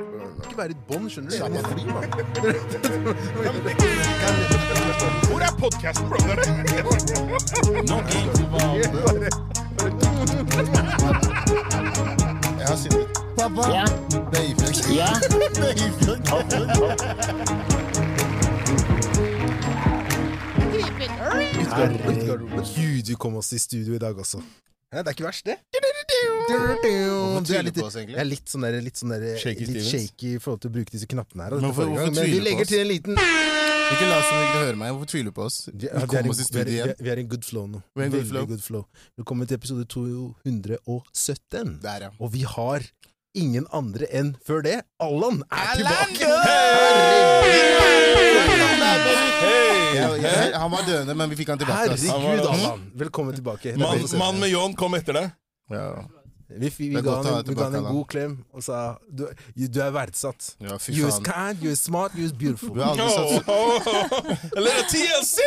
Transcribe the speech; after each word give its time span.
Ikke 0.00 0.56
være 0.58 0.70
et 0.70 0.76
bånd, 0.88 1.10
skjønner 1.10 1.30
du. 1.30 1.36
Må 1.54 1.60
fly, 1.68 1.84
mann. 1.92 2.10
Hvor 5.28 5.40
er 5.40 5.52
podkasten, 5.58 6.08
brother? 6.08 6.36
Jeg 12.58 12.66
har 12.68 12.76
syndet. 12.76 13.06
Pappa! 13.38 13.62
Ja. 13.76 13.84
Beifjøk. 14.32 14.76
Ja. 14.96 15.10
Beifjøk. 15.60 16.20
Herregud, 21.70 23.06
vi 23.06 23.14
kom 23.14 23.36
oss 23.36 23.52
i 23.52 23.58
studio 23.58 23.94
i 23.94 23.98
dag 23.98 24.18
også. 24.18 24.38
Ja, 24.92 24.98
det 24.98 25.06
er 25.06 25.10
ikke 25.10 25.24
verst, 25.24 25.46
det. 25.46 25.56
Du 26.50 26.56
er 26.56 27.44
tviler 27.46 27.66
litt, 27.68 27.76
på 27.78 27.86
oss, 27.86 27.96
egentlig? 28.00 28.16
jeg 28.16 28.22
er 28.24 28.28
litt 28.28 28.50
sånn 28.50 28.64
der, 28.66 28.76
litt, 28.84 28.98
sånn 29.00 29.12
der, 29.14 29.24
Shaky 29.40 29.66
litt 29.68 29.86
shaky 29.86 30.30
i 30.36 30.40
forhold 30.42 30.62
til 30.64 30.70
å 30.70 30.74
bruke 30.74 30.92
disse 30.94 31.06
knappene 31.10 31.44
her. 31.46 31.54
altså, 31.54 31.62
Men 31.62 31.70
hvorfor- 31.70 31.90
hvorfor 31.94 32.14
Men 32.14 32.24
vi 32.26 32.38
du 32.38 32.44
legger 32.44 32.66
til 32.70 32.80
en 32.80 32.88
liten 32.90 33.14
Ikke 33.90 34.06
la 34.06 34.18
som 34.22 34.36
ikke 34.38 34.60
høre 34.64 34.76
meg. 34.78 34.92
Hvorfor 34.94 35.08
tviler 35.10 35.24
du 35.30 35.32
på 35.34 35.42
oss? 35.46 35.56
Vi, 35.72 35.86
ja, 35.86 35.90
er 35.98 36.28
oss 36.30 36.38
i 36.38 36.42
er, 36.42 36.46
studio 36.46 36.72
igjen. 36.74 36.94
vi 37.00 37.10
er 37.10 37.18
i 37.18 37.22
good 37.24 37.44
flow 37.44 37.66
nå. 37.66 37.82
Vi 37.96 38.02
er 38.02 38.06
i 38.06 38.10
good 38.10 38.20
Veldig 38.20 38.30
flow. 38.30 38.46
good 38.46 38.62
flow. 38.62 38.84
Velkommen 39.18 39.48
til 39.48 39.56
episode 39.58 39.84
217. 39.90 41.80
Der, 41.82 42.00
ja. 42.06 42.10
Og 42.20 42.30
vi 42.32 42.42
har 42.42 42.80
ingen 43.34 43.66
andre 43.72 44.06
enn 44.12 44.36
før 44.46 44.62
det. 44.62 44.82
Allan 45.00 45.42
er 45.50 45.74
tilbake! 45.76 46.30
Jeg, 49.90 50.22
jeg, 50.22 50.54
han 50.54 50.70
var 50.70 50.82
døende, 50.86 51.14
men 51.18 51.30
vi 51.30 51.36
fikk 51.40 51.48
han 51.48 51.58
tilbake. 51.58 51.90
ass. 51.96 52.02
Herregud, 52.06 52.46
Allan. 52.46 52.86
Velkommen 52.94 53.34
tilbake. 53.34 53.74
Det 53.74 54.18
Mann 54.18 54.38
med 54.38 54.50
ljåen 54.50 54.76
kom 54.78 54.94
etter 54.94 55.12
deg. 55.18 55.32
Ja. 55.70 56.06
Vi, 56.50 56.68
vi, 56.68 56.88
vi, 56.88 57.00
ga 57.02 57.16
han 57.16 57.26
en, 57.26 57.44
vi 57.46 57.54
ga 57.54 57.64
han 57.68 57.74
en 57.78 57.84
god 57.92 58.06
klem 58.10 58.32
og 58.50 58.64
sa 58.66 58.78
du, 59.06 59.22
du 59.54 59.78
er 59.84 59.92
verdsatt. 59.94 60.54
ja, 60.58 60.78
fy 60.82 60.96
You 60.98 61.06
is 61.06 61.20
kind, 61.22 61.62
you 61.62 61.70
is 61.70 61.82
smart, 61.84 62.16
you 62.18 62.26
is 62.26 62.34
beautiful. 62.34 62.74
Du 62.74 62.82
har 62.82 62.96
aldri 62.96 63.06
satt 63.14 63.46
A 64.58 64.64
little 64.64 64.86
TLC! 64.90 65.38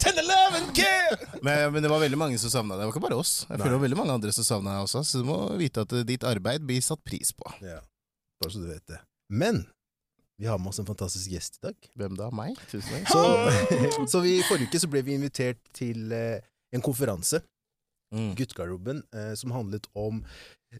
Tender 0.00 0.24
love 0.24 0.62
and 0.62 0.72
care! 0.76 1.18
men, 1.42 1.72
men 1.72 1.84
det 1.84 1.92
var 1.92 2.00
veldig 2.00 2.18
mange 2.18 2.40
som 2.40 2.52
savna 2.52 2.78
deg. 2.78 2.86
Det 2.86 2.88
var 2.88 2.96
ikke 2.96 3.06
bare 3.10 3.20
oss. 3.20 3.34
Jeg 3.48 3.58
føler 3.58 3.74
det 3.74 3.76
var 3.76 3.84
veldig 3.84 4.00
mange 4.00 4.16
andre 4.16 4.32
som 4.36 4.48
savna 4.48 4.78
deg 4.78 4.88
også, 4.88 5.04
så 5.04 5.20
du 5.20 5.28
må 5.28 5.38
vite 5.60 5.84
at 5.84 5.92
eh, 5.92 6.06
ditt 6.08 6.24
arbeid 6.28 6.64
blir 6.64 6.80
satt 6.84 7.04
pris 7.04 7.34
på. 7.36 7.52
Ja, 7.64 7.82
bare 8.40 8.54
så 8.54 8.64
du 8.64 8.70
vet 8.72 8.86
det. 8.88 9.02
Men 9.28 9.66
vi 10.40 10.46
har 10.46 10.58
med 10.58 10.72
oss 10.72 10.80
en 10.82 10.88
fantastisk 10.88 11.30
gjest 11.30 11.60
i 11.60 11.66
dag. 11.68 11.90
Hvem 12.00 12.16
da? 12.18 12.30
Meg? 12.34 12.56
Tusen 12.72 12.90
takk. 12.90 13.12
Så, 13.12 14.06
så 14.16 14.22
vi, 14.24 14.38
forrige 14.48 14.72
uke 14.72 14.80
så 14.82 14.90
ble 14.90 15.04
vi 15.06 15.18
invitert 15.18 15.60
til 15.76 16.10
eh, 16.14 16.40
en 16.74 16.82
konferanse, 16.82 17.38
Mm. 18.14 18.32
Guttegarderoben, 18.38 19.02
eh, 19.14 19.34
som 19.34 19.54
handlet 19.54 19.88
om 19.98 20.22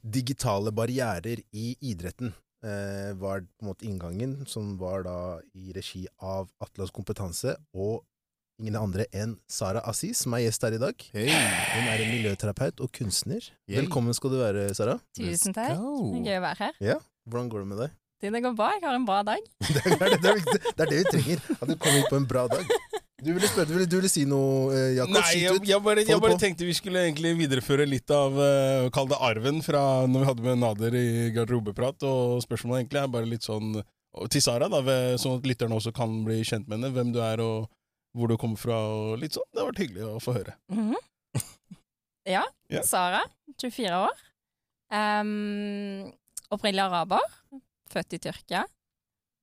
digitale 0.03 0.73
barrierer 0.73 1.43
i 1.53 1.75
idretten. 1.81 2.33
Eh, 2.65 3.13
var 3.21 3.43
på 3.45 3.65
en 3.65 3.69
måte 3.69 3.85
inngangen, 3.85 4.47
som 4.49 4.77
var 4.79 5.05
da 5.05 5.41
i 5.55 5.73
regi 5.77 6.07
av 6.23 6.49
Atlas 6.65 6.95
Kompetanse 6.95 7.57
og 7.75 8.05
ingen 8.63 8.79
andre 8.79 9.05
enn 9.13 9.35
Sara 9.51 9.83
Aziz, 9.91 10.23
som 10.23 10.37
er 10.37 10.47
gjest 10.47 10.65
her 10.65 10.77
i 10.77 10.81
dag. 10.81 11.05
Hey. 11.13 11.29
Hun 11.75 11.91
er 11.91 12.05
en 12.07 12.15
miljøterapeut 12.15 12.81
og 12.81 12.93
kunstner. 12.95 13.43
Yay. 13.69 13.83
Velkommen 13.83 14.17
skal 14.17 14.33
du 14.33 14.39
være, 14.41 14.71
Sara. 14.79 14.97
Tusen 15.19 15.57
takk. 15.57 15.77
Gøy 15.77 16.39
å 16.39 16.45
være 16.47 16.71
her. 16.71 17.05
Hvordan 17.29 17.51
går 17.53 17.65
det 17.65 17.71
med 17.75 17.83
deg? 17.85 18.01
Det 18.25 18.41
går 18.41 18.55
bra. 18.57 18.71
Jeg 18.73 18.87
har 18.87 18.97
en 18.97 19.05
bra 19.05 19.21
dag. 19.27 19.49
Det 19.75 19.83
er 19.85 19.99
det, 19.99 20.21
det, 20.23 20.31
er 20.31 20.77
det 20.79 20.85
er 20.87 20.91
det 20.91 20.99
vi 21.03 21.05
trenger. 21.11 21.43
At 21.59 21.69
du 21.69 21.75
kommer 21.77 21.99
hit 21.99 22.09
på 22.09 22.17
en 22.17 22.29
bra 22.29 22.47
dag. 22.49 22.71
Du 23.25 23.31
ville, 23.33 23.49
spørre, 23.49 23.69
du 23.71 23.75
ville, 23.79 23.89
du 23.89 23.97
ville 23.97 24.11
si 24.13 24.27
noe, 24.29 24.69
eh, 24.77 24.91
Jakob? 24.99 25.15
Nei, 25.17 25.31
jeg, 25.41 25.61
jeg, 25.71 25.81
bare, 25.85 26.05
jeg 26.05 26.21
bare 26.21 26.37
tenkte 26.41 26.67
vi 26.69 26.75
skulle 26.77 27.07
egentlig 27.07 27.33
videreføre 27.39 27.87
litt 27.89 28.11
av 28.13 28.37
uh, 28.37 28.91
Kall 28.93 29.09
det 29.09 29.21
arven 29.25 29.63
fra 29.65 30.05
når 30.11 30.21
vi 30.21 30.29
hadde 30.29 30.45
med 30.45 30.61
Nader 30.61 30.97
i 30.99 31.07
garderobeprat. 31.37 32.05
Og 32.05 32.43
spørsmålet 32.45 32.85
egentlig 32.85 33.01
er 33.01 33.15
bare 33.15 33.31
litt 33.31 33.47
sånn 33.47 33.79
til 34.31 34.45
Sara, 34.45 34.69
da, 34.71 34.79
ved, 34.85 35.17
sånn 35.23 35.41
at 35.41 35.49
lytterne 35.49 35.79
også 35.81 35.95
kan 35.97 36.21
bli 36.27 36.43
kjent 36.47 36.69
med 36.69 36.79
henne. 36.79 36.93
Hvem 36.95 37.15
du 37.17 37.19
er 37.25 37.43
og 37.43 37.71
hvor 38.15 38.31
du 38.31 38.37
kommer 38.39 38.61
fra 38.61 38.77
og 38.93 39.17
litt 39.23 39.35
sånn. 39.35 39.49
Det 39.51 39.63
har 39.63 39.73
vært 39.73 39.83
hyggelig 39.83 40.07
å 40.07 40.21
få 40.23 40.37
høre. 40.39 40.59
Mhm. 40.73 40.95
Ja. 42.25 42.41
yeah. 42.73 42.81
Sara, 42.89 43.19
24 43.61 43.99
år. 44.01 44.21
Um, 44.89 46.07
opprinnelig 46.55 46.87
araber. 46.87 47.21
Født 47.93 48.17
i 48.17 48.21
Tyrkia. 48.25 48.63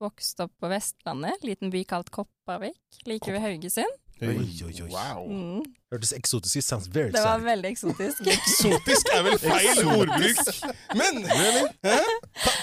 Vokst 0.01 0.39
opp 0.41 0.53
på 0.59 0.69
Vestlandet, 0.71 1.43
liten 1.45 1.69
by 1.73 1.83
kalt 1.85 2.09
Kopervik, 2.13 2.79
like 3.05 3.29
ved 3.31 3.43
Haugesund. 3.43 3.99
Oi, 4.21 4.35
oi, 4.37 4.73
oi. 4.83 4.89
Wow. 4.93 5.23
Mm. 5.29 5.61
Hørtes 5.93 6.11
eksotisk 6.13 6.59
ut. 6.59 6.65
Sounds 6.65 6.87
very 6.93 7.09
Det 7.09 7.21
var 7.23 7.39
sad. 7.39 7.45
veldig 7.45 7.69
eksotisk. 7.71 8.27
Eksotisk 8.35 9.09
er 9.15 9.23
vel 9.25 9.37
feil 9.41 9.81
ordbruk! 9.95 10.41
Men 10.93 11.23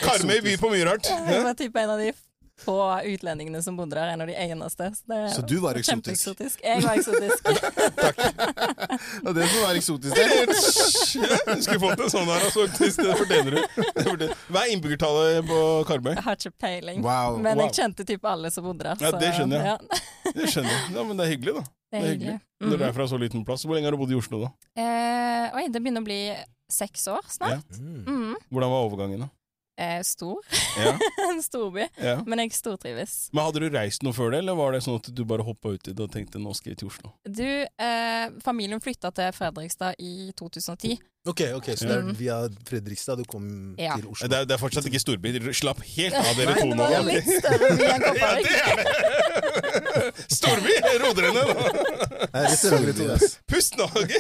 Karmøy 0.05 0.39
by 0.47 0.55
på 0.63 0.71
mye 0.71 0.87
rart. 0.87 1.11
Det 1.27 1.41
var 1.45 1.59
type 1.59 1.83
en 1.83 1.95
av 1.97 2.03
de 2.03 2.13
få 2.59 2.75
utlendingene 3.07 3.61
som 3.63 3.77
bodde 3.79 3.95
der, 3.97 4.09
en 4.13 4.21
av 4.25 4.27
de 4.31 4.35
eneste. 4.35 4.89
Så, 4.97 5.03
det 5.11 5.19
Så 5.37 5.43
du 5.47 5.57
var 5.63 5.79
eksotisk? 5.79 6.11
eksotisk. 6.15 6.61
Jeg 6.65 6.83
var 6.83 6.99
eksotisk. 6.99 7.41
Og 9.27 9.35
det 9.37 9.47
som 9.49 9.63
var 9.63 9.79
eksotisk 9.79 10.15
der 10.17 10.47
Du 10.49 11.63
skulle 11.63 11.81
fått 11.83 12.03
en 12.05 12.13
sånn 12.13 12.29
her, 12.31 12.45
altså. 12.49 12.67
Det 12.75 13.17
fortjener 13.21 13.57
du. 13.57 14.27
Hva 14.51 14.65
er 14.65 14.73
innbyggertallet 14.75 15.47
på 15.49 15.61
Karmøy? 15.89 16.13
Jeg 16.17 16.25
har 16.27 16.39
ikke 16.41 16.55
peiling. 16.67 17.03
Wow. 17.05 17.39
Men 17.43 17.59
wow. 17.59 17.67
jeg 17.69 17.79
kjente 17.81 18.07
typ 18.09 18.27
alle 18.29 18.51
som 18.55 18.67
bodde 18.67 18.85
der. 18.89 19.03
Ja, 19.07 19.13
det 19.23 19.33
skjønner 19.39 19.65
jeg. 19.65 19.67
Ja, 19.73 20.03
Det 20.39 20.51
skjønner 20.53 20.75
jeg. 20.75 20.85
Ja, 20.99 21.03
men 21.09 21.17
det 21.19 21.25
er 21.27 21.31
hyggelig, 21.33 21.55
da. 21.57 21.65
det 21.95 21.99
er 22.03 22.07
hyggelig. 22.13 22.37
Når 22.61 22.71
du 22.75 22.77
Mhm. 22.83 22.89
er 22.89 22.93
fra 22.99 23.07
så 23.09 23.19
liten 23.23 23.45
plass. 23.47 23.63
Hvor 23.65 23.75
lenge 23.79 23.87
har 23.89 23.95
du 23.97 24.01
bodd 24.03 24.13
i 24.13 24.19
Oslo, 24.19 24.41
da? 24.45 24.51
Eh, 24.77 25.47
oi, 25.57 25.69
det 25.73 25.81
begynner 25.83 26.03
å 26.03 26.09
bli 26.09 26.21
seks 26.69 27.07
år 27.09 27.25
snart. 27.33 27.65
Mm. 27.79 28.03
Mhm. 28.05 28.35
Hvordan 28.53 28.71
var 28.75 28.89
overgangen, 28.89 29.21
da? 29.25 29.29
Eh, 29.79 30.01
stor. 30.03 30.41
Ja, 30.79 30.99
en 31.31 31.43
storby. 31.43 31.85
ja. 32.03 32.17
Men 32.27 32.43
jeg 32.43 32.53
stortrives. 32.57 33.29
Men 33.33 33.45
Hadde 33.47 33.63
du 33.63 33.69
reist 33.71 34.03
noe 34.03 34.17
før 34.17 34.33
det, 34.35 34.41
eller 34.43 34.57
var 34.59 34.75
det 34.75 34.81
sånn 34.83 34.99
at 34.99 35.07
du 35.15 35.23
bare 35.29 35.47
hoppa 35.47 35.77
uti 35.77 35.95
det 35.95 36.03
og 36.03 36.11
tenkte 36.11 36.41
nå 36.43 36.51
skal 36.59 36.73
jeg 36.75 36.81
til 36.83 36.91
Oslo? 36.91 37.13
Du, 37.23 37.47
eh, 37.47 38.25
familien 38.43 38.83
flytta 38.83 39.13
til 39.15 39.31
Fredrikstad 39.37 40.01
i 40.03 40.33
2010. 40.39 40.99
Ok, 41.27 41.41
ok, 41.55 41.65
så 41.77 41.85
det 41.89 41.97
er 41.97 42.03
Mm. 42.03 42.15
via 42.17 42.37
Fredrikstad 42.65 43.17
du 43.19 43.25
kom 43.25 43.75
Ja. 43.79 43.97
til 43.97 44.07
Oslo? 44.09 44.29
Det 44.29 44.37
er, 44.39 44.45
det 44.47 44.55
er 44.55 44.59
fortsatt 44.59 44.87
ikke 44.87 45.01
storby. 45.01 45.33
Dere 45.35 45.53
Slapp 45.53 45.81
helt 45.83 46.15
av 46.15 46.37
dere 46.37 46.55
to 46.55 46.69
det 46.69 46.77
nå. 46.77 46.85
var 46.89 47.03
litt 47.05 47.25
større 47.25 47.69
by 47.77 47.85
enn 47.85 48.03
Ja, 48.07 48.13
Kopervik. 48.13 48.47
det 48.49 48.55
er 48.63 48.77
det! 48.79 50.25
Storby! 50.29 50.75
Nei, 50.79 52.45
restaurant, 52.45 52.59
Sorry, 52.59 52.93
to, 52.97 53.09
ass. 53.13 53.39
Pust 53.51 53.77
nå! 53.79 53.85
ok? 53.85 54.15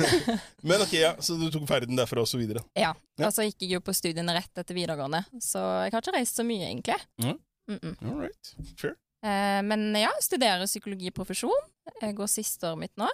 Men 0.62 0.82
ok, 0.84 0.92
ja, 0.98 1.14
Så 1.22 1.38
du 1.40 1.48
tok 1.54 1.66
ferden 1.70 1.96
derfra 1.98 2.20
og 2.24 2.28
så 2.28 2.38
videre? 2.40 2.62
Ja. 2.76 2.92
Ja. 3.18 3.26
Og 3.28 3.32
så 3.34 3.46
gikk 3.46 3.62
jeg 3.64 3.76
jo 3.78 3.80
på 3.84 3.94
studiene 3.96 4.34
rett 4.36 4.52
etter 4.60 4.74
videregående, 4.76 5.24
så 5.42 5.62
jeg 5.86 5.92
har 5.94 6.02
ikke 6.02 6.16
reist 6.18 6.36
så 6.38 6.44
mye, 6.46 6.68
egentlig. 6.70 6.98
Mhm. 7.22 7.38
Mm 7.68 7.78
-mm. 7.82 7.96
All 8.10 8.20
right. 8.20 8.54
Fair. 8.80 8.94
Eh, 9.24 9.62
men 9.62 9.94
ja, 9.94 10.08
studerer 10.20 10.64
psykologiprofesjon. 10.66 11.66
Jeg 12.02 12.14
går 12.16 12.26
siste 12.28 12.64
året 12.66 12.78
mitt 12.78 12.96
nå. 12.96 13.08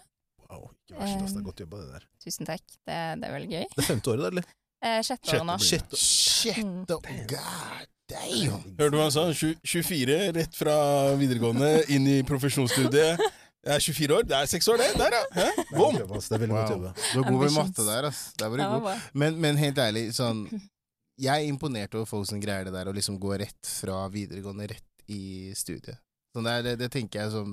Wow, 0.55 0.71
ikke 0.87 0.99
verst, 1.01 1.17
altså. 1.21 1.35
Det 1.35 1.41
er 1.43 1.47
godt 1.49 1.63
jobba, 1.65 1.81
det 1.83 1.93
der. 1.99 2.07
Tusen 2.25 2.49
takk. 2.49 2.63
Det, 2.87 2.99
det 3.21 3.29
er 3.29 3.35
veldig 3.35 3.51
gøy. 3.51 3.65
Det 3.75 3.83
er 3.85 3.89
femte 3.91 4.13
året, 4.15 4.23
da, 4.25 4.31
eller? 4.35 4.49
Eh, 4.85 5.01
Sjette 5.07 5.33
året 5.35 5.47
nå. 5.51 5.59
Sjette. 5.65 5.99
sjette, 5.99 6.61
Mm. 6.65 6.83
oh, 6.93 7.01
god 7.31 7.87
damn. 8.13 8.65
Hørte 8.79 8.91
du 8.93 8.99
hva 8.99 9.07
han 9.07 9.15
sa? 9.15 9.23
24, 9.65 10.17
rett 10.37 10.59
fra 10.59 10.75
videregående, 11.17 11.71
inn 11.95 12.07
i 12.13 12.19
profesjonsstudiet. 12.29 13.23
Jeg 13.65 13.73
er 13.79 13.81
24 13.81 14.17
år. 14.19 14.27
Det 14.29 14.37
er 14.37 14.51
seks 14.51 14.69
år, 14.69 14.77
det. 14.83 14.91
Der, 15.01 15.15
ja. 15.17 15.47
Er 15.49 15.71
Bom! 15.73 15.97
ass. 16.19 16.29
Det 16.29 16.37
er 16.37 16.43
veldig 16.45 16.57
godt 16.59 16.75
jobba. 16.75 16.91
Du 17.01 17.15
var 17.23 17.31
god 17.31 17.41
med 17.47 17.55
matte 17.57 17.87
der, 17.89 18.09
ass. 18.11 18.21
Der 18.37 18.51
var 18.53 18.61
du 18.61 18.63
Det 18.63 18.69
var 18.75 18.81
god. 18.85 19.07
Men, 19.23 19.39
men 19.41 19.57
helt 19.63 19.79
ærlig, 19.81 20.03
sånn 20.17 20.45
Jeg 21.25 21.31
er 21.47 21.49
imponert 21.49 21.95
over 21.95 22.05
folk 22.11 22.27
som 22.29 22.41
greier 22.43 22.67
det 22.69 22.75
der 22.75 22.91
å 22.91 22.93
liksom 22.93 23.17
gå 23.23 23.37
rett 23.41 23.69
fra 23.81 24.03
videregående 24.13 24.67
rett 24.75 25.05
i 25.15 25.53
studiet. 25.57 25.97
Sånn 26.35 26.45
der, 26.49 26.61
det, 26.67 26.73
det 26.81 26.89
tenker 26.93 27.23
jeg 27.23 27.31
sånn 27.31 27.53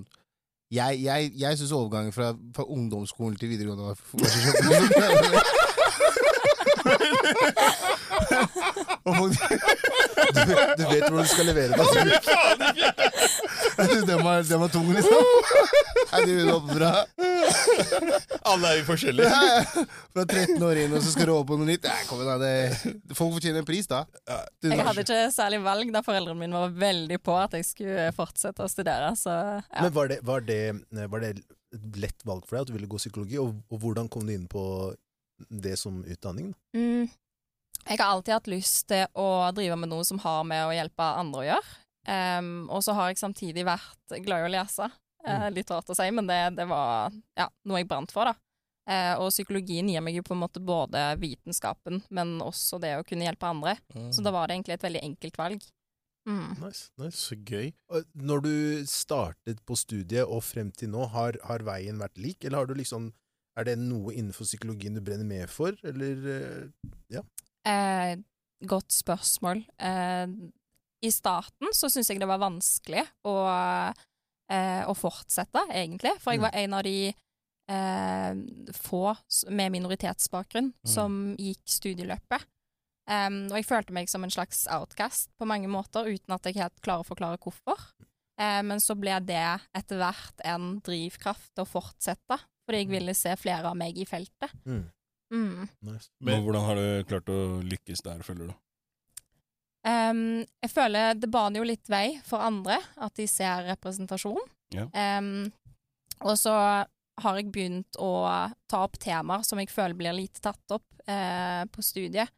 Jeg, 0.72 1.00
jeg, 1.04 1.32
jeg 1.40 1.58
syns 1.58 1.72
overgangen 1.72 2.14
fra, 2.16 2.36
fra 2.56 2.64
ungdomsskolen 2.64 3.36
til 3.36 3.50
videregående 3.50 3.84
var, 3.84 3.96
var 4.14 5.44
Du, 10.32 10.38
du 10.78 10.84
vet 10.88 11.04
hvordan 11.10 11.26
du 11.26 11.28
skal 11.28 11.46
levere 11.50 11.72
det. 11.76 11.78
den 14.08 14.24
var, 14.24 14.44
den 14.48 14.60
var 14.62 14.70
tung, 14.72 14.88
liksom. 14.94 15.24
Er 16.12 16.26
det 16.28 16.36
bra? 16.70 16.92
Alle 18.52 18.72
er 18.72 18.80
jo 18.80 18.86
forskjellige. 18.88 19.30
fra 20.14 20.26
13 20.26 20.64
år 20.66 20.82
inn, 20.84 20.96
og 20.96 21.04
så 21.04 21.14
skal 21.14 21.30
du 21.30 21.34
over 21.34 21.48
på 21.52 21.58
noe 21.60 21.70
nytt. 21.70 21.88
Nei, 21.88 22.04
kom 22.10 22.22
igjen, 22.22 22.32
da. 22.32 22.38
Det, 22.46 23.16
folk 23.18 23.36
fortjener 23.38 23.64
en 23.64 23.68
pris, 23.68 23.90
da. 23.90 24.04
Du, 24.62 24.70
Jeg 24.70 24.86
hadde 24.88 25.06
ikke 25.06 25.22
særlig 25.36 25.62
valg 25.66 25.94
da 25.94 26.04
foreldrene 26.06 26.40
mine 26.40 26.64
var 26.66 26.76
veldig 26.86 27.20
på 27.24 27.38
at 27.40 27.58
jeg 27.58 27.68
skulle 27.68 28.10
fortsette 28.18 28.66
å 28.66 28.72
studere. 28.72 29.14
Så 29.20 29.34
ja. 29.34 29.80
Men 29.82 29.96
var 29.98 30.12
det, 30.14 30.22
var, 30.28 30.46
det, 30.48 30.62
var 31.12 31.24
det 31.24 31.36
et 31.36 31.98
lett 32.02 32.28
valg 32.28 32.46
for 32.48 32.58
deg 32.58 32.66
at 32.66 32.72
du 32.72 32.76
ville 32.76 32.92
gå 32.92 33.00
psykologi, 33.02 33.40
og, 33.42 33.48
og 33.72 33.84
hvordan 33.84 34.12
kom 34.12 34.28
du 34.28 34.36
inn 34.36 34.48
på 34.52 34.64
det 35.50 35.78
som 35.80 36.04
utdanning? 36.06 36.52
da? 36.52 36.80
Mm. 36.80 37.10
Jeg 37.88 38.00
har 38.00 38.08
alltid 38.08 38.36
hatt 38.38 38.50
lyst 38.52 38.88
til 38.92 39.06
å 39.20 39.28
drive 39.56 39.78
med 39.80 39.92
noe 39.92 40.06
som 40.08 40.22
har 40.24 40.44
med 40.48 40.68
å 40.68 40.76
hjelpe 40.76 41.08
andre 41.22 41.42
å 41.42 41.48
gjøre. 41.50 41.78
Um, 42.02 42.52
og 42.74 42.82
så 42.86 42.96
har 42.98 43.12
jeg 43.12 43.20
samtidig 43.22 43.66
vært 43.68 44.16
glad 44.26 44.46
i 44.46 44.50
å 44.50 44.54
lese. 44.54 44.88
Eh, 45.28 45.50
litt 45.54 45.70
rart 45.70 45.90
å 45.92 45.98
si, 45.98 46.08
men 46.14 46.30
det, 46.30 46.40
det 46.58 46.66
var 46.70 47.14
ja, 47.38 47.46
noe 47.70 47.82
jeg 47.82 47.90
brant 47.90 48.14
for, 48.14 48.32
da. 48.32 48.34
Eh, 48.90 49.14
og 49.22 49.30
psykologien 49.30 49.90
gir 49.92 50.02
meg 50.04 50.18
jo 50.18 50.24
på 50.26 50.34
en 50.34 50.42
måte 50.42 50.64
både 50.64 51.04
vitenskapen, 51.22 52.02
men 52.10 52.40
også 52.42 52.80
det 52.82 52.96
å 52.98 53.06
kunne 53.08 53.28
hjelpe 53.28 53.52
andre. 53.52 53.76
Så 54.14 54.26
da 54.26 54.34
var 54.34 54.50
det 54.50 54.58
egentlig 54.58 54.80
et 54.80 54.88
veldig 54.88 55.04
enkelt 55.12 55.40
valg. 55.42 55.68
Mm. 56.30 56.50
Nice, 56.62 56.90
nice. 57.02 57.18
Så 57.18 57.38
gøy. 57.38 57.72
Når 58.14 58.44
du 58.46 58.56
startet 58.90 59.62
på 59.66 59.78
studiet 59.78 60.26
og 60.26 60.44
frem 60.46 60.70
til 60.74 60.92
nå, 60.94 61.08
har, 61.14 61.38
har 61.48 61.66
veien 61.66 62.02
vært 62.02 62.22
lik, 62.22 62.44
eller 62.46 62.64
har 62.64 62.70
du 62.70 62.78
liksom 62.78 63.12
Er 63.60 63.66
det 63.68 63.74
noe 63.82 64.14
innenfor 64.16 64.48
psykologien 64.48 64.96
du 64.96 65.02
brenner 65.04 65.28
med 65.28 65.50
for, 65.52 65.76
eller 65.84 66.22
eh, 66.32 67.18
Eh, 67.68 68.16
godt 68.68 68.94
spørsmål. 68.94 69.64
Eh, 69.80 70.28
I 71.02 71.12
starten 71.12 71.74
så 71.74 71.90
syns 71.90 72.10
jeg 72.10 72.22
det 72.22 72.30
var 72.30 72.42
vanskelig 72.42 73.04
å, 73.26 73.36
eh, 74.52 74.84
å 74.86 74.94
fortsette, 74.98 75.66
egentlig. 75.74 76.14
For 76.22 76.34
jeg 76.34 76.44
var 76.46 76.58
en 76.58 76.74
av 76.78 76.84
de 76.84 77.14
eh, 77.72 78.34
få 78.74 79.16
med 79.50 79.72
minoritetsbakgrunn 79.72 80.74
som 80.86 81.36
gikk 81.40 81.62
studieløpet. 81.66 82.48
Um, 83.10 83.48
og 83.50 83.58
jeg 83.58 83.66
følte 83.66 83.96
meg 83.96 84.10
som 84.12 84.24
en 84.24 84.32
slags 84.32 84.68
outcast 84.72 85.32
på 85.40 85.48
mange 85.50 85.68
måter, 85.68 86.06
uten 86.06 86.36
at 86.36 86.46
jeg 86.46 86.60
helt 86.62 86.82
klarer 86.86 87.04
å 87.04 87.08
forklare 87.08 87.40
hvorfor. 87.42 87.80
Eh, 88.40 88.62
men 88.64 88.80
så 88.80 88.96
ble 88.96 89.18
det 89.26 89.44
etter 89.78 90.00
hvert 90.00 90.44
en 90.48 90.80
drivkraft 90.86 91.52
til 91.54 91.66
å 91.66 91.70
fortsette, 91.70 92.38
fordi 92.66 92.84
jeg 92.84 92.92
ville 92.94 93.16
se 93.18 93.34
flere 93.40 93.72
av 93.72 93.78
meg 93.78 93.98
i 93.98 94.06
feltet. 94.08 94.54
mm, 94.66 94.86
Mm. 95.32 95.68
nice. 95.88 96.10
Men 96.20 96.44
hvordan 96.44 96.66
har 96.68 96.76
du 96.76 97.04
klart 97.08 97.30
å 97.32 97.40
lykkes 97.64 98.04
der, 98.04 98.24
føler 98.26 98.52
du? 98.52 98.56
Um, 99.88 100.44
jeg 100.62 100.70
føler 100.70 101.16
det 101.18 101.30
baner 101.34 101.62
jo 101.62 101.66
litt 101.66 101.90
vei 101.90 102.20
for 102.26 102.44
andre, 102.44 102.78
at 103.02 103.16
de 103.18 103.26
ser 103.30 103.64
representasjon. 103.72 104.42
Ja. 104.76 104.86
Um, 104.94 105.48
og 106.22 106.36
så 106.38 106.54
har 107.22 107.38
jeg 107.40 107.50
begynt 107.54 107.98
å 108.02 108.12
ta 108.70 108.84
opp 108.86 109.00
temaer 109.02 109.46
som 109.46 109.60
jeg 109.62 109.72
føler 109.74 109.98
blir 109.98 110.16
lite 110.16 110.44
tatt 110.44 110.76
opp 110.76 110.86
uh, 111.10 111.64
på 111.72 111.86
studiet. 111.86 112.30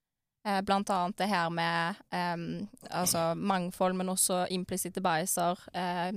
Uh, 0.47 0.59
blant 0.63 0.89
annet 0.91 1.17
det 1.19 1.29
her 1.31 1.51
med 1.55 1.99
um, 2.11 2.45
altså 2.91 3.31
mangfold, 3.35 3.95
men 3.99 4.11
også 4.11 4.45
implisitte 4.55 5.03
biaser, 5.03 5.59
uh, 5.75 6.11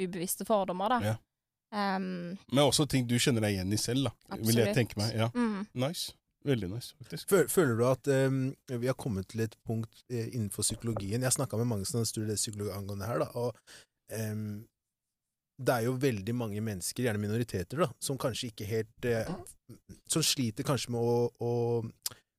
ubevisste 0.00 0.46
fordommer, 0.48 0.96
da. 0.96 1.12
Ja. 1.12 1.16
Ehm, 1.72 2.36
Men 2.52 2.64
også 2.66 2.86
ting 2.86 3.06
du 3.08 3.14
kjenner 3.20 3.46
deg 3.46 3.56
igjen 3.56 3.72
i 3.72 3.78
selv, 3.80 4.10
da. 4.10 4.36
Vil 4.44 4.60
jeg 4.60 4.74
tenke 4.76 4.98
meg. 5.00 5.14
Ja. 5.16 5.30
mm, 5.32 5.66
Nice. 5.80 6.12
Veldig 6.44 6.68
nice, 6.72 6.96
faktisk. 6.98 7.30
Føler 7.52 7.76
du 7.78 7.84
at 7.86 8.08
um, 8.26 8.42
vi 8.80 8.88
har 8.90 8.96
kommet 8.98 9.28
til 9.30 9.44
et 9.44 9.54
punkt 9.66 10.02
uh, 10.10 10.24
innenfor 10.34 10.64
psykologien 10.66 11.22
Jeg 11.22 11.36
snakka 11.36 11.56
med 11.60 11.68
mange 11.70 11.86
som 11.86 12.02
studerer 12.08 12.40
psykologi 12.40 12.72
angående 12.74 13.06
her, 13.06 13.22
da, 13.22 13.28
og 13.38 13.54
um, 14.18 14.64
det 15.62 15.74
er 15.76 15.84
jo 15.86 15.92
veldig 16.02 16.34
mange 16.34 16.60
mennesker, 16.64 17.04
gjerne 17.04 17.20
minoriteter, 17.22 17.84
da, 17.84 17.88
som 18.02 18.18
kanskje 18.18 18.50
ikke 18.50 18.66
helt 18.66 19.06
uh, 19.06 19.30
Som 20.10 20.24
sliter 20.26 20.66
kanskje 20.66 20.90
med 20.90 21.00
å, 21.06 21.30
å 21.38 21.52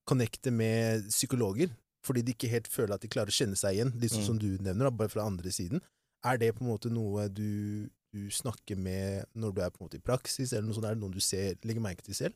connecte 0.09 0.51
med 0.51 1.07
psykologer, 1.07 1.71
fordi 2.03 2.25
de 2.27 2.33
ikke 2.35 2.51
helt 2.51 2.67
føler 2.67 2.97
at 2.97 3.03
de 3.05 3.07
klarer 3.07 3.31
å 3.31 3.35
kjenne 3.37 3.55
seg 3.55 3.77
igjen, 3.77 3.93
litt 3.95 4.11
sånn 4.11 4.25
Mm. 4.25 4.31
som 4.33 4.39
du 4.41 4.49
nevner, 4.59 4.89
da, 4.89 4.91
bare 4.91 5.13
fra 5.13 5.23
andre 5.23 5.51
siden. 5.55 5.79
Er 6.27 6.37
det 6.41 6.53
på 6.57 6.65
en 6.65 6.73
måte 6.73 6.91
noe 6.91 7.29
du, 7.31 7.87
du 8.11 8.27
snakker 8.31 8.75
med 8.75 9.23
når 9.33 9.53
du 9.55 9.61
er 9.63 9.71
på 9.71 9.79
en 9.79 9.87
måte 9.87 10.01
i 10.01 10.03
praksis, 10.03 10.51
eller 10.51 10.67
noe 10.67 10.75
sånt? 10.75 10.89
Er 10.89 10.97
det 10.97 11.03
noe 11.05 11.15
du 11.15 11.23
ser, 11.23 11.55
legger 11.63 11.83
merke 11.83 12.03
til 12.03 12.15
selv? 12.19 12.35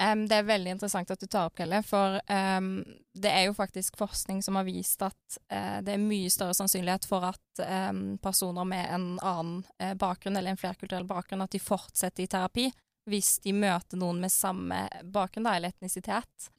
Em, 0.00 0.22
det 0.28 0.38
er 0.38 0.46
veldig 0.48 0.70
interessant 0.76 1.10
at 1.12 1.20
du 1.20 1.26
tar 1.28 1.50
opp, 1.50 1.58
Kelle, 1.60 1.82
for 1.84 2.16
um, 2.32 2.70
det 3.12 3.28
er 3.30 3.42
jo 3.48 3.56
faktisk 3.56 3.98
forskning 4.00 4.38
som 4.42 4.56
har 4.56 4.64
vist 4.64 5.02
at 5.04 5.36
uh, 5.52 5.80
det 5.84 5.92
er 5.92 6.00
mye 6.00 6.30
større 6.32 6.54
sannsynlighet 6.56 7.04
for 7.04 7.26
at 7.28 7.64
um, 7.90 8.16
personer 8.22 8.64
med 8.64 8.86
en 8.94 9.10
annen 9.20 9.58
uh, 9.82 9.92
bakgrunn, 10.00 10.38
eller 10.40 10.54
en 10.54 10.60
flerkulturell 10.60 11.04
bakgrunn, 11.04 11.44
at 11.44 11.52
de 11.52 11.60
fortsetter 11.60 12.24
i 12.24 12.30
terapi 12.32 12.70
hvis 13.10 13.38
de 13.44 13.52
møter 13.56 14.00
noen 14.00 14.20
med 14.22 14.32
samme 14.32 14.84
bakgrunn, 15.04 15.44
da, 15.48 15.56
eller 15.56 15.72
etnisitet. 15.72 16.50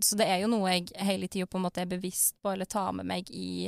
Så 0.00 0.14
det 0.16 0.28
er 0.30 0.38
jo 0.44 0.48
noe 0.48 0.70
jeg 0.70 0.92
hele 1.02 1.26
tida 1.26 1.48
på 1.50 1.58
en 1.58 1.64
måte 1.66 1.82
er 1.82 1.88
bevisst 1.90 2.36
på, 2.40 2.52
eller 2.52 2.68
tar 2.70 2.92
med 2.94 3.08
meg 3.10 3.30
i, 3.34 3.66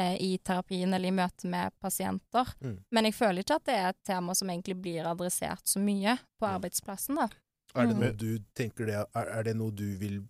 eh, 0.00 0.14
i 0.16 0.38
terapien 0.40 0.96
eller 0.96 1.12
i 1.12 1.14
møte 1.14 1.46
med 1.46 1.76
pasienter. 1.78 2.48
Mm. 2.64 2.78
Men 2.88 3.04
jeg 3.04 3.14
føler 3.18 3.44
ikke 3.44 3.58
at 3.60 3.66
det 3.68 3.76
er 3.76 3.88
et 3.92 4.00
tema 4.08 4.34
som 4.34 4.48
egentlig 4.48 4.78
blir 4.80 5.04
adressert 5.06 5.68
så 5.68 5.78
mye 5.78 6.16
på 6.40 6.48
Mm. 6.48 6.54
arbeidsplassen, 6.54 7.20
da. 7.20 7.28
Er 7.74 7.86
det 7.86 7.94
Mm. 7.96 8.00
noe 8.04 8.12
du 8.12 8.38
tenker 8.54 8.86
det, 8.86 8.94
er, 9.14 9.26
er 9.38 9.42
det 9.44 9.56
noe 9.56 9.70
du 9.74 9.96
vil 9.98 10.20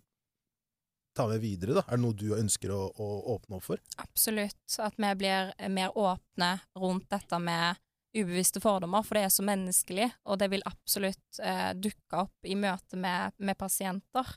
ta 1.15 1.27
med 1.27 1.39
videre, 1.41 1.73
da? 1.77 1.83
Er 1.87 1.95
det 1.97 2.03
noe 2.03 2.13
du 2.17 2.33
ønsker 2.35 2.71
å, 2.75 2.91
å 2.99 3.07
åpne 3.35 3.55
opp 3.59 3.63
for? 3.63 3.79
Absolutt. 4.03 4.79
At 4.83 4.97
vi 4.99 5.11
blir 5.15 5.53
mer 5.71 5.93
åpne 5.95 6.49
rundt 6.75 7.07
dette 7.09 7.39
med 7.39 7.77
ubevisste 8.15 8.61
fordommer, 8.63 9.03
for 9.03 9.15
det 9.19 9.25
er 9.27 9.29
så 9.35 9.43
menneskelig, 9.43 10.09
og 10.25 10.39
det 10.39 10.49
vil 10.51 10.63
absolutt 10.65 11.39
eh, 11.43 11.73
dukke 11.75 12.21
opp 12.25 12.47
i 12.47 12.55
møte 12.55 12.95
med, 12.99 13.33
med 13.37 13.57
pasienter. 13.59 14.35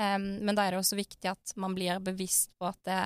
Um, 0.00 0.24
men 0.42 0.54
da 0.56 0.64
er 0.66 0.72
det 0.74 0.80
også 0.80 0.96
viktig 0.98 1.28
at 1.30 1.52
man 1.60 1.74
blir 1.76 1.98
bevisst 2.02 2.50
på 2.58 2.66
at 2.70 2.78
det, 2.88 3.00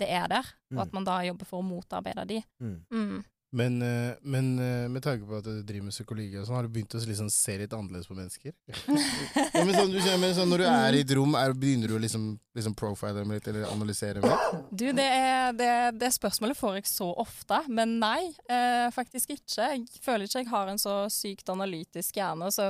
det 0.00 0.08
er 0.14 0.28
der, 0.30 0.46
og 0.70 0.76
Mm. 0.78 0.82
at 0.84 0.92
man 0.94 1.04
da 1.04 1.16
jobber 1.26 1.44
for 1.48 1.60
å 1.60 1.66
motarbeide 1.66 2.24
de. 2.28 2.42
Mm. 2.62 2.76
Mm. 2.92 3.24
Men, 3.50 3.82
eh, 3.82 4.14
men 4.28 4.58
eh, 4.58 4.88
med 4.92 5.02
tanke 5.02 5.24
på 5.24 5.38
at 5.38 5.46
du 5.46 5.62
driver 5.64 5.86
med 5.86 5.94
psykologi, 5.94 6.34
og 6.36 6.44
sånn, 6.44 6.56
har 6.58 6.66
du 6.66 6.72
begynt 6.74 6.92
å 6.98 7.00
liksom 7.00 7.30
se 7.32 7.54
litt 7.56 7.72
annerledes 7.72 8.08
på 8.10 8.16
mennesker? 8.18 8.52
ja, 9.54 9.62
men 9.64 9.72
sånn, 9.72 9.92
du, 9.94 9.96
skjønner, 10.02 10.20
men 10.20 10.34
sånn, 10.36 10.50
når 10.52 10.60
du 10.60 10.66
er 10.68 10.98
i 10.98 11.00
et 11.00 11.14
rom, 11.16 11.32
er, 11.38 11.54
begynner 11.56 11.88
du 11.88 11.96
å 11.96 12.00
liksom, 12.02 12.26
liksom 12.58 12.74
profile 12.76 13.16
dem 13.16 13.32
litt, 13.32 13.48
eller 13.48 13.64
analysere 13.72 14.20
dem 14.20 14.28
litt? 14.28 14.66
Du, 14.68 14.84
det, 14.98 15.06
er, 15.08 15.56
det, 15.56 15.70
det 15.96 16.10
spørsmålet 16.12 16.60
får 16.60 16.76
jeg 16.80 16.90
så 16.92 17.08
ofte, 17.24 17.62
men 17.72 17.96
nei, 18.02 18.34
eh, 18.52 18.90
faktisk 18.92 19.32
ikke. 19.38 19.70
Jeg 19.78 20.04
føler 20.04 20.28
ikke 20.28 20.42
jeg 20.44 20.50
har 20.52 20.68
en 20.74 20.82
så 20.82 20.98
sykt 21.12 21.48
analytisk 21.54 22.20
hjerne, 22.20 22.50
så 22.52 22.68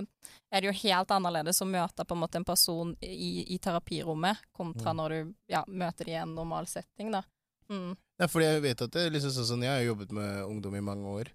er 0.53 0.63
det 0.63 0.71
jo 0.71 0.77
helt 0.85 1.11
annerledes 1.17 1.59
å 1.65 1.67
møte 1.69 2.07
på 2.07 2.15
en 2.15 2.23
måte 2.23 2.39
en 2.39 2.47
person 2.47 2.95
i, 3.03 3.49
i 3.51 3.59
terapirommet, 3.59 4.47
kontra 4.55 4.95
Mm. 4.95 4.97
når 4.97 5.11
du 5.11 5.35
ja, 5.51 5.65
møter 5.67 6.07
dem 6.07 6.15
i 6.15 6.23
en 6.23 6.35
normal 6.39 6.67
setting, 6.71 7.11
da. 7.13 7.25
Mm. 7.71 7.97
Ja, 8.21 8.27
fordi 8.27 8.47
jeg 8.49 8.63
vet 8.65 8.83
at 8.83 8.91
det 8.95 9.03
er 9.07 9.11
liksom 9.13 9.31
sånn, 9.35 9.47
sånn, 9.53 9.63
Jeg 9.67 9.75
har 9.75 9.85
jobbet 9.85 10.13
med 10.17 10.45
ungdom 10.49 10.75
i 10.79 10.81
mange 10.81 11.07
år, 11.21 11.29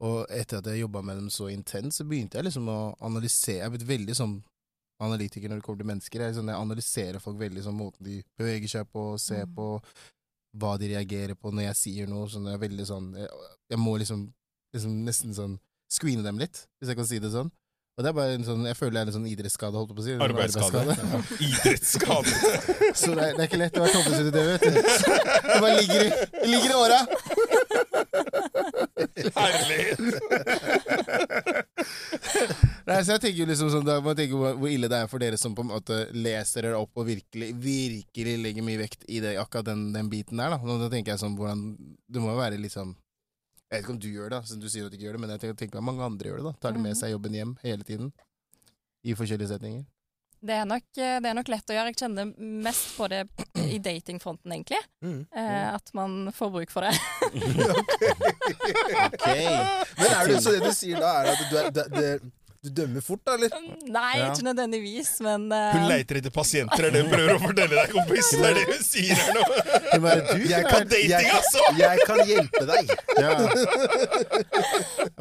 og 0.00 0.26
etter 0.30 0.58
at 0.58 0.66
jeg 0.72 0.80
jobba 0.82 1.02
med 1.04 1.16
dem 1.20 1.28
så 1.30 1.50
intenst, 1.52 1.98
så 2.00 2.04
begynte 2.08 2.38
jeg 2.38 2.44
liksom 2.48 2.68
å 2.68 2.96
analysere 3.04 3.58
Jeg 3.60 3.66
er 3.66 3.74
blitt 3.76 3.88
veldig 3.88 4.16
sånn 4.16 4.36
analytiker 5.00 5.48
når 5.52 5.60
det 5.60 5.64
kommer 5.66 5.82
til 5.82 5.90
mennesker. 5.90 6.22
Jeg, 6.24 6.34
sånn, 6.38 6.48
jeg 6.48 6.56
analyserer 6.56 7.20
folk 7.20 7.36
veldig 7.38 7.62
sånn 7.66 7.76
måten 7.76 8.06
de 8.06 8.22
beveger 8.40 8.68
seg 8.78 8.86
på, 8.88 9.18
ser 9.20 9.44
Mm. 9.44 9.54
på 9.54 9.66
hva 10.56 10.78
de 10.80 10.88
reagerer 10.94 11.34
på 11.36 11.52
når 11.52 11.66
jeg 11.68 11.76
sier 11.76 12.06
noe. 12.08 12.28
Sånn, 12.32 12.46
jeg 12.48 12.54
er 12.56 12.62
veldig 12.68 12.86
sånn 12.88 13.12
Jeg, 13.14 13.28
jeg 13.68 13.78
må 13.78 13.98
liksom, 13.98 14.32
liksom 14.72 15.04
nesten 15.04 15.34
sånn 15.36 15.58
screene 15.92 16.22
dem 16.24 16.38
litt, 16.38 16.66
hvis 16.80 16.88
jeg 16.88 16.96
kan 16.96 17.06
si 17.06 17.18
det 17.18 17.30
sånn. 17.30 17.52
Og 17.96 18.04
det 18.04 18.10
er 18.10 18.16
bare 18.16 18.34
en 18.36 18.42
sånn, 18.44 18.66
Jeg 18.68 18.76
føler 18.76 18.92
det 18.92 19.00
er 19.00 19.08
en 19.08 19.14
sånn 19.14 19.28
idrettsskade, 19.30 19.72
holdt 19.80 19.94
på 19.96 20.02
å 20.02 20.04
si. 20.04 20.12
Arbeidsskade. 20.20 20.82
arbeidsskade. 20.82 20.96
Ja. 21.00 21.20
Idrettsskade. 21.48 22.28
Så 23.00 23.14
det 23.16 23.22
er, 23.24 23.30
det 23.32 23.40
er 23.40 23.48
ikke 23.48 23.60
lett 23.62 23.78
å 23.78 23.84
være 23.86 23.94
toppidrettsutøver, 23.94 24.50
vet 24.52 24.64
du. 24.66 24.70
Det 24.76 25.56
bare 25.64 25.78
ligger 25.80 26.00
i, 26.02 26.10
det 26.34 26.50
ligger 26.52 26.70
i 26.74 26.76
åra. 26.76 27.00
Nei, 32.86 32.98
så 33.00 33.16
jeg 33.16 33.22
tenker 33.22 33.40
jo 33.40 33.46
liksom 33.48 33.70
sånn, 33.72 33.86
da 33.86 33.96
må 34.02 34.12
jeg 34.12 34.20
tenke 34.20 34.36
hvor 34.38 34.52
hvor 34.60 34.70
ille 34.70 34.88
det 34.92 34.98
er 35.00 35.08
for 35.10 35.22
dere 35.22 35.38
som 35.40 35.56
på 35.56 35.64
en 35.64 35.72
måte 35.72 35.96
leser 36.14 36.68
dere 36.68 36.78
opp 36.82 37.00
og 37.00 37.08
virkelig, 37.08 37.48
virkelig 37.64 38.36
legger 38.44 38.66
mye 38.66 38.82
vekt 38.84 39.08
i 39.08 39.22
det, 39.24 39.34
akkurat 39.40 39.66
den, 39.70 39.88
den 39.96 40.12
biten 40.12 40.36
der. 40.40 40.52
Da. 40.52 40.60
Nå, 40.60 40.78
tenker 40.92 41.14
jeg 41.14 41.22
sånn 41.24 41.36
hvordan 41.38 41.64
Det 42.06 42.20
må 42.22 42.28
jo 42.34 42.38
være 42.38 42.60
liksom 42.60 42.92
Jeg 43.66 43.80
vet 43.80 43.82
ikke 43.84 43.94
om 43.96 43.98
du 43.98 44.08
gjør 44.12 44.30
det, 44.30 44.40
siden 44.46 44.60
du 44.62 44.68
sier 44.70 44.84
at 44.86 44.92
du 44.92 44.96
ikke 44.96 45.06
gjør 45.08 45.16
det, 45.16 45.20
men 45.24 45.30
jeg 45.34 45.40
tenker, 45.42 45.56
tenker 45.64 45.78
at 45.80 45.84
mange 45.88 46.02
andre 46.06 46.28
gjør 46.30 46.36
det. 46.38 46.44
da 46.44 46.52
Tar 46.62 46.72
det 46.76 46.80
med 46.84 46.92
Mhm. 46.94 47.00
seg 47.00 47.10
jobben 47.10 47.34
hjem 47.34 47.56
hele 47.64 47.82
tiden. 47.84 48.12
I 49.04 49.14
forskjellige 49.14 49.48
setninger? 49.48 49.84
Det, 50.46 50.52
er 50.54 50.64
nok, 50.68 50.82
eh, 50.98 51.18
det 51.20 51.26
er 51.30 51.34
nok 51.34 51.48
lett 51.48 51.66
å 51.70 51.74
gjøre. 51.74 51.86
Jeg 51.90 51.96
kjenner 51.96 52.26
mest 52.38 52.96
på 52.96 53.08
det 53.08 53.24
i 53.56 53.78
datingfronten, 53.82 54.52
egentlig. 54.52 54.78
Mm. 55.02 55.26
Eh, 55.34 55.74
at 55.74 55.90
man 55.94 56.30
får 56.30 56.50
bruk 56.52 56.70
for 56.70 56.82
det. 56.86 56.94
Ok. 59.06 59.26
Men 59.26 60.10
er 60.12 60.26
det 60.28 60.42
så 60.44 60.52
det 60.54 60.62
du 60.64 60.72
sier 60.76 61.00
da, 61.00 61.12
er 61.22 61.32
at 61.32 61.42
du, 61.50 61.56
er, 61.58 61.70
det, 61.74 61.84
det, 61.94 62.32
du 62.66 62.70
dømmer 62.80 63.02
fort, 63.06 63.22
da, 63.26 63.34
eller? 63.38 63.50
Nei, 63.86 64.12
Ja. 64.18 64.26
ikke 64.32 64.44
nødvendigvis, 64.46 65.10
men 65.24 65.46
uh... 65.52 65.72
Hun 65.76 65.86
leiter 65.90 66.18
etter 66.20 66.32
pasienter, 66.34 66.86
er 66.88 66.94
det 66.94 67.02
hun 67.04 67.10
prøver 67.12 67.34
å 67.36 67.40
fortelle 67.42 67.74
deg, 67.78 67.92
kompis. 67.94 68.30
Det 68.36 68.46
er 68.50 68.54
det 68.58 68.64
hun 68.72 68.82
sier 68.86 69.14
her 69.22 69.32
nå. 69.36 69.44
Det 69.86 70.00
bare 70.04 70.20
du 70.26 70.44
Jeg 70.50 70.62
kan, 70.68 70.86
dating, 70.90 71.10
jeg, 71.10 71.30
altså! 71.38 71.60
jeg 71.78 71.96
kan 72.06 72.18
hjelpe 72.30 72.64
deg. 72.72 72.84
ja. 73.22 73.30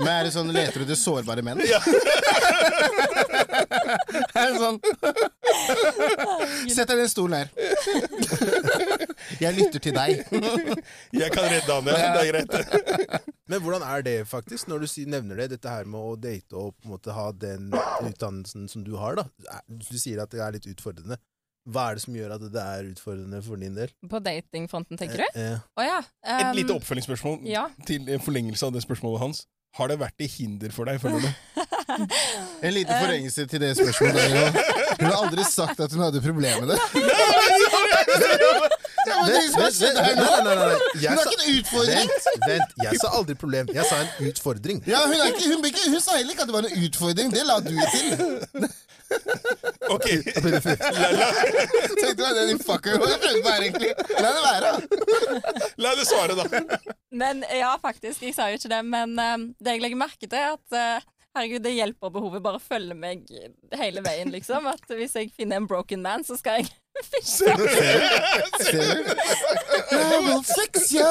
Men 0.02 0.12
er 0.16 0.22
det 0.28 0.34
sånn 0.36 0.52
leter 0.56 0.82
du 0.82 0.86
etter 0.88 1.00
sårbare 1.00 1.42
menn? 1.46 1.62
Ja. 1.70 1.80
er 4.42 4.56
sånn 4.60 4.80
Sett 6.76 6.90
deg 6.90 6.98
i 6.98 7.02
den 7.04 7.12
stolen 7.12 7.38
her. 7.40 7.48
Jeg 9.44 9.56
lytter 9.58 9.82
til 9.84 9.96
deg. 9.96 10.24
Jeg 11.16 11.30
kan 11.34 11.48
redde 11.52 11.72
han, 11.78 11.90
ja. 11.90 12.12
Det 12.16 12.24
er 12.24 12.30
greit. 12.32 13.22
Men 13.50 13.62
hvordan 13.64 13.86
er 13.86 14.04
det 14.06 14.16
faktisk, 14.30 14.68
når 14.72 14.86
du 14.86 14.88
nevner 15.12 15.42
det, 15.44 15.50
dette 15.56 15.72
her 15.72 15.88
med 15.90 16.00
å 16.02 16.16
date 16.20 16.58
og 16.58 16.74
på 16.76 16.88
en 16.90 16.94
måte 16.96 17.16
ha 17.16 17.30
den 17.36 17.72
utdannelsen 18.06 18.68
som 18.72 18.84
du 18.86 18.96
har, 19.02 19.20
da? 19.22 19.26
Du 19.68 19.96
sier 19.98 20.22
at 20.24 20.34
det 20.34 20.42
er 20.44 20.56
litt 20.58 20.68
utfordrende. 20.72 21.18
Hva 21.66 21.88
er 21.90 21.98
det 21.98 22.04
som 22.04 22.14
gjør 22.14 22.36
at 22.36 22.44
det 22.54 22.62
er 22.62 22.90
utfordrende 22.92 23.40
for 23.42 23.58
din 23.58 23.74
del? 23.78 23.90
På 24.10 24.20
datingfronten, 24.22 25.00
tenker 25.02 25.24
du? 25.24 25.40
Eh, 25.42 25.58
Å 25.82 25.86
ja. 25.86 25.96
Et 26.22 26.44
um, 26.52 26.58
lite 26.60 26.76
oppfølgingsspørsmål 26.78 27.40
Ja. 27.50 27.64
til 27.90 28.06
en 28.14 28.22
forlengelse 28.22 28.68
av 28.68 28.76
det 28.76 28.84
spørsmålet 28.86 29.24
hans. 29.24 29.40
Har 29.76 29.92
det 29.92 29.98
vært 30.00 30.16
til 30.20 30.30
hinder 30.32 30.72
for 30.72 30.88
deg, 30.88 31.02
føler 31.04 31.20
du? 31.26 31.30
En 32.66 32.74
liten 32.74 32.92
forlengelse 32.98 33.46
til 33.48 33.62
det 33.62 33.70
spørsmålet. 33.78 34.56
Hun 35.00 35.06
har 35.06 35.18
aldri 35.22 35.44
sagt 35.48 35.80
at 35.86 35.94
hun 35.94 36.02
hadde 36.04 36.22
problemer 36.24 36.66
med 36.66 36.74
det. 36.74 36.80
Er. 39.16 39.26
Hun 39.26 41.02
Jeg 41.02 41.12
ikke 41.12 41.38
en 41.42 41.60
utfordring. 41.60 42.10
vent, 42.12 42.48
vent. 42.48 42.70
Jeg 42.84 43.00
sa 43.02 43.08
aldri 43.18 43.36
problem. 43.44 43.70
Jeg 43.74 43.86
sa 43.90 43.96
en 44.04 44.30
utfordring. 44.30 44.82
Ja, 44.88 45.00
hun, 45.06 45.14
er 45.16 45.32
ikke, 45.34 45.46
hun, 45.52 45.66
ikke, 45.66 45.86
hun 45.90 46.02
sa 46.04 46.18
heller 46.18 46.36
ikke 46.36 46.44
at 46.46 46.50
det 46.52 46.58
var 46.58 46.68
en 46.70 46.76
utfordring. 46.86 47.28
Det 47.36 47.46
la 47.46 47.60
du 47.64 47.76
til. 47.96 48.68
Ok, 49.94 50.06
Tenkte 52.02 52.22
meg 52.22 52.32
det, 52.36 52.46
din 52.50 52.62
fucker. 52.62 52.98
Hva 53.00 53.10
prøvde 53.22 53.42
du 53.42 53.50
her, 53.50 53.66
egentlig? 53.68 53.92
La 54.20 54.30
det 54.36 54.44
være. 54.46 54.72
la 55.86 55.92
det 56.00 56.06
svare, 56.10 56.34
da. 56.40 56.46
Men 57.16 57.44
ja, 57.54 57.76
faktisk. 57.82 58.24
Jeg 58.26 58.36
sa 58.38 58.50
jo 58.52 58.60
ikke 58.60 58.72
det. 58.74 58.82
Men 58.86 59.20
eh, 59.22 59.38
det 59.62 59.78
jeg 59.78 59.84
legger 59.86 60.02
merke 60.02 60.26
til, 60.26 60.40
er 60.40 60.56
at 60.56 60.80
eh, 60.80 61.06
herregud, 61.38 61.62
det 61.66 61.76
hjelper 61.78 62.14
behovet 62.16 62.44
bare 62.46 62.62
følge 62.64 62.98
meg 62.98 63.30
hele 63.78 64.04
veien, 64.06 64.34
liksom. 64.34 64.68
At 64.72 64.86
hvis 64.90 65.16
jeg 65.20 65.32
finner 65.38 65.62
en 65.62 65.70
broken 65.70 66.02
man, 66.06 66.26
så 66.28 66.38
skal 66.40 66.62
jeg 66.64 66.72
fikse 67.04 67.50
ham. 67.52 67.62
Ser 68.64 68.84
du? 68.96 69.02
I 69.96 70.20
will 70.24 70.44
fix. 70.44 70.90
Så 70.90 71.06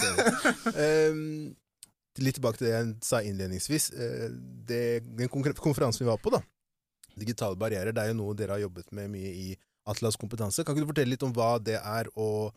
ser 0.00 0.16
jeg. 0.16 0.42
Ehm, 0.76 1.54
litt 2.22 2.38
tilbake 2.38 2.60
til 2.60 2.68
det 2.68 2.74
jeg 2.74 2.92
sa 3.04 3.22
innledningsvis. 3.24 3.90
Eh, 3.92 4.28
det, 4.68 4.82
den 5.18 5.28
konferansen 5.32 6.04
vi 6.04 6.10
var 6.10 6.20
på, 6.22 6.32
da, 6.34 6.40
digitale 7.18 7.58
barrierer, 7.60 7.92
det 7.96 8.02
er 8.04 8.12
jo 8.12 8.20
noe 8.20 8.36
dere 8.38 8.56
har 8.56 8.64
jobbet 8.66 8.92
med 8.96 9.12
mye 9.12 9.32
i 9.32 9.48
Atlas 9.86 10.18
kompetanse. 10.18 10.64
Kan 10.64 10.74
ikke 10.74 10.86
du 10.86 10.92
fortelle 10.94 11.14
litt 11.14 11.26
om 11.26 11.34
hva 11.36 11.56
det 11.62 11.78
er, 11.78 12.08
og 12.18 12.54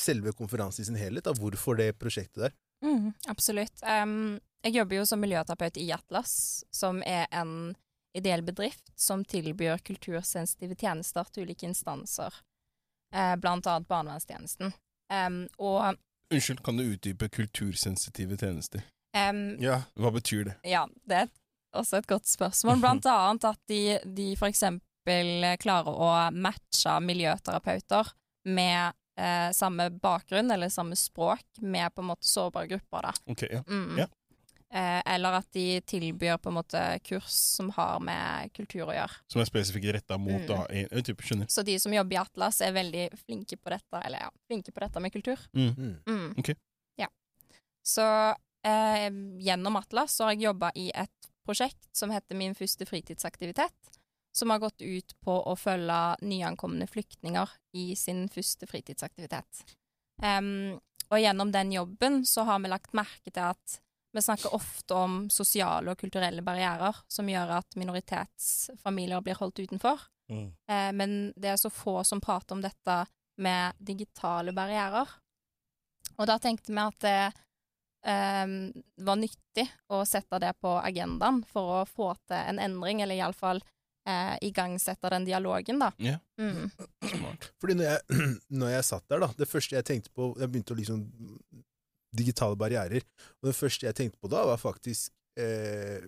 selve 0.00 0.32
konferansen 0.36 0.84
i 0.84 0.88
sin 0.88 0.96
helhet? 0.98 1.26
Da? 1.26 1.34
Hvorfor 1.36 1.76
det 1.78 1.90
prosjektet 2.00 2.46
der? 2.46 2.54
Mm, 2.84 3.12
absolutt. 3.32 3.82
Em, 3.84 4.38
jeg 4.64 4.78
jobber 4.78 4.96
jo 4.96 5.06
som 5.06 5.20
miljøterapeut 5.20 5.76
i 5.80 5.90
Atlas, 5.92 6.64
som 6.72 7.02
er 7.04 7.26
en 7.30 7.74
ideell 8.16 8.42
bedrift 8.46 8.92
som 8.96 9.24
tilbyr 9.26 9.82
kultursensitive 9.84 10.76
tjenester 10.78 11.28
til 11.34 11.44
ulike 11.48 11.66
instanser, 11.66 12.34
eh, 13.14 13.34
blant 13.36 13.66
annet 13.66 13.88
barnevernstjenesten. 13.90 14.72
Um, 15.12 15.44
og 15.58 15.98
Unnskyld, 16.32 16.62
kan 16.64 16.78
du 16.78 16.86
utdype 16.86 17.28
kultursensitive 17.28 18.38
tjenester? 18.40 18.82
Um, 19.14 19.60
Ja. 19.62 19.82
Hva 20.00 20.10
betyr 20.14 20.44
det? 20.48 20.54
Ja, 20.64 20.86
det 21.04 21.18
er 21.26 21.28
også 21.76 22.00
et 22.00 22.08
godt 22.10 22.26
spørsmål. 22.26 22.80
Blant 22.82 23.06
annet 23.06 23.44
at 23.44 23.60
de, 23.70 23.98
de 24.04 24.32
for 24.40 24.48
eksempel 24.48 25.44
klarer 25.60 25.92
å 25.92 26.10
matche 26.32 26.96
miljøterapeuter 27.04 28.14
med 28.48 28.96
eh, 29.20 29.50
samme 29.52 29.90
bakgrunn 29.90 30.50
eller 30.50 30.72
samme 30.72 30.96
språk 30.96 31.44
med 31.60 31.92
på 31.94 32.02
en 32.02 32.10
måte 32.14 32.26
sårbare 32.26 32.72
grupper, 32.72 33.10
da. 33.10 33.12
Ok, 33.30 33.44
ja. 33.50 33.62
Mm. 33.68 33.98
Ja. 34.00 34.08
Eh, 34.74 35.02
eller 35.14 35.36
at 35.38 35.46
de 35.54 35.80
tilbyr 35.86 36.38
på 36.42 36.50
en 36.50 36.56
måte 36.56 36.80
kurs 37.06 37.30
som 37.30 37.68
har 37.76 38.00
med 38.02 38.50
kultur 38.56 38.88
å 38.88 38.94
gjøre. 38.96 39.20
Som 39.30 39.42
er 39.42 39.46
spesifikt 39.46 39.92
retta 39.94 40.18
mot 40.18 40.40
Mm. 40.40 40.46
da, 40.48 40.66
en, 40.66 40.88
en 40.90 41.04
type, 41.06 41.22
skjønner. 41.22 41.46
Så 41.48 41.62
de 41.62 41.78
som 41.78 41.92
jobber 41.94 42.16
i 42.16 42.18
Atlas, 42.18 42.60
er 42.60 42.72
veldig 42.74 43.04
flinke 43.20 43.56
på 43.56 43.70
dette, 43.70 44.00
eller 44.00 44.24
ja, 44.26 44.30
flinke 44.48 44.72
på 44.72 44.80
dette 44.82 45.00
med 45.00 45.12
kultur. 45.12 45.38
Mm. 45.54 46.00
Mm. 46.06 46.34
Okay. 46.38 46.56
Ja. 46.98 47.06
Så 47.86 48.02
eh, 48.66 49.10
gjennom 49.38 49.76
Atlas 49.76 50.16
så 50.16 50.24
har 50.24 50.34
jeg 50.34 50.48
jobba 50.48 50.72
i 50.74 50.90
et 50.90 51.30
prosjekt 51.46 51.86
som 51.92 52.10
heter 52.10 52.34
Min 52.34 52.54
første 52.58 52.86
fritidsaktivitet. 52.88 53.94
Som 54.34 54.50
har 54.50 54.58
gått 54.58 54.82
ut 54.82 55.14
på 55.22 55.36
å 55.46 55.54
følge 55.54 56.16
nyankomne 56.26 56.88
flyktninger 56.90 57.46
i 57.78 57.94
sin 57.94 58.24
første 58.28 58.66
fritidsaktivitet. 58.66 59.62
Um, 60.18 60.80
og 61.12 61.20
gjennom 61.20 61.52
den 61.54 61.70
jobben 61.70 62.24
så 62.26 62.42
har 62.48 62.58
vi 62.58 62.72
lagt 62.72 62.90
merke 62.98 63.30
til 63.30 63.52
at 63.52 63.78
vi 64.14 64.22
snakker 64.22 64.54
ofte 64.54 64.94
om 64.94 65.14
sosiale 65.30 65.90
og 65.90 65.98
kulturelle 65.98 66.42
barrierer 66.46 67.00
som 67.10 67.28
gjør 67.28 67.56
at 67.56 67.74
minoritetsfamilier 67.80 69.24
blir 69.26 69.38
holdt 69.40 69.64
utenfor. 69.64 70.04
Eh, 70.30 70.92
men 70.92 71.32
det 71.36 71.48
er 71.50 71.56
så 71.56 71.70
få 71.70 72.04
som 72.04 72.20
prater 72.22 72.54
om 72.54 72.62
dette 72.62 72.98
med 73.42 73.72
digitale 73.78 74.54
barrierer. 74.54 75.10
Og 76.14 76.28
da 76.30 76.38
tenkte 76.38 76.70
vi 76.70 76.78
at 76.78 77.00
det 77.02 77.18
eh, 78.06 78.46
var 79.08 79.18
nyttig 79.18 79.66
å 79.90 80.04
sette 80.06 80.38
det 80.38 80.54
på 80.62 80.76
agendaen 80.78 81.42
for 81.50 81.80
å 81.80 81.84
få 81.88 82.12
til 82.28 82.38
en 82.38 82.62
endring, 82.62 83.02
eller 83.02 83.18
iallfall 83.18 83.62
eh, 84.06 84.36
igangsette 84.46 85.10
den 85.10 85.26
dialogen, 85.26 85.82
da. 85.82 85.90
Ja. 85.98 86.20
Mm. 86.38 86.70
Smart. 87.02 87.50
Fordi 87.60 87.80
når 87.80 87.90
jeg, 87.90 88.24
når 88.62 88.76
jeg 88.76 88.90
satt 88.92 89.08
der, 89.10 89.26
da, 89.26 89.32
det 89.38 89.50
første 89.50 89.78
jeg 89.78 89.86
tenkte 89.86 90.14
på 90.14 90.32
Jeg 90.38 90.50
begynte 90.50 90.74
å 90.74 90.78
liksom 90.78 91.04
Digitale 92.14 92.58
barrierer. 92.58 93.04
Og 93.42 93.50
det 93.50 93.56
første 93.58 93.88
jeg 93.88 93.96
tenkte 93.98 94.20
på 94.22 94.30
da, 94.32 94.44
var 94.48 94.60
faktisk 94.60 95.12
eh, 95.40 96.06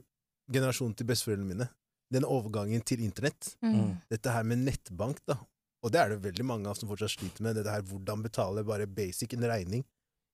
generasjonen 0.52 0.94
til 0.96 1.08
besteforeldrene 1.08 1.50
mine. 1.50 1.68
Den 2.14 2.26
overgangen 2.28 2.84
til 2.86 3.02
internett. 3.02 3.56
Mm. 3.64 3.96
Dette 4.12 4.34
her 4.34 4.46
med 4.46 4.62
nettbank, 4.62 5.22
da. 5.26 5.40
Og 5.84 5.92
det 5.92 6.00
er 6.00 6.12
det 6.12 6.22
veldig 6.24 6.46
mange 6.46 6.70
av 6.70 6.78
som 6.78 6.90
fortsatt 6.90 7.14
sliter 7.16 7.44
med. 7.46 7.58
Dette 7.58 7.72
her 7.72 7.84
hvordan 7.86 8.22
betale 8.24 8.64
bare 8.66 8.88
basic 8.90 9.34
en 9.36 9.48
regning 9.50 9.84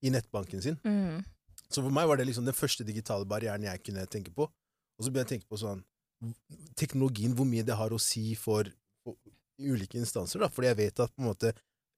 i 0.03 0.13
nettbanken 0.13 0.63
sin. 0.65 0.79
Mm. 0.85 1.23
Så 1.73 1.81
for 1.81 1.95
meg 1.95 2.09
var 2.09 2.21
det 2.21 2.29
liksom 2.29 2.47
den 2.47 2.57
første 2.57 2.85
digitale 2.85 3.29
barrieren 3.29 3.65
jeg 3.65 3.83
kunne 3.87 4.05
tenke 4.11 4.33
på. 4.35 4.47
Og 4.47 5.05
så 5.05 5.11
begynte 5.11 5.35
jeg 5.35 5.43
å 5.43 5.43
tenke 5.43 5.53
på 5.53 5.61
sånn 5.61 5.83
teknologien, 6.79 7.35
hvor 7.35 7.49
mye 7.49 7.65
det 7.67 7.77
har 7.77 7.93
å 7.93 8.01
si 8.01 8.37
for, 8.39 8.69
for 9.03 9.17
ulike 9.59 9.99
instanser. 9.99 10.43
da, 10.43 10.51
Fordi 10.53 10.71
jeg 10.71 10.79
vet 10.79 11.03
at 11.03 11.15
på 11.15 11.25
en 11.25 11.31
måte 11.33 11.53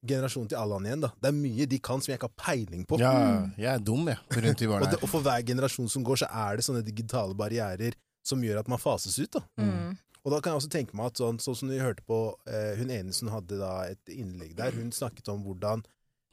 generasjonen 0.07 0.49
til 0.51 0.59
Allan 0.59 0.87
igjen, 0.87 1.03
da, 1.05 1.11
det 1.21 1.29
er 1.31 1.37
mye 1.37 1.67
de 1.69 1.79
kan 1.83 2.01
som 2.03 2.11
jeg 2.11 2.19
ikke 2.19 2.29
har 2.29 2.39
peiling 2.41 2.85
på. 2.87 2.99
Ja, 3.01 3.13
jeg 3.59 3.69
er 3.73 3.83
dum, 3.83 4.07
jeg, 4.11 4.19
rundt 4.35 4.63
de 4.63 4.69
Og, 4.71 4.87
det, 4.91 4.99
og 5.01 5.11
for 5.11 5.25
hver 5.25 5.45
generasjon 5.47 5.91
som 5.91 6.05
går, 6.05 6.23
så 6.23 6.29
er 6.45 6.57
det 6.57 6.65
sånne 6.67 6.83
digitale 6.85 7.37
barrierer 7.37 7.97
som 8.25 8.41
gjør 8.41 8.63
at 8.63 8.69
man 8.71 8.81
fases 8.81 9.17
ut. 9.21 9.37
da. 9.37 9.43
Mm. 9.61 9.97
Og 10.25 10.33
da 10.33 10.39
kan 10.41 10.53
jeg 10.53 10.63
også 10.63 10.71
tenke 10.73 10.97
meg 10.97 11.11
at 11.11 11.21
sånn, 11.21 11.37
sånn 11.41 11.57
som 11.59 11.69
vi 11.69 11.77
hørte 11.77 12.01
på 12.09 12.17
eh, 12.49 12.71
Hun 12.79 12.89
ene 12.89 13.13
som 13.13 13.29
hadde 13.29 13.59
da 13.59 13.73
et 13.91 14.09
innlegg 14.09 14.55
der, 14.57 14.73
hun 14.73 14.89
snakket 14.95 15.29
om 15.29 15.43
hvordan 15.45 15.83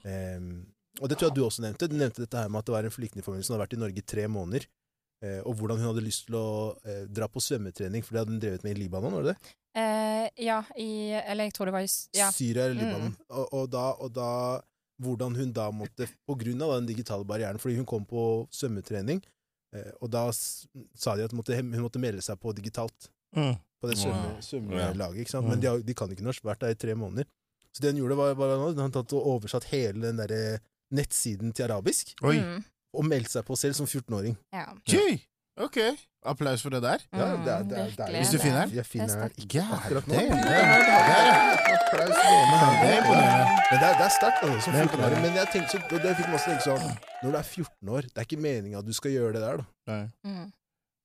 eh, 0.09 0.39
Og 1.03 1.11
det 1.11 1.19
tror 1.19 1.29
jeg 1.29 1.37
du 1.37 1.43
også 1.45 1.65
nevnte. 1.67 1.91
Du 1.93 1.99
nevnte 2.01 2.25
dette 2.25 2.41
her 2.41 2.49
med 2.49 2.63
at 2.63 2.71
det 2.71 2.77
var 2.77 2.89
en 2.89 2.95
flyktningfamilie 2.95 3.45
som 3.45 3.55
hadde 3.55 3.67
vært 3.67 3.77
i 3.77 3.83
Norge 3.83 4.01
i 4.01 4.09
tre 4.15 4.25
måneder. 4.33 4.65
Eh, 5.23 5.41
og 5.47 5.59
hvordan 5.61 5.79
hun 5.79 5.91
hadde 5.93 6.05
lyst 6.05 6.27
til 6.27 6.39
å 6.41 6.47
eh, 6.89 7.05
dra 7.07 7.29
på 7.31 7.43
svømmetrening, 7.45 8.03
for 8.05 8.15
det 8.15 8.23
hadde 8.23 8.35
hun 8.35 8.41
drevet 8.43 8.65
med 8.67 8.75
i 8.75 8.81
Libanon, 8.81 9.15
var 9.19 9.29
det 9.29 9.35
det? 9.35 9.53
Eh, 9.75 10.27
ja, 10.45 10.59
i 10.77 10.89
Eller 11.17 11.45
jeg 11.49 11.55
tror 11.57 11.67
det 11.71 11.73
var 11.73 11.81
i 11.87 11.89
Ja. 12.19 12.31
Syria 12.31 12.67
eller 12.69 12.99
Mm. 12.99 13.15
Og, 13.31 13.53
og, 13.53 13.71
da, 13.73 13.85
og 14.05 14.13
da 14.13 14.61
Hvordan 15.03 15.35
hun 15.35 15.53
da 15.53 15.71
måtte, 15.75 16.07
på 16.29 16.37
grunn 16.39 16.61
av 16.63 16.75
den 16.77 16.87
digitale 16.87 17.25
barrieren, 17.27 17.59
fordi 17.59 17.75
hun 17.77 17.87
kom 17.89 18.05
på 18.07 18.47
svømmetrening, 18.55 19.23
eh, 19.75 19.91
og 20.01 20.11
da 20.13 20.29
sa 20.31 21.17
de 21.17 21.25
at 21.25 21.33
hun 21.33 21.41
måtte, 21.41 21.57
hun 21.57 21.73
måtte 21.83 21.99
melde 21.99 22.23
seg 22.23 22.39
på 22.39 22.53
digitalt. 22.55 23.09
Mm. 23.35 23.57
på 23.83 23.89
det 23.91 23.97
Wow. 24.07 24.37
svømmelaget. 24.45 25.19
ikke 25.25 25.31
sant? 25.31 25.45
Mm. 25.47 25.51
Men 25.51 25.61
de, 25.61 25.83
de 25.83 25.95
kan 25.95 26.11
ikke 26.13 26.23
norsk, 26.23 26.45
vært 26.45 26.61
der 26.61 26.69
i 26.71 26.75
tre 26.79 26.95
måneder. 26.95 27.25
Så 27.75 27.81
det 27.83 27.91
hun 27.95 28.03
gjorde, 28.05 28.17
var, 28.17 28.35
var 28.39 28.53
at 28.71 28.77
han 28.79 28.93
tatt 28.93 29.13
og 29.17 29.27
oversatt 29.27 29.65
hele 29.73 29.99
den 30.13 30.17
der 30.21 30.61
nettsiden 30.93 31.53
til 31.53 31.65
arabisk, 31.65 32.13
Oi. 32.23 32.37
Mm. 32.39 32.63
og 32.95 33.05
meldte 33.09 33.31
seg 33.33 33.45
på 33.49 33.57
selv 33.59 33.75
som 33.75 33.87
14-åring. 33.89 34.37
ja. 34.53 34.67
Ok, 35.61 35.77
applaus 36.25 36.63
for 36.63 36.71
det 36.71 36.83
der. 36.83 36.99
Ja, 37.13 37.19
det 37.19 37.29
er- 37.53 37.63
det 37.63 37.79
er- 37.79 37.91
det 37.91 38.01
er- 38.01 38.17
Hvis 38.19 38.31
du 38.33 38.39
finner 38.39 38.67
den? 38.67 38.75
Jeg 38.77 38.87
finner 38.87 39.17
er 39.17 39.29
den 39.29 39.37
ikke 39.39 39.61
akkurat 39.61 40.07
nå. 40.07 40.15
Applaus 40.15 42.17
gående 42.17 42.59
her. 42.63 42.73
Det 42.83 42.89
er 42.89 42.97
imponerende. 43.03 43.47
Men 43.71 43.81
det 43.81 43.89
er, 43.89 43.93
det 43.99 44.07
er 44.07 44.11
sterkt, 44.21 44.39
altså, 44.43 44.61
som 44.65 44.73
Det 44.73 44.81
14-åring. 44.81 44.83
imponerende. 44.83 45.21
Men 45.23 45.33
jeg 45.35 45.47
tenkte, 45.53 45.71
så, 45.71 45.79
det 46.03 46.17
fikk 46.17 46.29
meg 46.29 46.35
også 46.39 46.51
tenke 46.51 46.63
sånn 46.63 46.97
Når 47.23 47.31
du 47.33 47.37
er 47.39 47.43
14 47.43 47.89
år, 47.89 48.01
det 48.03 48.17
er 48.17 48.21
ikke 48.25 48.41
meninga 48.43 48.79
at 48.79 48.85
du 48.87 48.93
skal 48.93 49.11
gjøre 49.11 49.33
det 49.33 49.41
der, 49.43 49.57
da. 49.57 49.65
Nei. 49.87 50.09
Mm. 50.25 50.53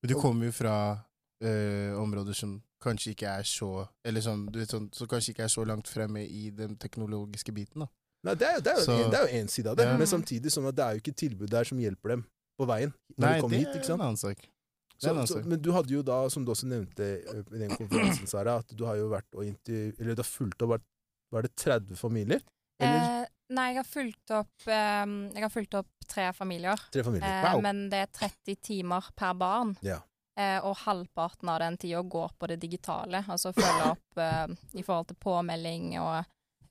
Men 0.01 0.07
Du 0.07 0.13
kommer 0.21 0.45
jo 0.45 0.51
fra 0.51 0.97
øh, 1.43 2.01
områder 2.01 2.33
som 2.35 2.61
kanskje 2.81 3.09
ikke 3.15 3.27
er 3.27 3.43
så 3.43 3.87
Eller 4.05 4.21
sånn, 4.21 4.45
du 4.51 4.59
vet, 4.59 4.69
sånn, 4.69 4.89
som 4.93 5.07
kanskje 5.07 5.29
ikke 5.35 5.43
er 5.43 5.47
så 5.53 5.63
langt 5.65 5.87
fremme 5.87 6.19
i 6.25 6.49
den 6.51 6.75
teknologiske 6.77 7.51
biten. 7.53 7.79
da. 7.81 7.85
Nei, 8.23 8.33
det 8.35 8.47
er, 8.47 8.61
jo- 8.85 9.27
én 9.27 9.47
side 9.49 9.67
av 9.67 9.75
det, 9.75 9.85
Ja. 9.85 9.97
men 9.97 10.07
samtidig 10.07 10.51
sånn 10.51 10.67
at 10.67 10.75
det 10.75 10.83
er 10.85 10.91
jo 10.95 10.99
ikke 11.01 11.15
tilbud 11.15 11.49
der 11.49 11.63
som 11.63 11.77
hjelper 11.77 12.09
dem 12.09 12.25
på 12.57 12.65
veien 12.67 12.93
når 13.17 13.25
Nei, 13.27 13.33
de 13.35 13.41
kommer 13.41 13.55
det 13.57 13.59
hit. 13.63 13.67
ikke 13.75 13.79
er 13.85 13.89
sant? 13.91 13.99
en 14.01 14.05
annen 14.07 14.17
sak. 14.21 14.37
Det 14.41 14.97
er 14.97 14.99
Så, 14.99 15.09
en 15.09 15.15
annen 15.15 15.27
så, 15.29 15.33
sak. 15.37 15.45
men 15.45 15.61
du 15.61 15.71
hadde 15.75 15.93
jo 15.93 16.01
da, 16.01 16.17
som 16.33 16.45
du 16.45 16.51
også 16.51 16.65
nevnte 16.67 17.03
ø, 17.05 17.43
i 17.53 17.59
den 17.61 17.69
konferansen, 17.77 18.27
Sara, 18.27 18.57
at 18.63 18.71
du 18.75 18.83
har 18.85 18.95
jo 18.97 19.09
vært 19.11 19.27
og 19.37 19.45
intervju... 19.45 19.93
Eller 19.99 20.15
du 20.17 20.21
har 20.23 20.29
fulgt 20.31 20.61
opp 20.65 20.71
vært- 20.75 20.87
Var 21.31 21.41
det 21.43 21.55
30 21.55 21.95
familier? 21.99 22.41
Eller 22.79 23.23
Eh, 23.23 23.25
nei, 23.53 23.67
jeg 23.73 23.77
har 23.77 23.87
fulgt 23.89 24.31
opp 24.31 24.67
eh, 24.67 25.05
Jeg 25.35 25.41
har 25.43 25.49
fulgt 25.53 25.73
opp 25.79 25.87
tre 26.07 26.31
familier. 26.33 26.77
tre 26.91 27.03
familier? 27.03 27.27
Eh, 27.29 27.53
Wow. 27.53 27.61
Men 27.61 27.89
det 27.89 27.99
er 28.05 28.07
30 28.13 28.55
timer 28.61 29.09
per 29.15 29.33
barn. 29.33 29.75
Ja. 29.81 29.99
Eh, 30.37 30.59
og 30.63 30.75
halvparten 30.85 31.49
av 31.49 31.59
den 31.59 31.77
tida 31.77 32.01
går 32.03 32.31
på 32.39 32.47
det 32.47 32.59
digitale. 32.61 33.23
Altså 33.27 33.53
følge 33.53 33.91
opp 33.91 34.17
eh, 34.27 34.47
i 34.77 34.83
forhold 34.85 35.07
til 35.09 35.17
påmelding 35.21 35.99
og 36.01 36.25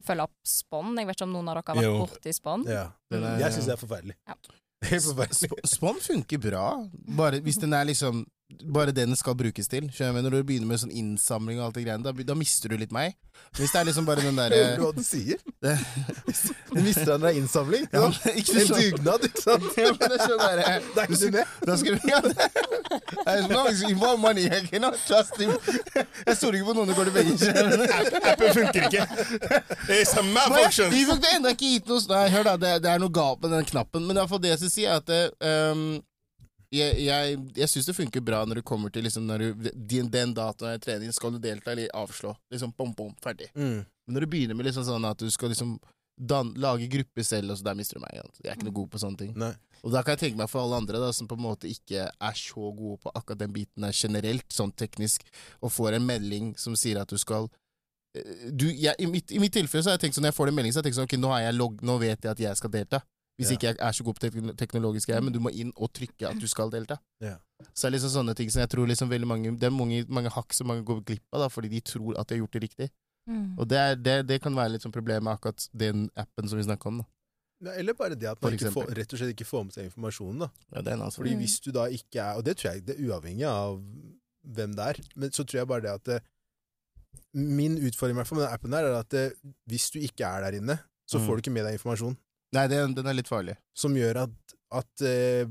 følge 0.07 0.23
opp 0.29 0.37
spånd. 0.47 0.99
Jeg 0.99 1.07
vet 1.09 1.17
ikke 1.17 1.27
om 1.27 1.33
noen 1.35 1.49
av 1.51 1.57
dere 1.59 1.75
har 1.75 1.81
vært 1.83 1.89
Jo. 1.91 2.07
borti 2.07 2.33
spånd? 2.35 2.69
ja. 2.71 2.89
Den 3.11 3.25
er- 3.25 3.39
Jeg 3.41 3.53
syns 3.57 3.67
det 3.67 3.75
er 3.79 3.83
forferdelig. 3.87 4.17
Ja. 4.27 4.35
Helt. 4.91 5.05
Sp- 5.05 5.61
Spon 5.65 5.97
funker 6.03 6.39
bra, 6.39 6.67
bare 7.17 7.41
hvis 7.41 7.59
den 7.63 7.73
er 7.73 7.85
liksom 7.89 8.25
bare 8.65 8.93
det 8.95 9.07
den 9.07 9.17
skal 9.17 9.37
brukes 9.39 9.69
til. 9.69 9.89
Skjønner? 9.93 10.25
Når 10.25 10.39
du 10.39 10.43
begynner 10.49 10.71
med 10.71 10.83
sånn 10.83 10.95
innsamling 10.95 11.61
og 11.61 11.69
alt 11.69 11.79
det 11.79 11.87
greiene, 11.87 12.05
da, 12.07 12.13
da 12.13 12.37
mister 12.39 12.73
du 12.73 12.79
litt 12.81 12.95
meg. 12.95 13.17
Hvis 13.57 13.73
det 13.73 13.81
er 13.81 13.89
liksom 13.89 14.07
bare 14.09 14.25
den 14.25 14.39
Hører 14.41 14.51
du 14.51 14.57
derre 14.57 14.81
hva 14.81 14.93
du 14.97 15.03
sier? 15.05 15.41
Du 16.73 16.81
mister 16.81 17.13
den 17.13 17.27
der 17.27 17.37
innsamling? 17.41 17.85
ja, 17.93 18.07
men, 18.07 18.39
ikke 18.41 18.63
En 18.63 18.73
dugnad, 18.73 19.27
ikke 19.29 19.43
sant? 19.43 19.69
ja, 19.81 19.93
men 19.93 20.01
det 20.01 20.17
er 20.17 20.25
sånn 20.25 20.43
derre 20.43 20.79
Det 20.87 21.03
er 21.03 21.11
ikke 21.11 21.21
du 21.21 21.37
med? 21.37 21.55
Da 21.69 21.77
skal 21.81 21.97
du, 21.97 22.09
ja, 22.11 22.21
As 23.27 23.49
long 23.51 23.69
as 23.69 23.83
you 23.83 23.97
money, 23.97 24.47
I 24.47 24.61
cannot 24.67 24.99
trust 25.07 25.37
him. 25.41 25.53
Jeg 25.97 26.37
stoler 26.39 26.61
ikke 26.61 26.71
på 26.71 26.77
noen 26.79 26.91
som 26.91 26.99
går 26.99 27.09
til 27.09 27.15
begge 27.17 27.37
kjønn. 27.41 27.87
Appen 28.31 28.53
funker 28.57 28.87
ikke. 28.87 29.07
It's 29.91 30.15
a 30.17 30.23
malfunction. 30.23 30.93
Vi 30.95 31.03
fikk 31.09 31.23
det 31.25 31.33
enda 31.39 31.55
ikke 31.57 31.73
gitt 31.77 31.91
noe 31.91 32.05
Nei, 32.07 32.27
hør 32.31 32.47
da, 32.47 32.57
det, 32.61 32.75
det 32.85 32.93
er 32.93 33.03
noe 33.03 33.13
galt 33.13 33.43
med 33.43 33.53
den 33.57 33.67
knappen. 33.67 34.07
Men 34.07 34.21
hvert 34.21 34.31
fall 34.31 34.43
det 34.45 34.55
jeg 34.55 34.63
skal 34.63 34.73
si, 34.73 34.87
er 34.87 35.01
at 35.01 35.09
det, 35.11 35.23
ehm, 35.43 35.89
jeg, 36.75 36.95
jeg, 37.07 37.41
jeg 37.57 37.71
syns 37.71 37.89
det 37.91 37.97
funker 37.97 38.25
bra 38.25 38.41
når 38.47 38.61
det 38.61 38.67
kommer 38.67 38.93
til 38.93 39.07
liksom, 39.07 39.27
når 39.29 39.45
du, 39.45 39.69
den, 39.75 40.09
den 40.13 40.33
datoen 40.37 40.77
i 40.77 40.83
trening. 40.83 41.13
Skal 41.15 41.37
du 41.37 41.43
delta 41.43 41.73
eller 41.73 41.93
avslå? 41.95 42.33
Liksom 42.53 42.73
bom, 42.77 42.95
bom, 42.97 43.13
ferdig. 43.23 43.51
Mm. 43.55 43.85
Men 43.85 44.17
når 44.17 44.27
du 44.27 44.33
begynner 44.33 44.59
med 44.59 44.69
liksom 44.69 44.87
sånn 44.87 45.07
at 45.09 45.21
du 45.23 45.31
skal 45.33 45.53
liksom 45.53 45.77
dan, 46.17 46.55
lage 46.57 46.89
gruppe 46.89 47.25
selv, 47.25 47.53
og 47.53 47.59
så 47.59 47.67
der 47.67 47.77
mister 47.77 47.99
du 47.99 48.05
meg. 48.07 48.21
Altså. 48.23 48.41
Jeg 48.43 48.51
er 48.51 48.57
ikke 48.57 48.69
noe 48.71 48.79
god 48.79 48.93
på 48.93 49.01
sånne 49.03 49.21
ting. 49.21 49.35
Nei. 49.37 49.53
Og 49.83 49.93
da 49.93 50.03
kan 50.03 50.17
jeg 50.17 50.23
tenke 50.25 50.41
meg 50.41 50.49
for 50.51 50.65
alle 50.65 50.79
andre 50.81 51.01
da, 51.03 51.11
som 51.15 51.29
på 51.29 51.37
en 51.37 51.45
måte 51.45 51.69
ikke 51.71 52.09
er 52.09 52.39
så 52.41 52.71
gode 52.75 52.99
på 53.05 53.13
akkurat 53.13 53.43
den 53.43 53.53
biten 53.55 53.85
der 53.85 53.95
generelt, 53.95 54.49
sånn 54.53 54.73
teknisk, 54.73 55.27
og 55.61 55.75
får 55.75 55.99
en 55.99 56.09
melding 56.09 56.55
som 56.59 56.75
sier 56.79 57.03
at 57.03 57.13
du 57.13 57.21
skal 57.21 57.51
eh, 58.17 58.49
du, 58.51 58.67
jeg, 58.73 58.97
i, 58.99 59.11
mitt, 59.11 59.31
I 59.31 59.43
mitt 59.43 59.55
tilfelle 59.55 59.85
så 59.85 59.93
har 59.93 60.01
jeg 60.01 60.07
tenkt 60.07 60.19
sånn, 60.19 60.27
når 60.27 60.33
jeg 60.33 60.39
får 60.41 60.51
den 60.51 60.59
meldingen, 60.59 60.75
så 60.75 60.81
har 60.81 60.87
jeg 60.87 60.91
tenkt 60.91 61.01
sånn, 61.03 61.11
ok, 61.11 61.21
nå, 61.21 61.35
log, 61.59 61.85
nå 61.85 61.99
vet 62.03 62.17
jeg 62.17 62.33
at 62.33 62.43
jeg 62.47 62.63
skal 62.63 62.73
delta. 62.73 63.03
Hvis 63.37 63.51
ikke 63.53 63.67
jeg 63.69 63.77
er 63.79 63.93
så 63.93 64.05
god 64.05 64.15
på 64.17 64.21
teknologiske 64.25 64.57
teknologisk 64.57 65.09
greier, 65.11 65.21
men 65.23 65.33
du 65.35 65.41
må 65.45 65.51
inn 65.53 65.73
og 65.77 65.91
trykke 65.93 66.29
at 66.31 66.39
du 66.41 66.47
skal 66.49 66.71
delta. 66.73 66.97
Yeah. 67.23 67.37
Så 67.75 67.85
det 67.85 67.91
er 67.91 67.95
liksom 67.99 68.13
sånne 68.15 68.35
ting 68.39 68.49
som 68.51 68.61
jeg 68.63 68.71
tror 68.73 68.87
liksom 68.89 69.11
veldig 69.11 69.27
mange 69.29 69.51
Det 69.61 69.65
er 69.69 69.71
mange, 69.77 70.05
mange 70.09 70.31
hakk 70.33 70.53
som 70.57 70.67
mange 70.69 70.85
går 70.89 71.03
glipp 71.05 71.25
av, 71.33 71.41
da, 71.45 71.49
fordi 71.53 71.69
de 71.69 71.81
tror 71.81 72.17
at 72.19 72.27
de 72.29 72.35
har 72.35 72.41
gjort 72.47 72.53
det 72.57 72.63
riktig. 72.63 72.89
Mm. 73.29 73.59
Og 73.59 73.69
det, 73.69 73.77
er, 73.79 73.95
det, 73.97 74.17
det 74.29 74.41
kan 74.41 74.55
være 74.57 74.73
litt 74.77 74.83
sånn 74.87 74.93
problem 74.95 75.25
med 75.25 75.35
akkurat 75.37 75.69
den 75.75 76.09
appen 76.17 76.49
som 76.49 76.57
vi 76.59 76.65
snakka 76.65 76.89
om. 76.89 76.99
da. 77.03 77.07
Ja, 77.67 77.73
Eller 77.81 77.95
bare 77.97 78.15
det 78.15 78.29
at 78.29 78.41
man 78.43 78.53
ikke 78.57 78.71
får, 78.73 78.91
rett 78.97 79.13
og 79.13 79.19
slett 79.21 79.33
ikke 79.35 79.49
får 79.49 79.65
med 79.65 79.73
seg 79.77 79.85
informasjonen. 79.91 80.39
da. 80.47 80.49
Ja, 80.77 80.81
det 80.83 80.93
er 80.93 81.03
altså. 81.05 81.21
Fordi 81.23 81.35
Mm. 81.35 81.41
hvis 81.45 81.61
du 81.61 81.71
da 81.73 81.87
ikke 81.89 82.21
er 82.21 82.37
Og 82.37 82.45
det 82.45 82.57
tror 82.57 82.73
jeg 82.73 82.87
det 82.87 82.97
er 83.01 83.05
uavhengig 83.09 83.45
av 83.49 83.83
hvem 84.47 84.75
det 84.77 84.85
er, 84.87 84.97
men 85.17 85.31
så 85.31 85.45
tror 85.45 85.59
jeg 85.61 85.69
bare 85.69 85.81
det 85.81 85.91
at 85.91 86.05
det, 86.05 86.23
Min 87.35 87.77
utfordring 87.85 88.17
i 88.17 88.21
hvert 88.21 88.29
fall 88.29 88.39
med 88.39 88.47
den 88.47 88.55
appen 88.55 88.71
der 88.73 88.85
er 88.89 88.99
at 88.99 89.11
det, 89.13 89.33
hvis 89.69 89.91
du 89.91 89.99
ikke 90.01 90.25
er 90.25 90.41
der 90.51 90.57
inne, 90.61 90.79
så 91.09 91.19
Mm. 91.19 91.27
får 91.27 91.37
du 91.37 91.41
ikke 91.43 91.53
med 91.53 91.65
deg 91.65 91.73
informasjon 91.79 92.17
Nei, 92.55 92.67
det, 92.69 92.95
den 92.95 93.07
er 93.07 93.15
litt 93.15 93.29
farlig. 93.29 93.57
som 93.75 93.95
gjør 93.95 94.23
at, 94.25 94.55
at 94.73 95.03
eh, 95.03 95.45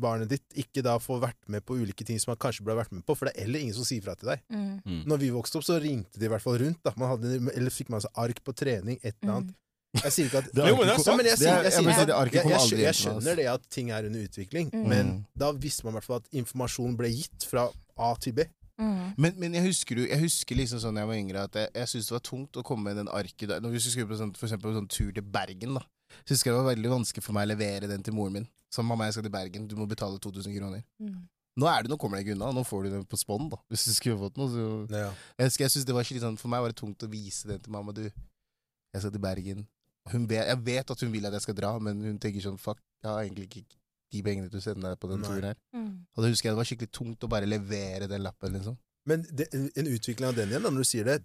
barnet 0.00 0.28
ditt 0.28 0.56
ikke 0.64 0.82
da 0.82 0.98
får 0.98 1.20
vært 1.20 1.48
med 1.48 1.64
på 1.64 1.76
ulike 1.78 2.04
ting 2.04 2.18
som 2.20 2.32
han 2.32 2.38
kanskje 2.40 2.64
burde 2.64 2.78
vært 2.82 2.92
med 2.92 3.04
på, 3.06 3.14
for 3.16 3.26
det 3.28 3.36
er 3.36 3.44
heller 3.46 3.60
ingen 3.60 3.74
som 3.74 3.84
sier 3.84 4.02
fra 4.02 4.14
til 4.14 4.28
deg. 4.32 4.42
Mm. 4.50 5.04
Når 5.06 5.18
vi 5.22 5.30
vokste 5.30 5.58
opp, 5.60 5.64
så 5.68 5.78
ringte 5.80 6.18
de 6.18 6.26
i 6.26 6.28
hvert 6.32 6.42
fall 6.42 6.58
rundt. 6.58 6.80
da. 6.84 6.92
Man 6.96 7.08
hadde, 7.14 7.38
eller 7.54 7.70
fikk 7.70 7.88
man 7.90 8.00
seg 8.04 8.10
ark 8.16 8.42
på 8.44 8.54
trening, 8.56 8.98
et 9.02 9.16
eller 9.22 9.34
annet. 9.40 9.54
Mm. 9.54 9.64
Jeg 10.02 10.12
sier 10.12 10.26
ikke 10.28 10.38
at 10.42 10.48
Det 10.52 10.62
er 10.62 10.68
Jo, 10.68 10.76
men. 10.76 10.88
Ja, 10.88 11.14
men 11.16 11.24
jeg 11.24 11.32
er- 11.32 11.64
jeg, 11.64 12.80
jeg 12.82 12.94
skjønner, 12.94 13.36
det 13.36 13.46
at 13.48 13.62
ting 13.72 13.90
er 13.90 14.04
under 14.04 14.20
utvikling, 14.28 14.70
Mm. 14.72 14.86
men 14.88 15.06
Mm. 15.06 15.24
da 15.36 15.52
visste 15.52 15.84
man 15.84 15.94
i 15.94 15.96
hvert 15.96 16.04
fall 16.04 16.16
at 16.20 16.28
informasjon 16.32 16.96
ble 16.96 17.08
gitt 17.08 17.44
fra 17.48 17.70
A 17.96 18.14
til 18.20 18.32
B. 18.32 18.44
Mm. 18.78 19.14
Men, 19.16 19.32
men 19.38 19.54
jeg 19.54 19.64
husker 19.64 19.96
jo- 19.96 20.06
jeg 20.06 20.20
husker 20.20 20.54
liksom 20.54 20.78
sånn 20.78 20.96
jeg 21.00 21.06
var 21.08 21.14
yngre, 21.16 21.42
at 21.48 21.54
jeg, 21.54 21.70
jeg 21.74 21.86
syntes 21.88 22.06
det 22.08 22.12
var 22.12 22.20
tungt 22.28 22.52
å 22.60 22.62
komme 22.62 22.84
med 22.84 22.96
den 22.96 23.08
arket 23.08 23.48
der. 23.48 23.60
Når 23.60 23.70
vi 23.72 23.78
skulle 23.80 24.06
på 24.06 24.18
sånn, 24.20 24.36
for 24.36 24.46
eksempel 24.46 24.76
sånn 24.76 24.88
tur 24.88 25.10
til 25.10 25.22
Bergen, 25.24 25.74
da. 25.74 25.82
Så 26.24 26.34
husker 26.36 26.50
jeg 26.50 26.56
det 26.56 26.62
var 26.62 26.70
veldig 26.74 26.92
vanskelig 26.92 27.24
for 27.24 27.36
meg 27.36 27.48
å 27.48 27.52
levere 27.52 27.90
den 27.90 28.04
til 28.04 28.16
moren 28.16 28.38
min. 28.38 28.48
Som 28.72 28.88
mamma, 28.88 29.08
jeg 29.08 29.16
skal 29.16 29.26
til 29.28 29.34
Bergen, 29.34 29.66
du 29.68 29.74
må 29.78 29.86
betale 29.88 30.20
2000 30.20 30.54
kroner. 30.56 30.84
Mm. 31.00 31.22
Nå 31.58 31.66
er 31.66 31.82
det, 31.82 31.90
nå 31.90 31.96
kommer 31.98 32.20
deg 32.20 32.28
ikke 32.28 32.36
unna, 32.36 32.52
nå 32.54 32.62
får 32.66 32.84
du 32.86 32.90
den 32.92 33.06
på 33.08 33.18
spånd, 33.18 33.48
da. 33.50 33.58
Hvis 33.72 33.88
du 33.88 33.94
skulle 33.96 34.20
fått 34.20 34.36
noe, 34.38 34.50
så 34.52 34.66
Ja. 34.94 35.08
Jeg 35.40 35.50
husker 35.50 35.64
jeg 35.64 35.74
synes 35.74 35.88
det 35.88 35.96
var 35.96 36.06
litt 36.06 36.22
sånn, 36.22 36.38
For 36.38 36.52
meg 36.52 36.62
var 36.62 36.70
det 36.70 36.78
tungt 36.78 37.02
å 37.02 37.10
vise 37.10 37.48
den 37.48 37.58
til 37.64 37.72
mamma. 37.74 37.92
Du, 37.96 38.04
jeg 38.04 39.02
skal 39.02 39.10
til 39.10 39.24
Bergen. 39.24 39.66
Hun 40.12 40.28
vet, 40.28 40.46
jeg 40.46 40.64
vet 40.64 40.90
at 40.90 41.00
hun 41.00 41.12
vil 41.12 41.26
at 41.26 41.34
jeg 41.36 41.42
skal 41.48 41.58
dra, 41.58 41.72
men 41.82 42.00
hun 42.04 42.18
tenker 42.18 42.44
sånn 42.44 42.60
Fuck, 42.60 42.78
jeg 43.02 43.10
har 43.10 43.24
egentlig 43.24 43.48
ikke 43.48 43.64
de 44.12 44.22
pengene 44.24 44.48
til 44.48 44.60
å 44.60 44.64
sende 44.64 44.88
deg 44.88 45.00
på 45.00 45.10
den 45.10 45.20
Nei. 45.20 45.28
turen 45.28 45.48
her. 45.50 45.58
Mm. 45.76 45.90
Og 46.14 46.22
da 46.22 46.30
husker 46.30 46.48
jeg 46.48 46.54
det 46.54 46.60
var 46.62 46.68
skikkelig 46.70 46.92
tungt 46.96 47.26
å 47.26 47.32
bare 47.32 47.48
levere 47.48 48.08
den 48.08 48.24
lappen, 48.24 48.54
liksom. 48.56 48.78
Men 49.08 49.24
det, 49.32 49.48
en 49.52 49.88
utvikling 49.88 50.28
av 50.28 50.36
den 50.36 50.52
igjen, 50.52 50.64
da, 50.64 50.72
når 50.72 50.84
du 50.84 50.88
sier 50.88 51.06
det 51.08 51.20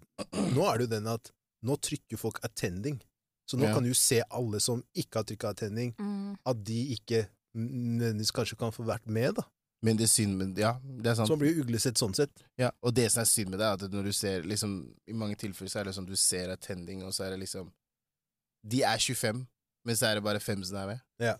Nå 0.56 0.64
er 0.68 0.78
det 0.78 0.86
jo 0.86 0.92
den 0.94 1.08
at 1.12 1.30
nå 1.64 1.76
trykker 1.80 2.20
folk 2.20 2.40
'attending'. 2.44 3.00
Så 3.50 3.56
nå 3.58 3.64
Ja. 3.68 3.74
kan 3.74 3.82
du 3.84 3.92
se 3.94 4.22
alle 4.30 4.60
som 4.60 4.82
ikke 4.96 5.14
har 5.20 5.24
trykka 5.24 5.54
tenning, 5.54 5.94
Mm. 5.98 6.36
at 6.46 6.64
de 6.64 6.96
ikke 6.96 7.26
nødvendigvis 7.54 8.32
kanskje 8.32 8.56
kan 8.58 8.72
få 8.72 8.84
vært 8.84 9.06
med. 9.06 9.34
da. 9.36 9.42
Men 9.82 9.96
det 9.96 10.04
er 10.04 10.08
synd 10.08 10.36
med 10.38 10.56
Ja, 10.58 10.78
det 10.82 11.06
er 11.06 11.14
sant. 11.14 11.28
Så 11.28 11.36
man 11.36 11.38
blir 11.40 11.54
jo 11.56 11.62
uglesett 11.64 11.94
sånn 12.00 12.14
sett. 12.14 12.30
Ja, 12.58 12.70
og 12.82 12.94
det 12.94 13.10
som 13.12 13.20
er 13.20 13.24
synd 13.26 13.50
med 13.50 13.58
det, 13.60 13.66
er 13.66 13.72
at 13.74 13.90
når 13.92 14.04
du 14.04 14.12
ser 14.12 14.42
liksom 14.42 14.94
I 15.06 15.12
mange 15.12 15.36
tilfeller 15.36 15.68
så 15.70 15.80
er 15.80 15.84
det 15.84 15.94
sånn 15.94 16.06
du 16.06 16.16
ser 16.16 16.48
attending, 16.50 17.02
og 17.04 17.12
så 17.12 17.24
er 17.26 17.30
det 17.36 17.40
liksom 17.40 17.70
De 18.66 18.82
er 18.82 18.96
25, 18.98 19.46
men 19.84 19.94
så 19.94 20.06
er 20.06 20.14
det 20.14 20.24
bare 20.24 20.40
fem 20.40 20.64
som 20.64 20.76
er 20.78 20.86
med. 20.86 21.00
Ja. 21.20 21.34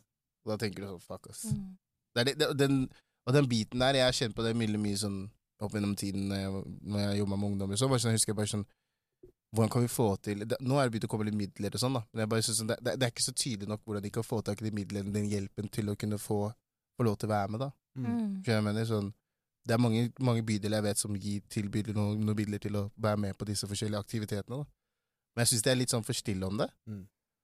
Og 0.45 0.53
da 0.53 0.57
tenker 0.67 0.83
du 0.83 0.87
sånn 0.89 1.01
Fuck, 1.01 1.27
ass. 1.31 1.45
Mm. 1.47 1.77
Det 2.15 2.21
er 2.21 2.25
det, 2.25 2.39
det, 2.39 2.57
den, 2.59 2.91
og 3.27 3.33
den 3.33 3.49
biten 3.49 3.79
der, 3.81 3.95
jeg 3.95 4.05
har 4.05 4.13
kjent 4.13 4.35
på 4.37 4.43
det 4.45 4.55
mye, 4.55 4.77
mye 4.77 4.97
sånn 5.01 5.31
opp 5.61 5.73
gjennom 5.73 5.97
tiden 5.97 6.29
når 6.29 6.37
jeg, 6.37 6.65
når 6.83 6.99
jeg 7.01 7.19
jobba 7.25 7.37
med 7.39 7.51
ungdommer. 7.53 7.77
Så 7.81 7.89
bare 7.89 7.99
sånn, 7.99 8.13
jeg 8.13 8.19
husker 8.21 8.35
jeg 8.35 8.37
bare 8.37 8.53
sånn 8.53 8.67
Hvordan 9.55 9.71
kan 9.71 9.85
vi 9.85 9.91
få 9.93 10.07
til 10.19 10.45
det, 10.45 10.59
Nå 10.61 10.79
er 10.79 10.89
det 10.89 10.95
begynt 10.95 11.07
å 11.07 11.11
komme 11.13 11.27
litt 11.29 11.39
midler 11.39 11.77
og 11.77 11.83
sånn, 11.83 11.97
da. 11.99 12.03
Men 12.13 12.25
jeg 12.25 12.31
bare 12.33 12.47
synes 12.47 12.63
det, 12.67 12.79
det, 12.83 12.95
det 12.99 13.07
er 13.07 13.13
ikke 13.15 13.27
så 13.27 13.35
tydelig 13.39 13.71
nok 13.71 13.85
hvordan 13.87 14.05
de 14.05 14.13
kan 14.15 14.27
få 14.27 14.41
tak 14.47 14.63
i 14.63 14.67
de 14.67 14.73
midlene, 14.75 15.15
den 15.15 15.29
hjelpen, 15.31 15.71
til 15.73 15.93
å 15.93 15.97
kunne 15.99 16.19
få, 16.19 16.41
få 16.99 17.07
lov 17.07 17.19
til 17.21 17.31
å 17.31 17.35
være 17.35 17.55
med, 17.55 17.63
da. 17.63 17.71
Mm. 17.95 18.25
Hva 18.43 18.57
jeg 18.57 18.67
mener? 18.67 18.89
Sånn, 18.89 19.11
det 19.65 19.77
er 19.77 19.81
mange, 19.81 20.07
mange 20.21 20.45
bydeler 20.47 20.81
jeg 20.81 20.89
vet 20.89 21.01
som 21.01 21.17
gir 21.17 21.43
tilbyr 21.55 21.95
noen, 21.97 22.21
noen 22.21 22.39
midler 22.39 22.63
til 22.63 22.77
å 22.81 22.89
være 23.01 23.21
med 23.29 23.39
på 23.39 23.49
disse 23.49 23.69
forskjellige 23.71 24.03
aktivitetene. 24.05 24.61
Da. 24.61 24.67
Men 25.35 25.45
jeg 25.45 25.55
syns 25.55 25.67
det 25.67 25.73
er 25.73 25.81
litt 25.81 25.95
sånn 25.95 26.07
for 26.07 26.19
stille 26.19 26.51
om 26.51 26.61
det. 26.61 26.69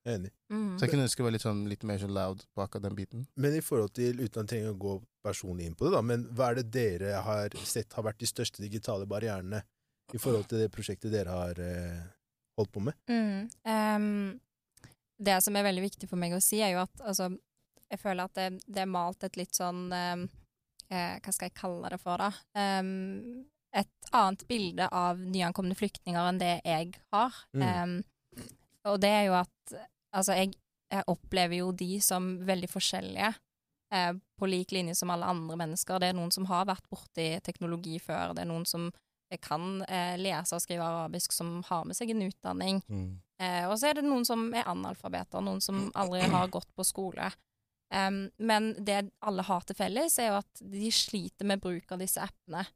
Er 0.04 0.16
enig. 0.16 0.30
Mm. 0.52 0.76
Så 0.76 0.84
jeg 0.84 0.94
kunne 0.94 1.06
ønske 1.06 1.20
det 1.20 1.26
var 1.26 1.34
litt, 1.34 1.44
sånn, 1.44 1.64
litt 1.68 1.82
mer 1.88 2.00
sånn 2.00 2.14
loud 2.16 2.44
på 2.54 2.64
akkurat 2.64 2.86
den 2.86 2.96
biten. 2.98 3.26
Men 3.40 3.56
i 3.56 3.64
forhold 3.64 3.94
til, 3.96 4.20
uten 4.20 4.30
at 4.30 4.44
jeg 4.44 4.50
trenger 4.52 4.74
å 4.74 4.80
gå 4.80 4.94
personlig 5.24 5.68
inn 5.68 5.76
på 5.76 5.86
det, 5.86 5.94
da, 5.96 6.00
men 6.04 6.24
hva 6.36 6.50
er 6.50 6.60
det 6.60 6.70
dere 6.72 7.20
har 7.26 7.56
sett 7.68 7.96
har 7.96 8.06
vært 8.06 8.22
de 8.22 8.28
største 8.30 8.64
digitale 8.64 9.08
barrierene 9.10 9.62
i 10.14 10.20
forhold 10.20 10.48
til 10.50 10.62
det 10.62 10.70
prosjektet 10.72 11.12
dere 11.12 11.34
har 11.34 11.60
eh, 11.64 12.00
holdt 12.58 12.72
på 12.74 12.82
med? 12.84 12.96
Mm. 13.10 13.50
Um, 13.64 14.40
det 15.20 15.38
som 15.44 15.56
er 15.56 15.66
veldig 15.66 15.84
viktig 15.84 16.08
for 16.10 16.20
meg 16.20 16.34
å 16.36 16.42
si, 16.44 16.62
er 16.64 16.74
jo 16.74 16.82
at 16.84 17.02
altså, 17.04 17.30
jeg 17.90 18.00
føler 18.00 18.26
at 18.26 18.38
det, 18.38 18.48
det 18.66 18.84
er 18.84 18.90
malt 18.90 19.26
et 19.26 19.38
litt 19.40 19.56
sånn 19.56 19.88
um, 19.92 20.26
eh, 20.88 21.16
Hva 21.20 21.34
skal 21.34 21.50
jeg 21.50 21.58
kalle 21.58 21.92
det 21.92 22.00
for, 22.02 22.22
da? 22.22 22.30
Um, 22.80 23.44
et 23.76 24.10
annet 24.16 24.42
bilde 24.50 24.88
av 24.90 25.20
nyankomne 25.22 25.76
flyktninger 25.78 26.26
enn 26.26 26.40
det 26.40 26.56
jeg 26.66 26.96
har. 27.14 27.36
Mm. 27.54 28.00
Og 28.90 28.96
det 29.02 29.12
er 29.14 29.24
jo 29.28 29.38
at 29.38 29.78
Altså, 30.10 30.34
jeg, 30.34 30.56
jeg 30.90 31.06
opplever 31.06 31.60
jo 31.60 31.68
de 31.70 32.00
som 32.02 32.24
veldig 32.42 32.66
forskjellige. 32.66 33.28
Eh, 33.94 34.12
på 34.38 34.46
lik 34.46 34.72
linje 34.72 34.94
som 34.94 35.10
alle 35.10 35.26
andre 35.26 35.56
mennesker. 35.56 35.98
Det 35.98 36.10
er 36.10 36.16
noen 36.18 36.30
som 36.34 36.46
har 36.46 36.68
vært 36.68 36.86
borti 36.92 37.32
teknologi 37.42 37.98
før. 38.02 38.34
Det 38.34 38.44
er 38.44 38.50
noen 38.50 38.66
som 38.68 38.88
kan 39.38 39.82
eh, 39.82 40.16
lese 40.18 40.54
og 40.56 40.60
skrive 40.62 40.82
arabisk, 40.82 41.32
som 41.32 41.62
har 41.68 41.84
med 41.84 41.94
seg 41.96 42.10
en 42.10 42.22
utdanning. 42.26 42.82
Eh, 43.38 43.68
og 43.68 43.78
så 43.78 43.88
er 43.90 43.94
det 43.94 44.04
noen 44.04 44.24
som 44.26 44.52
er 44.54 44.66
analfabeter, 44.66 45.40
noen 45.40 45.60
som 45.60 45.90
aldri 45.94 46.20
har 46.20 46.48
gått 46.48 46.68
på 46.74 46.84
skole. 46.84 47.30
Um, 47.92 48.30
men 48.38 48.74
det 48.84 49.10
alle 49.22 49.42
har 49.42 49.60
til 49.66 49.74
felles, 49.74 50.18
er 50.18 50.28
jo 50.28 50.36
at 50.38 50.60
de 50.60 50.90
sliter 50.90 51.44
med 51.44 51.60
bruk 51.60 51.90
av 51.92 51.98
disse 51.98 52.20
appene. 52.20 52.66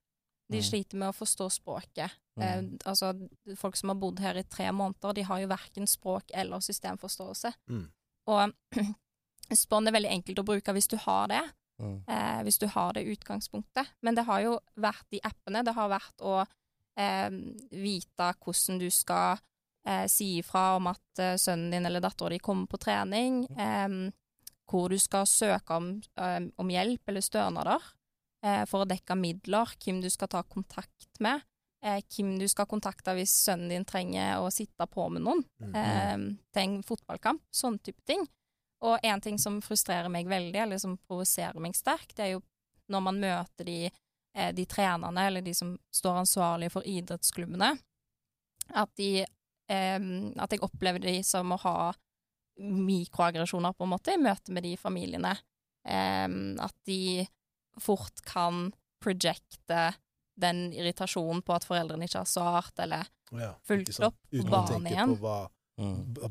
De 0.51 0.59
Mm. 0.59 0.65
sliter 0.65 0.97
med 0.97 1.09
å 1.09 1.17
forstå 1.17 1.51
språket. 1.51 2.11
Eh, 2.41 2.61
Mm. 2.61 2.79
altså, 2.85 3.29
folk 3.57 3.77
som 3.77 3.89
har 3.89 3.97
bodd 3.97 4.19
her 4.21 4.35
i 4.37 4.43
tre 4.43 4.71
måneder, 4.73 5.15
de 5.15 5.23
har 5.23 5.39
jo 5.41 5.47
verken 5.49 5.87
språk 5.87 6.31
eller 6.35 6.59
systemforståelse. 6.61 7.53
Mm. 7.71 7.89
Og 8.27 8.53
Spånd 9.55 9.87
er 9.89 9.93
veldig 9.93 10.11
enkelt 10.11 10.39
å 10.39 10.45
bruke 10.45 10.73
hvis 10.73 10.89
du 10.89 10.97
har 10.97 11.29
det 11.29 11.43
Mm. 11.81 12.05
eh, 12.07 12.43
hvis 12.47 12.59
du 12.59 12.67
har 12.71 12.93
det 12.95 13.03
utgangspunktet. 13.11 13.87
Men 14.03 14.15
det 14.15 14.25
har 14.29 14.41
jo 14.45 14.59
vært 14.77 15.07
de 15.11 15.21
appene. 15.27 15.65
Det 15.67 15.75
har 15.75 15.89
vært 15.91 16.23
å 16.23 16.47
eh, 16.97 17.31
vite 17.75 18.29
hvordan 18.45 18.79
du 18.79 18.87
skal 18.95 19.39
eh, 19.87 20.07
si 20.07 20.39
ifra 20.39 20.77
om 20.77 20.87
at 20.93 21.19
eh, 21.19 21.35
sønnen 21.37 21.71
din 21.75 21.87
eller 21.87 22.01
dattera 22.01 22.31
di 22.31 22.39
kommer 22.39 22.67
på 22.71 22.79
trening. 22.79 23.47
eh, 23.59 24.11
hvor 24.71 24.89
du 24.89 24.97
skal 24.99 25.27
søke 25.27 25.77
om, 25.77 26.01
eh, 26.17 26.41
om 26.57 26.71
hjelp 26.71 27.09
eller 27.11 27.21
stønader 27.21 27.83
eh, 28.45 28.63
for 28.71 28.85
å 28.85 28.89
dekke 28.89 29.17
midler. 29.19 29.75
Hvem 29.85 30.01
du 30.01 30.09
skal 30.11 30.29
ta 30.29 30.43
kontakt 30.43 31.21
med. 31.21 31.43
Hvem 31.85 32.39
du 32.41 32.47
skal 32.49 32.65
kontakte 32.65 33.13
hvis 33.13 33.35
sønnen 33.45 33.69
din 33.69 33.85
trenger 33.85 34.39
å 34.41 34.47
sitte 34.51 34.87
på 34.89 35.11
med 35.13 35.21
noen 35.27 35.43
Mm. 35.61 36.39
til 36.55 36.63
en 36.63 36.83
fotballkamp. 36.83 37.43
Sånne 37.53 37.83
type 37.85 38.01
ting. 38.07 38.23
Og 38.85 38.99
en 39.03 39.21
ting 39.25 39.39
som 39.41 39.61
frustrerer 39.65 40.11
meg 40.13 40.29
veldig, 40.29 40.59
eller 40.67 40.81
som 40.83 40.99
provoserer 41.09 41.61
meg 41.63 41.77
sterkt, 41.79 42.17
det 42.19 42.27
er 42.27 42.33
jo 42.35 42.43
når 42.93 43.05
man 43.07 43.21
møter 43.23 43.65
de, 43.65 43.79
eh, 44.37 44.51
de 44.53 44.67
trenerne, 44.69 45.27
eller 45.27 45.45
de 45.45 45.55
som 45.57 45.73
står 45.95 46.21
ansvarlige 46.25 46.75
for 46.75 46.85
idrettsklubbene, 46.89 47.71
at 48.75 48.91
de 48.97 49.25
eh, 49.25 50.01
At 50.37 50.53
jeg 50.53 50.61
opplever 50.61 51.01
de 51.01 51.23
som 51.25 51.53
å 51.53 51.61
ha 51.63 51.93
mikroaggresjoner, 52.61 53.73
på 53.73 53.87
en 53.87 53.93
måte, 53.95 54.13
i 54.13 54.21
møte 54.21 54.53
med 54.53 54.63
de 54.63 54.77
familiene. 54.77 55.33
Eh, 55.89 56.29
at 56.61 56.77
de 56.85 57.25
fort 57.81 58.21
kan 58.29 58.69
projecte 59.03 59.95
den 60.37 60.73
irritasjonen 60.75 61.43
på 61.47 61.55
at 61.55 61.65
foreldrene 61.67 62.05
ikke 62.09 62.23
har 62.23 62.31
svart, 62.31 62.79
eller 62.79 63.09
Ja, 63.35 63.55
fulgt 63.67 63.97
opp 64.05 64.19
Uten 64.31 64.53
å 64.53 64.67
tenke 64.69 64.93
igjen. 64.93 65.17
på 65.17 65.25
hva 65.25 65.39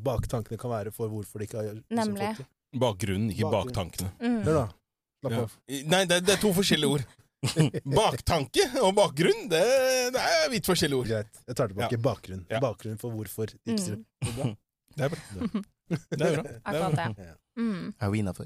baktankene 0.04 0.58
kan 0.60 0.72
være 0.72 0.92
for 0.96 1.10
hvorfor 1.12 1.40
de 1.40 1.48
ikke 1.48 1.58
har 1.60 1.74
liksom 1.74 1.98
Nemlig. 2.00 2.30
fått 2.38 2.46
det. 2.46 2.80
Bakgrunnen, 2.80 3.30
ikke 3.34 3.50
Bakgrunn. 3.52 3.68
baktankene. 3.74 4.12
Mm. 4.24 4.40
Hør 4.48 4.54
da. 4.58 4.64
Slapp 5.24 5.36
av. 5.44 5.58
Nei, 5.94 6.06
det, 6.10 6.22
det 6.26 6.34
er 6.38 6.42
to 6.42 6.54
forskjellige 6.56 6.90
ord. 6.96 7.04
Baktanke 8.00 8.64
og 8.82 8.94
bakgrunn, 8.96 9.50
det, 9.52 9.60
det 10.16 10.22
er 10.24 10.50
vidt 10.54 10.66
forskjellige 10.70 11.00
ord. 11.02 11.10
Greit. 11.12 11.42
Jeg 11.48 11.56
tar 11.60 11.68
tilbake 11.74 12.00
bakgrunn. 12.02 12.46
Ja. 12.50 12.62
Bakgrunn 12.64 12.98
for 13.02 13.12
hvorfor 13.12 13.52
det 13.52 13.60
ikke 13.76 14.00
Mm. 14.24 14.38
bra. 14.38 14.50
Det 14.96 15.04
er 15.04 15.10
bra. 15.10 15.20
Det 15.30 15.42
er 15.44 15.48
bra. 15.52 15.62
Det 16.14 16.28
er 16.28 16.60
Akkurat 16.66 16.94
bra. 16.96 17.08
det. 17.18 17.26
Ja. 17.28 17.34
Mm. 17.60 17.94
Er 18.02 18.10
vi 18.10 18.20
innafor? 18.24 18.46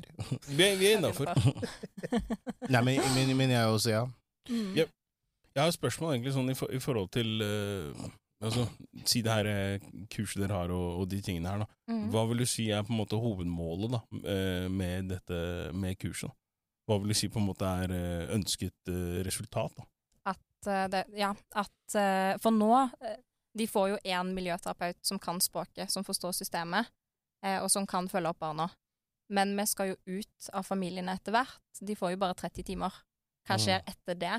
Vi, 0.49 0.63
er- 0.65 0.75
vi 0.81 0.87
er 0.91 0.97
innafor. 0.97 1.29
Nei, 2.67 2.81
men, 2.83 2.97
men, 3.15 3.31
men 3.37 3.49
jeg 3.53 3.61
er 3.61 3.67
også, 3.71 3.89
ja. 3.93 4.01
Mm. 4.49 4.73
Ja. 4.75 4.85
Jeg 5.55 5.61
har 5.63 5.67
et 5.71 5.77
spørsmål 5.77 6.15
egentlig 6.17 6.33
sånn 6.35 6.49
i, 6.51 6.55
for, 6.57 6.73
i 6.73 6.79
forhold 6.83 7.07
til 7.15 7.41
eh, 7.45 8.09
Altså, 8.43 8.67
Si 9.09 9.21
det 9.25 9.31
her 9.33 9.47
eh, 9.49 9.85
kurset 10.13 10.43
dere 10.43 10.53
har, 10.53 10.71
og, 10.75 10.99
og 11.01 11.07
de 11.09 11.21
tingene 11.25 11.49
her. 11.49 11.63
da. 11.63 11.67
Mm. 11.89 12.09
Hva 12.13 12.25
vil 12.29 12.43
du 12.43 12.45
si 12.49 12.67
er 12.69 12.83
på 12.85 12.93
en 12.93 12.99
måte 12.99 13.17
hovedmålet 13.17 13.95
da, 13.95 14.01
eh, 14.29 14.67
med 14.69 15.09
dette 15.09 15.39
med 15.73 15.97
kurset? 15.97 16.29
da? 16.29 16.35
Hva 16.87 16.99
vil 17.01 17.11
du 17.11 17.17
si 17.17 17.27
på 17.33 17.39
en 17.41 17.47
måte 17.49 17.65
er 17.83 17.91
eh, 17.95 18.35
ønsket 18.37 18.91
resultat? 19.27 19.73
da? 19.77 19.87
at 20.27 20.91
det, 20.91 21.03
ja, 21.15 21.29
at 21.55 21.95
For 22.41 22.51
nå 22.51 22.89
De 23.55 23.67
får 23.69 23.89
jo 23.93 23.97
én 24.03 24.33
miljøterapeut 24.35 24.97
som 25.05 25.19
kan 25.19 25.39
språket, 25.41 25.89
som 25.91 26.03
forstår 26.03 26.33
systemet, 26.35 26.89
og 27.61 27.69
som 27.71 27.85
kan 27.87 28.09
følge 28.09 28.29
opp 28.29 28.39
barna. 28.41 28.67
Men 29.33 29.55
vi 29.57 29.65
skal 29.65 29.93
jo 29.93 30.17
ut 30.19 30.49
av 30.53 30.65
familiene 30.67 31.13
etter 31.15 31.31
hvert. 31.33 31.57
De 31.81 31.95
får 31.95 32.11
jo 32.13 32.19
bare 32.21 32.35
30 32.37 32.63
timer. 32.67 32.93
Hva 33.47 33.55
Mm. 33.55 33.63
skjer 33.63 33.81
etter 33.87 34.15
det? 34.19 34.35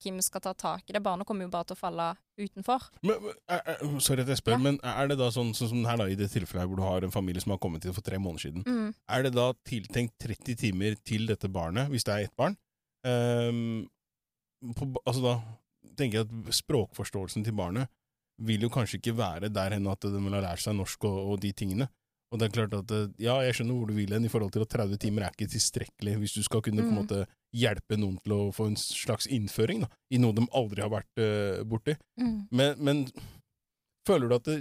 Hvem 0.00 0.20
skal 0.24 0.40
ta 0.40 0.52
tak 0.56 0.88
i 0.88 0.94
det? 0.96 1.02
Barna 1.04 1.24
kommer 1.28 1.44
jo 1.44 1.50
bare 1.52 1.68
til 1.68 1.76
å 1.76 1.80
falle 1.80 2.06
utenfor. 2.40 2.86
Men, 3.04 3.18
men, 3.20 3.34
er, 3.52 3.60
er, 3.74 3.98
sorry 4.00 4.22
at 4.24 4.30
jeg 4.32 4.40
spør, 4.40 4.56
Ja. 4.56 4.58
men 4.64 4.78
er 4.80 5.10
det 5.12 5.18
da 5.20 5.28
sånn, 5.34 5.50
sånn 5.56 5.68
som 5.74 5.84
her 5.84 6.00
da, 6.00 6.06
i 6.08 6.16
det 6.16 6.30
tilfellet 6.32 6.68
hvor 6.70 6.80
du 6.80 6.84
har 6.86 7.04
en 7.04 7.12
familie 7.12 7.42
som 7.44 7.52
har 7.52 7.60
kommet 7.60 7.84
hit 7.84 7.94
for 7.94 8.06
tre 8.06 8.16
måneder 8.18 8.46
siden, 8.46 8.64
Mm. 8.64 8.94
er 9.08 9.22
det 9.26 9.32
da 9.36 9.52
tiltenkt 9.68 10.16
30 10.24 10.56
timer 10.56 10.96
til 11.04 11.26
dette 11.28 11.48
barnet, 11.52 11.90
hvis 11.92 12.04
det 12.08 12.14
er 12.14 12.24
ett 12.24 12.36
barn? 12.36 12.56
Um, 13.04 13.88
på, 14.76 14.88
altså 15.06 15.22
da 15.24 15.34
tenker 15.96 16.20
jeg 16.20 16.26
at 16.28 16.54
språkforståelsen 16.54 17.44
til 17.44 17.56
barnet 17.56 17.88
vil 18.40 18.60
jo 18.64 18.70
kanskje 18.72 18.98
ikke 19.00 19.16
være 19.16 19.48
der 19.52 19.76
hen 19.76 19.86
at 19.92 20.00
den 20.00 20.24
vil 20.24 20.36
ha 20.36 20.40
lært 20.40 20.62
seg 20.64 20.76
norsk 20.76 21.04
og, 21.04 21.18
og 21.34 21.40
de 21.44 21.52
tingene. 21.52 21.88
Og 22.30 22.38
det 22.38 22.46
er 22.46 22.54
klart 22.54 22.74
at 22.78 22.92
eh, 22.94 23.08
ja, 23.24 23.36
jeg 23.42 23.58
skjønner 23.58 23.78
hvor 23.78 23.90
du 23.90 23.96
vil 23.96 24.12
hen 24.14 24.26
i 24.26 24.30
forhold 24.30 24.52
til 24.54 24.62
at 24.62 24.70
30 24.70 25.00
timer 25.02 25.26
er 25.26 25.34
ikke 25.34 25.50
tilstrekkelig 25.50 26.16
hvis 26.20 26.36
du 26.38 26.44
skal 26.46 26.62
kunne 26.62 26.84
på 26.84 26.88
en 26.88 26.94
Mm. 26.94 27.00
måte 27.02 27.24
hjelpe 27.56 27.96
noen 27.98 28.18
til 28.22 28.34
å 28.36 28.42
få 28.54 28.68
en 28.70 28.76
slags 28.78 29.26
innføring 29.26 29.82
da, 29.82 29.88
i 30.14 30.18
noe 30.22 30.36
de 30.36 30.46
aldri 30.54 30.84
har 30.84 30.92
vært 30.92 31.18
uh, 31.18 31.64
borti. 31.66 31.96
Mm. 32.20 32.36
Men, 32.54 32.76
men 32.78 33.00
føler 34.06 34.30
du 34.30 34.34
at 34.36 34.46
det, 34.46 34.58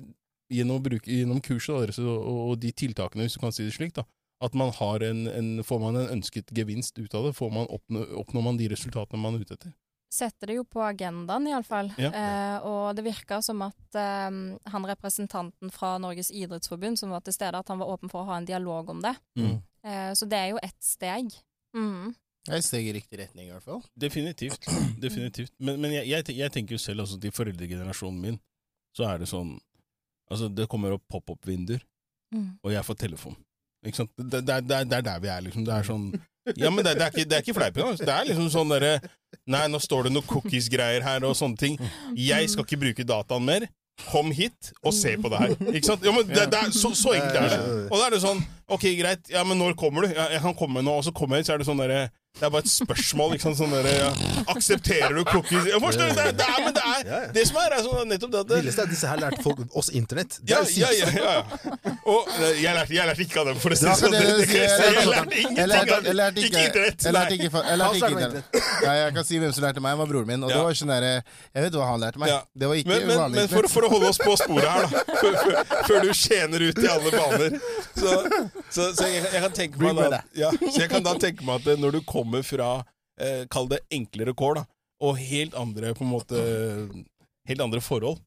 gjennom, 0.49 0.79
å 0.79 0.85
bruke, 0.87 1.11
gjennom 1.13 1.41
kurset 1.45 1.75
da, 1.75 1.83
deres 1.83 1.99
og, 2.01 2.17
og, 2.25 2.55
de 2.63 2.71
tiltakene, 2.73 3.27
hvis 3.27 3.37
du 3.37 3.43
kan 3.43 3.53
si 3.53 3.67
det 3.67 3.75
slik, 3.75 3.93
da, 3.93 4.07
at 4.41 4.55
man 4.57 4.73
har 4.79 5.05
en, 5.05 5.27
en, 5.29 5.51
får 5.67 5.81
man 5.83 5.99
en 5.99 6.13
ønsket 6.17 6.49
gevinst 6.55 6.97
ut 6.97 7.13
av 7.13 7.27
det? 7.27 7.35
Får 7.37 7.53
man 7.53 7.69
oppnå, 7.69 8.07
oppnår 8.23 8.45
man 8.45 8.57
de 8.57 8.71
resultatene 8.71 9.21
man 9.21 9.37
er 9.37 9.45
ute 9.45 9.59
etter? 9.59 9.75
Setter 10.09 10.49
det 10.49 10.55
jo 10.57 10.63
på 10.65 10.81
agendaen, 10.81 11.45
iallfall. 11.51 11.91
Ja. 12.01 12.09
Eh, 12.09 12.63
og 12.65 12.95
det 12.97 13.03
virka 13.05 13.41
som 13.45 13.61
at 13.61 13.97
eh, 13.99 14.29
han 14.73 14.87
representanten 14.89 15.69
fra 15.73 15.97
Norges 16.01 16.31
idrettsforbund 16.33 16.97
som 16.97 17.11
var 17.13 17.21
til 17.21 17.35
stede, 17.35 17.59
at 17.61 17.69
han 17.69 17.77
var 17.81 17.91
åpen 17.93 18.09
for 18.09 18.23
å 18.23 18.31
ha 18.31 18.39
en 18.41 18.47
dialog 18.49 18.89
om 18.89 19.03
det. 19.05 19.13
Mm. 19.37 19.59
Eh, 19.85 20.09
så 20.17 20.25
det 20.25 20.39
er 20.39 20.49
jo 20.55 20.63
ett 20.65 20.79
steg. 20.83 21.29
Mm. 21.77 22.15
Det 22.47 22.55
er 22.55 22.57
et 22.63 22.65
steg 22.65 22.87
i 22.89 22.93
riktig 22.95 23.19
retning, 23.21 23.49
i 23.49 23.53
hvert 23.53 23.67
fall. 23.67 23.83
Definitivt. 23.93 24.65
Definitivt. 25.05 25.53
Men, 25.61 25.77
men 25.83 25.93
jeg, 25.99 26.07
jeg, 26.09 26.35
jeg 26.39 26.55
tenker 26.55 26.73
jo 26.73 26.81
selv, 26.81 27.05
altså 27.05 27.19
til 27.21 27.35
foreldregenerasjonen 27.35 28.21
min, 28.23 28.39
så 28.97 29.05
er 29.13 29.21
det 29.25 29.29
sånn 29.31 29.57
Altså, 30.29 30.45
det 30.53 30.67
kommer 30.69 30.93
opp 30.93 31.07
pop-opp-vinduer, 31.09 31.81
Mm. 32.29 32.59
og 32.61 32.69
jeg 32.69 32.85
får 32.85 32.97
telefon. 33.01 33.33
Ikke 33.81 33.97
sant? 34.03 34.11
Det, 34.13 34.43
det, 34.45 34.57
det, 34.69 34.77
det 34.85 34.97
er 34.99 35.05
der 35.07 35.21
vi 35.23 35.29
er, 35.33 35.39
liksom. 35.41 35.63
Det 35.65 35.73
er 35.73 35.87
sånn 35.87 36.03
Ja, 36.57 36.71
men 36.73 36.85
det, 36.85 36.95
det, 36.97 37.05
er, 37.05 37.11
ikke, 37.13 37.27
det 37.29 37.37
er 37.37 37.43
ikke 37.43 37.57
fleip 37.57 37.77
engang. 37.77 37.99
Det 37.99 38.13
er 38.13 38.29
liksom 38.29 38.49
sånn 38.53 38.71
derre 38.73 38.93
Nei, 39.49 39.65
nå 39.69 39.77
står 39.81 40.07
det 40.07 40.13
noe 40.13 40.25
cookies-greier 40.29 41.05
her 41.05 41.25
og 41.27 41.35
sånne 41.37 41.57
ting. 41.57 41.75
Jeg 42.17 42.49
skal 42.49 42.65
ikke 42.65 42.79
bruke 42.81 43.05
dataen 43.05 43.45
mer. 43.45 43.65
Kom 44.07 44.29
hit 44.31 44.71
og 44.79 44.93
se 44.95 45.15
på 45.19 45.29
det 45.31 45.41
her. 45.41 45.53
Ikke 45.73 45.85
sant? 45.89 46.05
Ja, 46.05 46.13
men 46.15 46.25
det, 46.29 46.45
det 46.53 46.59
er 46.59 46.71
så, 46.73 46.93
så 46.97 47.13
enkelt 47.17 47.35
er 47.41 47.49
det. 47.51 47.59
Og 47.89 47.97
da 47.97 48.07
er 48.07 48.15
det 48.15 48.21
sånn 48.23 48.41
Ok, 48.69 48.85
greit. 48.99 49.29
Ja, 49.33 49.41
men 49.47 49.57
når 49.59 49.73
kommer 49.77 50.05
du? 50.05 50.13
Ja, 50.13 50.29
jeg 50.33 50.41
kan 50.45 50.55
komme 50.57 50.83
nå. 50.85 50.93
Og 51.01 51.05
så 51.07 51.13
kommer 51.15 51.39
jeg, 51.39 51.47
så 51.49 51.55
er 51.55 51.61
det 51.61 51.67
sånn 51.67 51.81
derre 51.81 52.07
Det 52.37 52.45
er 52.45 52.49
bare 52.49 52.63
et 52.63 52.71
spørsmål. 52.71 53.33
Liksom. 53.35 53.55
Sånn 53.57 53.73
der, 53.73 53.87
ja. 53.89 54.09
Aksepterer 54.53 55.15
du 55.17 55.23
cookies? 55.27 55.65
Jeg 55.67 55.81
forstår 55.83 56.13
det! 56.15 56.27
Det 56.39 56.45
er, 56.45 56.59
men 56.63 56.75
det 56.75 56.83
er 56.87 57.09
ja. 57.09 57.19
det 57.35 57.43
som 57.49 57.57
er, 57.59 57.73
er 57.75 57.83
sånn, 57.83 58.05
nettopp 58.07 58.31
det 58.31 58.39
at 58.39 58.51
det, 58.51 58.59
Villeste 58.61 58.83
er 58.83 58.87
at 58.87 58.93
disse 58.93 59.09
her 59.11 59.19
lærte 59.19 59.43
folk 59.43 59.63
oss 59.81 59.89
internett. 59.97 60.37
Det 60.39 60.53
ja, 60.55 60.61
er 60.63 60.71
ja, 60.79 60.91
ja, 60.95 61.09
ja. 61.19 61.73
Og 62.07 62.29
eh, 62.37 62.61
jeg 62.61 62.77
lærte, 62.77 62.95
jeg 62.95 63.09
lærte 63.09 63.25
ikke 63.25 63.41
av 63.41 63.49
dem, 63.49 63.59
for 63.59 63.75
å 63.75 63.79
si 63.79 63.87
Det 63.89 63.95
sånn. 63.99 64.15
jeg 64.15 65.09
lærte 65.09 65.41
ingenting 65.41 66.23
av 66.23 66.39
Ikke 66.39 66.63
internett. 66.63 67.03
Jeg 67.03 67.15
lærte 67.17 67.35
ikke, 67.35 67.51
jeg 67.51 67.81
lærte 67.81 67.99
ikke 67.99 68.11
internett. 68.13 68.59
Ja, 68.85 68.93
jeg 69.01 69.17
kan 69.17 69.27
si 69.27 69.41
hvem 69.43 69.53
som 69.57 69.67
lærte 69.67 69.83
meg. 69.83 69.97
Det 69.97 70.03
var 70.03 70.11
broren 70.13 70.31
min. 70.31 70.47
Og 70.47 70.53
det 70.53 70.61
var 70.63 70.79
sånn 70.79 70.93
der, 70.93 71.09
Jeg 71.09 71.67
vet 71.67 71.79
hva 71.81 71.89
han 71.91 72.03
lærte 72.05 72.23
meg. 72.23 72.35
Det 72.55 72.71
var 72.71 72.79
ikke 72.79 72.93
Men, 72.93 73.05
men, 73.09 73.21
vanlig 73.25 73.41
men 73.41 73.51
for, 73.51 73.69
for 73.73 73.89
å 73.89 73.91
holde 73.97 74.13
oss 74.13 74.21
på 74.21 74.37
sporet 74.39 74.69
her, 74.69 74.87
da, 74.87 75.03
før, 75.19 75.37
før, 75.43 75.75
før 75.89 76.07
du 76.07 76.13
skjener 76.15 76.65
ut 76.69 76.79
i 76.79 76.87
alle 76.89 77.11
baner 77.13 77.59
Så, 77.99 78.15
så, 78.69 78.87
så 78.95 79.07
jeg, 79.09 79.25
jeg 79.27 79.43
kan 79.43 79.55
tenke 79.55 79.81
meg 79.81 79.99
da, 79.99 80.21
ja, 80.37 80.51
så 80.61 80.75
jeg 80.77 80.89
kan 80.91 81.03
da 81.03 81.15
tenke 81.19 81.45
meg 81.47 81.59
at 81.59 81.81
når 81.81 81.97
du 81.97 82.01
kommer 82.07 82.18
fra 82.43 82.83
eh, 83.19 83.45
Kall 83.51 83.67
det 83.67 83.79
enklere 83.91 84.33
kår, 84.33 84.55
da, 84.55 84.65
og 85.01 85.17
helt 85.17 85.53
andre 85.55 85.93
på 85.93 86.01
en 86.03 86.11
måte 86.11 86.35
Helt 87.47 87.61
andre 87.61 87.81
forhold, 87.81 88.19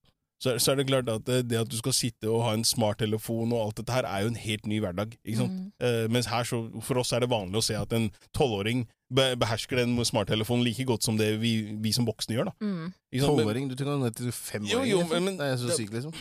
så, 0.43 0.51
er- 0.55 0.59
så 0.59 0.73
er 0.73 0.77
det 0.81 0.87
klart 0.89 1.09
at 1.09 1.25
det, 1.25 1.49
det 1.49 1.59
at 1.61 1.69
du 1.71 1.77
skal 1.79 1.93
sitte 1.95 2.27
og 2.27 2.43
ha 2.43 2.53
en 2.57 2.65
smarttelefon 2.65 3.53
og 3.55 3.61
alt 3.69 3.77
dette 3.79 3.93
her, 3.95 4.03
er 4.05 4.23
jo 4.25 4.33
en 4.33 4.41
helt 4.43 4.67
ny 4.67 4.81
hverdag. 4.83 5.13
Ikke 5.25 5.39
sant? 5.39 5.53
Mm. 5.53 5.69
Eh, 5.79 6.09
mens 6.11 6.27
her, 6.27 6.43
så, 6.43 6.59
for 6.83 6.99
oss 6.99 7.13
er 7.15 7.21
det 7.23 7.29
vanlig 7.31 7.61
å 7.61 7.63
se 7.63 7.77
at 7.79 7.93
en 7.95 8.09
tolvåring 8.35 8.83
be, 9.15 9.37
behersker 9.39 9.77
den 9.79 9.95
smarttelefonen 10.09 10.65
like 10.67 10.83
godt 10.89 11.05
som 11.07 11.17
det 11.21 11.39
vi, 11.39 11.53
vi 11.79 11.93
som 11.95 12.05
voksne 12.09 12.35
gjør. 12.35 12.51
da. 12.51 12.55
Mm. 12.59 12.91
Sant? 13.23 13.39
Men- 13.47 13.69
Du 13.71 13.77
tenker 13.79 13.99
ned 14.03 14.17
til 14.19 14.27
Jo, 14.27 14.33
femåring? 14.33 14.91
jo, 14.91 14.99
liksom. 15.05 15.25
men- 15.25 15.37
det 15.39 15.47
er 15.53 15.57
så 15.63 15.71
sykt, 15.79 15.93
liksom. 15.95 16.13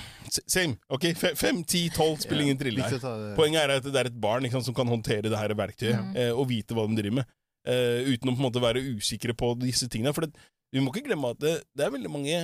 Same. 0.46 0.78
ok? 0.92 1.02
Fe- 1.18 1.36
Fem, 1.36 1.64
ti, 1.64 1.90
tolv 1.90 2.20
spiller 2.22 2.44
ingen 2.44 2.58
trille 2.62 2.84
her. 2.84 3.00
Poenget 3.36 3.64
er 3.64 3.70
at 3.80 3.84
det 3.84 3.96
er 3.96 4.06
et 4.14 4.22
barn 4.22 4.44
ikke 4.46 4.52
sant, 4.60 4.66
som 4.70 4.76
kan 4.78 4.86
håndtere 4.88 5.24
det 5.24 5.34
her 5.40 5.50
verktøyet 5.58 5.98
Mm. 5.98 6.16
eh, 6.16 6.30
og 6.38 6.48
vite 6.50 6.76
hva 6.78 6.86
de 6.88 7.02
driver 7.02 7.16
med, 7.24 7.26
eh, 7.68 8.08
uten 8.14 8.30
å 8.32 8.36
på 8.36 8.42
en 8.42 8.48
måte 8.48 8.64
være 8.64 8.82
usikre 8.98 9.34
på 9.38 9.54
disse 9.60 9.88
tingene. 9.92 10.14
For 10.14 10.26
det, 10.26 10.34
vi 10.74 10.80
må 10.82 10.92
ikke 10.94 11.08
glemme 11.10 11.32
at 11.36 11.40
det, 11.40 11.56
det 11.76 11.86
er 11.86 11.92
veldig 11.94 12.12
mange 12.12 12.36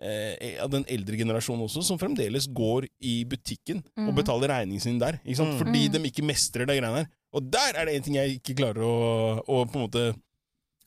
uh, 0.00 0.34
av 0.64 0.70
den 0.72 0.84
eldre 0.88 1.16
generasjonen 1.16 1.64
også 1.66 1.82
som 1.84 1.98
fremdeles 2.00 2.46
går 2.52 2.86
i 3.04 3.24
butikken 3.28 3.82
og 3.96 4.10
Mhm. 4.12 4.16
betaler 4.16 4.48
regningen 4.52 4.80
sin 4.80 4.98
der? 4.98 5.18
Mm. 5.24 5.58
fordi 5.58 5.88
Mm. 5.88 5.92
de 5.92 5.98
ikke 6.10 6.24
mestrer 6.24 6.66
de 6.66 6.76
greiene 6.80 7.02
her. 7.04 7.08
Og 7.32 7.50
der 7.50 7.72
er 7.76 7.84
det 7.86 7.94
en 7.96 8.02
ting 8.02 8.14
jeg 8.16 8.40
ikke 8.40 8.56
klarer 8.56 8.82
å, 8.82 9.44
å 9.46 9.64
på 9.70 9.76
en 9.78 9.86
måte 9.88 10.04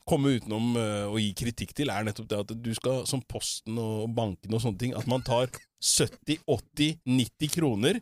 komme 0.06 0.34
utenom 0.36 0.76
uh, 0.76 1.06
å 1.08 1.16
gi 1.18 1.32
kritikk 1.32 1.72
til, 1.74 1.88
er 1.90 2.04
nettopp 2.04 2.28
det 2.28 2.38
at 2.42 2.62
du 2.62 2.74
skal, 2.74 3.06
som 3.06 3.22
Posten 3.22 3.78
og 3.80 4.10
bankene 4.14 4.54
og 4.54 4.60
sånne 4.60 4.78
ting, 4.78 4.94
at 4.94 5.06
man 5.08 5.22
tar 5.24 5.48
70, 5.80 6.38
80, 6.46 6.98
90 7.06 7.48
kroner 7.54 8.00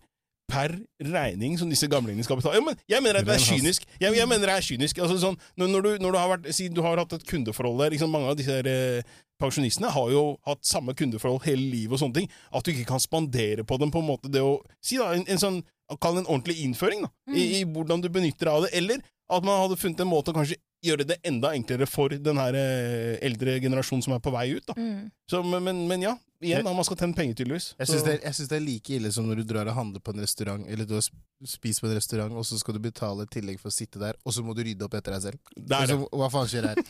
per 0.53 0.75
regning 1.01 1.57
som 1.61 1.71
disse 1.73 1.89
gamlingene 1.91 2.25
skal 2.27 2.39
betale. 2.39 2.61
Ja, 2.61 2.65
men 2.67 2.79
jeg 2.91 3.05
mener 3.05 3.23
at 3.23 3.29
det 3.29 3.37
er 3.39 3.45
kynisk. 3.45 3.87
Jeg, 3.97 4.15
jeg 4.19 4.29
mener 4.29 4.51
det 4.51 4.57
er 4.57 4.67
kynisk. 4.67 5.01
Altså, 5.03 5.19
sånn, 5.23 5.39
når, 5.61 5.87
du, 5.87 5.91
når 6.05 6.15
du 6.15 6.19
har 6.21 6.33
vært, 6.35 6.49
Si 6.53 6.69
du 6.69 6.83
har 6.85 7.01
hatt 7.01 7.15
et 7.17 7.29
kundeforhold 7.29 7.81
der 7.81 7.95
liksom, 7.95 8.13
Mange 8.13 8.33
av 8.33 8.39
disse 8.39 8.59
der, 8.61 8.69
eh, 9.01 9.21
pensjonistene 9.43 9.91
har 9.91 10.11
jo 10.13 10.25
hatt 10.47 10.61
samme 10.67 10.95
kundeforhold 10.99 11.47
hele 11.49 11.65
livet 11.73 11.97
og 11.97 12.03
sånne 12.03 12.21
ting. 12.21 12.29
At 12.53 12.67
du 12.67 12.73
ikke 12.75 12.91
kan 12.93 13.03
spandere 13.03 13.65
på 13.67 13.79
dem 13.81 13.93
på 13.95 14.03
en 14.03 14.11
måte 14.11 14.33
det 14.33 14.45
å 14.45 14.59
Si 14.85 15.01
da, 15.01 15.13
en, 15.17 15.25
en 15.29 15.41
sånn 15.41 15.63
Kall 16.01 16.15
det 16.17 16.23
en 16.23 16.31
ordentlig 16.31 16.63
innføring 16.65 17.03
da, 17.05 17.09
i, 17.37 17.43
i 17.59 17.65
hvordan 17.69 18.01
du 18.01 18.07
benytter 18.09 18.49
deg 18.49 18.55
av 18.55 18.63
det. 18.65 18.71
Eller 18.79 19.03
at 19.33 19.45
man 19.45 19.59
hadde 19.61 19.77
funnet 19.77 20.01
en 20.01 20.09
måte 20.09 20.33
å 20.33 20.37
kanskje 20.37 20.57
gjøre 20.83 21.05
det 21.07 21.19
enda 21.29 21.51
enklere 21.53 21.85
for 21.91 22.15
den 22.17 22.41
her 22.41 22.57
eh, 22.57 23.19
eldre 23.25 23.59
generasjonen 23.61 24.05
som 24.07 24.15
er 24.17 24.23
på 24.25 24.33
vei 24.33 24.47
ut. 24.57 24.65
da. 24.71 24.77
Mm. 24.79 25.11
Så, 25.29 25.43
men, 25.45 25.67
men, 25.67 25.83
men 25.91 26.07
ja, 26.07 26.15
igjen, 26.43 26.65
da, 26.67 26.73
man 26.77 26.87
skal 26.87 26.99
tjene 27.01 27.17
penger, 27.17 27.37
tydeligvis. 27.39 27.69
Jeg 27.79 27.91
syns 27.91 28.07
det, 28.07 28.49
det 28.51 28.57
er 28.59 28.65
like 28.65 28.95
ille 28.97 29.13
som 29.15 29.27
når 29.29 29.43
du 29.43 29.45
drar 29.53 29.71
og 29.71 29.77
handler 29.79 30.03
på 30.05 30.15
en 30.15 30.23
restaurant, 30.25 30.65
eller 30.69 30.89
du 30.89 30.97
har 30.99 31.07
spist 31.49 31.83
på 31.83 31.89
en 31.89 31.97
restaurant, 31.97 32.35
og 32.39 32.47
så 32.47 32.59
skal 32.61 32.77
du 32.77 32.83
betale 32.85 33.27
et 33.27 33.33
tillegg 33.35 33.61
for 33.63 33.73
å 33.73 33.75
sitte 33.75 34.03
der, 34.03 34.19
og 34.23 34.35
så 34.35 34.45
må 34.47 34.55
du 34.57 34.65
rydde 34.67 34.87
opp 34.87 34.97
etter 34.99 35.17
deg 35.17 35.25
selv. 35.29 35.53
Er 35.63 35.87
det. 35.87 35.95
så, 35.95 36.09
hva 36.21 36.31
faen 36.33 36.51
skjer 36.51 36.71
her? 36.73 36.83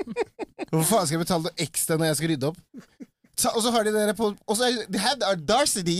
Hvorfor 0.70 0.88
faen 0.92 1.08
skal 1.08 1.16
jeg 1.16 1.24
betale 1.24 1.48
noe 1.48 1.64
ekstra 1.66 1.98
når 1.98 2.12
jeg 2.12 2.20
skal 2.20 2.32
rydde 2.34 2.50
opp? 2.52 2.60
Så, 3.40 3.48
og 3.56 3.62
så 3.64 3.70
har 3.72 3.86
de 3.86 3.92
dere 3.94 4.14
på 4.16 4.26
Og 4.46 4.56
så 4.58 4.66
er 4.68 4.84
de 4.92 4.98
have 5.06 5.24
audacity 5.32 5.96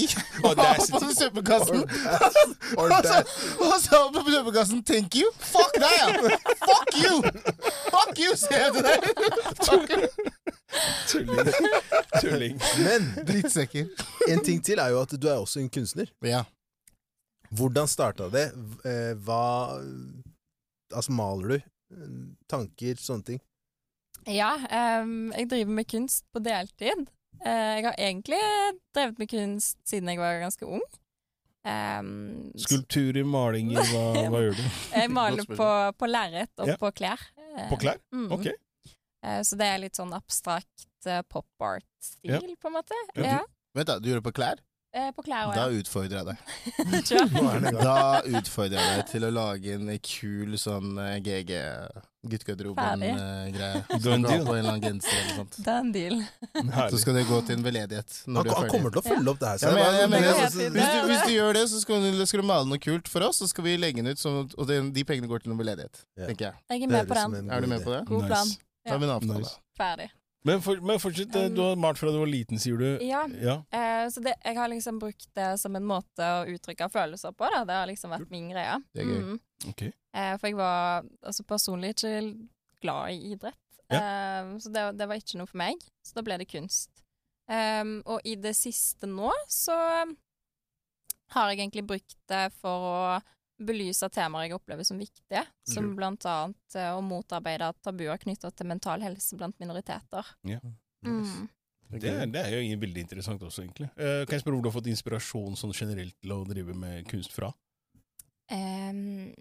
på 0.92 1.08
søppelkassen! 1.18 1.80
Og 2.80 2.90
så, 2.90 2.98
that. 3.02 3.26
og 3.64 3.76
så 3.84 4.00
på 4.14 4.24
søppelkassen 4.34 4.84
Thank 4.84 5.16
you! 5.16 5.30
Fuck 5.52 5.78
deg, 5.80 5.94
ja! 6.00 6.08
Fuck 6.68 6.98
you! 7.00 7.14
Fuck 7.94 8.20
you, 8.20 8.36
sier 8.36 8.66
jeg 8.66 8.72
til 8.76 8.84
deg! 8.88 9.00
Tulling. 11.10 11.50
Tulling. 12.20 12.60
Men 12.84 13.08
Drittsekker. 13.26 13.88
en 14.28 14.44
ting 14.44 14.60
til 14.64 14.78
er 14.78 14.92
jo 14.94 15.00
at 15.02 15.14
du 15.22 15.28
er 15.28 15.40
også 15.40 15.60
en 15.60 15.70
kunstner. 15.72 16.12
Ja. 16.24 16.44
Hvordan 17.50 17.88
starta 17.90 18.28
det? 18.30 18.50
Eh, 18.86 19.14
Hva 19.26 19.42
Altså, 20.90 21.12
maler 21.14 21.48
du? 21.54 21.58
Tanker, 22.50 22.98
sånne 22.98 23.26
ting? 23.26 23.40
Ja, 24.28 24.52
um, 25.02 25.30
jeg 25.32 25.48
driver 25.50 25.74
med 25.78 25.88
kunst 25.90 26.24
på 26.34 26.42
deltid. 26.44 27.06
Eh, 27.44 27.74
jeg 27.78 27.84
har 27.86 27.94
egentlig 27.98 28.40
drevet 28.94 29.18
med 29.18 29.30
kunst 29.30 29.78
siden 29.88 30.08
jeg 30.12 30.18
var 30.20 30.40
ganske 30.42 30.66
ung. 30.68 30.82
Um, 31.60 32.52
s- 32.56 32.64
Skulpturer, 32.64 33.24
malinger, 33.28 33.82
hva, 33.92 34.04
hva 34.32 34.38
gjør 34.46 34.54
du? 34.56 34.62
jeg 34.96 35.10
maler 35.12 35.44
på, 35.44 35.68
på 36.00 36.08
lerret 36.08 36.52
og 36.64 36.70
Ja. 36.72 36.76
på 36.80 36.90
klær. 36.96 37.20
Eh, 37.36 37.66
På 37.68 37.76
klær? 37.80 37.98
mm. 38.12 38.30
Ok. 38.32 38.46
Eh, 38.48 39.40
så 39.44 39.58
det 39.60 39.66
er 39.68 39.82
litt 39.82 39.98
sånn 40.00 40.14
abstrakt 40.16 40.86
eh, 41.06 41.20
pop 41.28 41.44
art-stil, 41.60 42.32
Ja. 42.32 42.40
på 42.40 42.70
en 42.70 42.76
måte. 42.78 42.96
Ja. 43.16 43.24
Ja. 43.34 43.40
Vent, 43.76 43.86
da. 43.92 43.98
Du 44.00 44.08
gjør 44.08 44.22
det 44.22 44.28
på 44.30 44.32
klær? 44.40 44.62
Eh, 44.90 45.10
på 45.14 45.22
klær 45.22 45.52
Da 45.54 45.68
utfordrer 45.70 46.18
jeg 46.18 46.26
deg. 46.26 46.38
Da 47.84 48.22
utfordrer 48.26 48.74
jeg 48.80 48.96
deg 48.96 49.04
til 49.12 49.26
å 49.28 49.30
lage 49.30 49.74
en 49.76 49.90
kul 50.02 50.56
sånn 50.58 50.96
eh, 50.98 51.18
GG 51.22 51.52
guttegarderoben-greie. 52.26 53.84
Done 54.02 54.18
Skal 54.18 54.24
du 54.24 54.26
ha 54.26 54.34
deal. 54.34 54.42
på 54.48 54.56
en 54.56 54.58
eller 54.58 54.72
annen 54.72 54.82
genser 54.82 55.14
eller 55.14 55.38
sånt. 55.38 55.60
Det 55.62 55.76
en 55.76 55.92
deal. 55.94 56.18
Så 56.90 57.00
skal 57.04 57.16
det 57.20 57.24
gå 57.30 57.38
til 57.46 57.60
en 57.60 57.64
veldedighet 57.64 58.18
når 58.26 58.42
Han, 58.42 58.50
er 58.50 58.58
han 58.58 58.72
kommer 58.74 58.94
til 58.96 59.00
å 59.00 59.06
følge 59.06 59.32
opp 59.32 59.40
det 59.40 59.52
her. 59.52 59.62
Ja, 59.62 59.72
men 59.72 59.80
jeg, 59.86 60.00
jeg 60.02 60.12
mener, 60.16 60.26
Det 60.26 60.34
er 60.34 60.44
altså, 60.48 60.68
hvis, 60.74 60.92
du, 60.92 61.00
hvis 61.12 61.24
du 61.24 61.32
gjør 61.36 61.58
det, 61.60 61.64
så 61.70 61.82
skal 61.86 62.04
du, 62.04 62.22
skal 62.26 62.42
du 62.42 62.48
male 62.50 62.70
noe 62.74 62.82
kult 62.90 63.10
for 63.14 63.28
oss, 63.30 63.40
så 63.40 63.48
skal 63.54 63.68
vi 63.70 63.76
legge 63.80 64.02
den 64.02 64.10
ut, 64.10 64.20
sånn 64.20 64.42
og 64.50 64.64
det, 64.68 64.82
de 64.98 65.06
pengene 65.08 65.30
går 65.30 65.46
til 65.46 65.54
en 65.54 65.62
veldedighet. 65.62 66.02
Yeah. 66.18 66.32
tenker 66.34 66.50
jeg. 66.50 66.64
Jeg 66.74 66.88
er 66.90 66.96
med 66.98 67.08
på 67.14 67.20
den. 67.22 67.38
Er 67.46 67.62
du 67.62 67.70
med 67.72 67.86
på 67.86 67.94
det? 67.94 68.02
God 68.10 68.26
Nice. 68.26 68.32
plan. 68.34 68.56
Da 68.84 68.96
har 68.96 69.04
vi 69.04 69.08
en 69.08 69.14
avtale. 69.20 69.44
Nice. 69.46 69.60
Ferdig. 69.80 70.10
Men, 70.48 70.62
for, 70.64 70.80
men 70.80 71.00
fortsett, 71.02 71.34
um, 71.36 71.54
du 71.54 71.60
har 71.60 71.76
malt 71.76 71.98
fra 72.00 72.12
du 72.12 72.16
var 72.20 72.30
liten, 72.30 72.60
sier 72.60 72.78
du. 72.80 72.86
Ja, 73.04 73.26
Ja. 73.40 73.58
Uh, 73.74 74.06
så 74.12 74.22
det, 74.24 74.34
jeg 74.40 74.56
har 74.56 74.70
liksom 74.72 75.00
brukt 75.02 75.28
det 75.36 75.50
som 75.60 75.76
en 75.76 75.84
måte 75.86 76.24
å 76.24 76.46
uttrykke 76.48 76.88
følelser 76.92 77.34
på. 77.36 77.48
Da. 77.52 77.64
Det 77.68 77.76
har 77.76 77.90
liksom 77.90 78.14
vært 78.14 78.32
min 78.32 78.48
greie. 78.52 78.78
Det 78.94 79.04
er 79.04 79.10
gøy. 79.10 79.20
Mm. 79.26 79.40
Ok. 79.72 79.84
Uh, 80.16 80.34
for 80.40 80.48
jeg 80.48 80.56
var 80.58 81.10
altså 81.20 81.44
personlig 81.44 81.92
ikke 81.98 82.14
glad 82.80 83.12
i 83.12 83.34
idrett. 83.34 83.60
Eh, 83.90 84.58
så 84.62 84.70
det, 84.70 84.84
det 84.98 85.06
var 85.10 85.18
ikke 85.18 85.40
noe 85.40 85.50
for 85.50 85.60
meg. 85.60 85.84
Så 86.06 86.16
da 86.16 86.24
ble 86.24 86.38
det 86.40 86.48
kunst. 86.50 86.90
Um, 87.50 87.98
og 88.06 88.22
i 88.24 88.36
det 88.38 88.54
siste 88.54 89.08
nå 89.10 89.32
så 89.50 89.74
har 91.34 91.50
jeg 91.50 91.58
egentlig 91.58 91.86
brukt 91.88 92.16
det 92.30 92.44
for 92.60 92.86
å 92.86 93.00
belyse 93.60 94.08
temaer 94.12 94.48
jeg 94.48 94.56
opplever 94.56 94.84
som 94.88 94.98
viktige, 94.98 95.42
som 95.68 95.84
Kult. 95.90 95.96
blant 95.98 96.26
annet 96.26 96.76
eh, 96.80 96.90
å 96.96 97.00
motarbeide 97.04 97.72
tabuer 97.84 98.18
knytta 98.22 98.50
til 98.56 98.66
mental 98.66 99.00
helse 99.04 99.36
blant 99.36 99.58
minoriteter. 99.60 100.24
Ja. 100.48 100.60
Mm. 101.06 101.48
Det, 101.90 102.04
er- 102.08 102.26
det 102.30 102.42
er 102.46 102.54
jo 102.62 102.76
veldig 102.80 103.02
interessant 103.06 103.42
også, 103.42 103.64
egentlig. 103.64 103.88
Eh, 103.98 104.24
kan 104.24 104.36
jeg 104.36 104.42
spørre 104.44 104.56
hvor 104.58 104.62
du 104.62 104.68
har 104.70 104.76
fått 104.80 104.90
inspirasjon 104.92 105.56
sånn 105.58 105.72
generelt 105.74 106.14
til 106.22 106.32
å 106.36 106.44
drive 106.48 106.74
med 106.78 107.06
kunst 107.10 107.32
fra? 107.34 107.52
Um, 108.50 109.32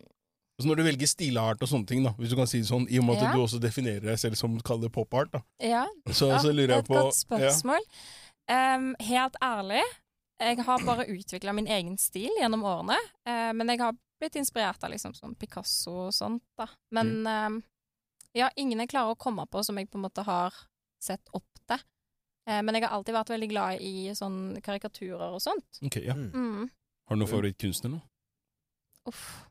så 0.59 0.67
Når 0.67 0.75
du 0.75 0.83
velger 0.83 1.07
stilart 1.07 1.61
og 1.63 1.69
sånne 1.71 1.87
ting, 1.87 2.03
da, 2.03 2.11
hvis 2.19 2.33
du 2.33 2.35
kan 2.35 2.49
si 2.49 2.59
det 2.59 2.67
sånn, 2.67 2.83
i 2.91 2.99
og 2.99 3.05
med 3.07 3.15
at 3.17 3.23
Ja. 3.29 3.31
du 3.33 3.39
også 3.45 3.61
definerer 3.63 4.01
deg 4.11 4.19
selv 4.19 4.35
som 4.35 4.57
kall 4.59 4.81
det 4.81 4.91
pop-art, 4.91 5.31
da, 5.31 5.41
ja, 5.63 5.85
så, 6.11 6.27
Ja, 6.33 6.39
så 6.43 6.51
lurer 6.51 6.75
jeg 6.75 6.83
et 6.83 6.87
på 6.89 6.97
godt 6.99 7.15
spørsmål. 7.15 7.79
Em, 8.49 8.95
helt 8.99 9.35
ærlig, 9.41 9.83
jeg 10.41 10.57
har 10.65 10.79
bare 10.83 11.05
utvikla 11.07 11.53
min 11.53 11.67
egen 11.67 11.97
stil 11.97 12.29
gjennom 12.41 12.63
årene. 12.63 12.97
Uh, 13.27 13.53
men 13.53 13.67
jeg 13.69 13.79
har 13.79 13.93
blitt 14.19 14.35
inspirert 14.35 14.83
av 14.83 14.91
liksom 14.91 15.13
sånn 15.15 15.35
Picasso 15.39 15.91
og 16.07 16.13
sånt, 16.13 16.43
da. 16.57 16.67
Men 16.91 17.25
em, 17.27 17.63
ja, 18.35 18.49
ingen 18.55 18.79
jeg 18.83 18.89
klarer 18.89 19.15
å 19.15 19.17
komme 19.19 19.45
på 19.47 19.63
som 19.65 19.77
jeg 19.77 19.89
på 19.89 19.97
en 19.97 20.05
måte 20.07 20.23
har 20.27 20.53
sett 21.01 21.29
opp 21.33 21.47
til. 21.67 21.79
Eh, 22.49 22.61
men 22.61 22.75
jeg 22.75 22.83
har 22.83 22.95
alltid 22.97 23.13
vært 23.15 23.29
veldig 23.33 23.49
glad 23.49 23.81
i 23.81 24.11
sånn 24.17 24.59
karikaturer 24.61 25.31
og 25.35 25.41
sånt. 25.41 25.79
Ok, 25.85 25.95
ja. 26.03 26.13
Mm. 26.13 26.31
Mm. 26.33 26.69
Har 27.07 27.15
du 27.15 27.19
noen 27.23 27.31
favorittkunstner 27.31 27.89
nå? 27.95 28.01
Uff. 29.09 29.45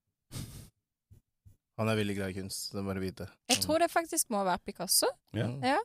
Han 1.78 1.88
er 1.88 1.96
veldig 2.00 2.16
glad 2.18 2.32
i 2.32 2.40
kunst, 2.40 2.72
det 2.74 2.82
må 2.82 2.94
du 2.96 3.00
vite. 3.00 3.28
Jeg 3.48 3.60
tror 3.62 3.78
det 3.78 3.90
faktisk 3.92 4.30
må 4.34 4.40
være 4.46 4.58
Picasso. 4.66 5.06
Ja. 5.32 5.46
Ja. 5.62 5.78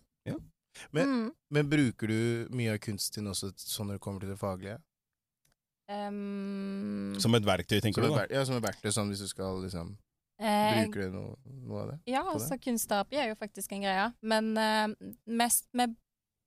Men- 0.92 1.06
Mm. 1.08 1.32
Men 1.52 1.70
bruker 1.70 2.08
du 2.08 2.48
mye 2.50 2.74
av 2.74 2.80
kunsten 2.80 3.24
din 3.24 3.28
også 3.32 3.52
sånn 3.58 3.88
når 3.88 3.94
det 4.00 4.02
kommer 4.02 4.20
til 4.22 4.30
det 4.30 4.40
faglige? 4.40 4.82
Em, 5.94 7.14
Som 7.22 7.36
et 7.38 7.46
verktøy, 7.46 7.80
tenker 7.84 8.02
du? 8.06 8.10
da? 8.14 8.26
ja, 8.32 8.44
som 8.48 8.58
et 8.58 8.64
verktøy, 8.66 8.92
sånn 8.96 9.10
hvis 9.14 9.22
du 9.24 9.28
skal 9.30 9.60
liksom 9.64 9.96
eh, 10.42 10.86
Bruker 10.86 11.08
du 11.08 11.18
noe, 11.18 11.36
noe 11.68 11.82
av 11.84 11.92
det? 11.94 11.98
Ja, 12.14 12.24
altså 12.34 12.58
kunstterapi 12.62 13.20
er 13.22 13.30
jo 13.32 13.36
faktisk 13.40 13.72
en 13.76 13.84
greie. 13.86 14.08
Men 14.22 14.54
eh, 14.58 14.88
mest 15.28 15.68
med 15.78 15.96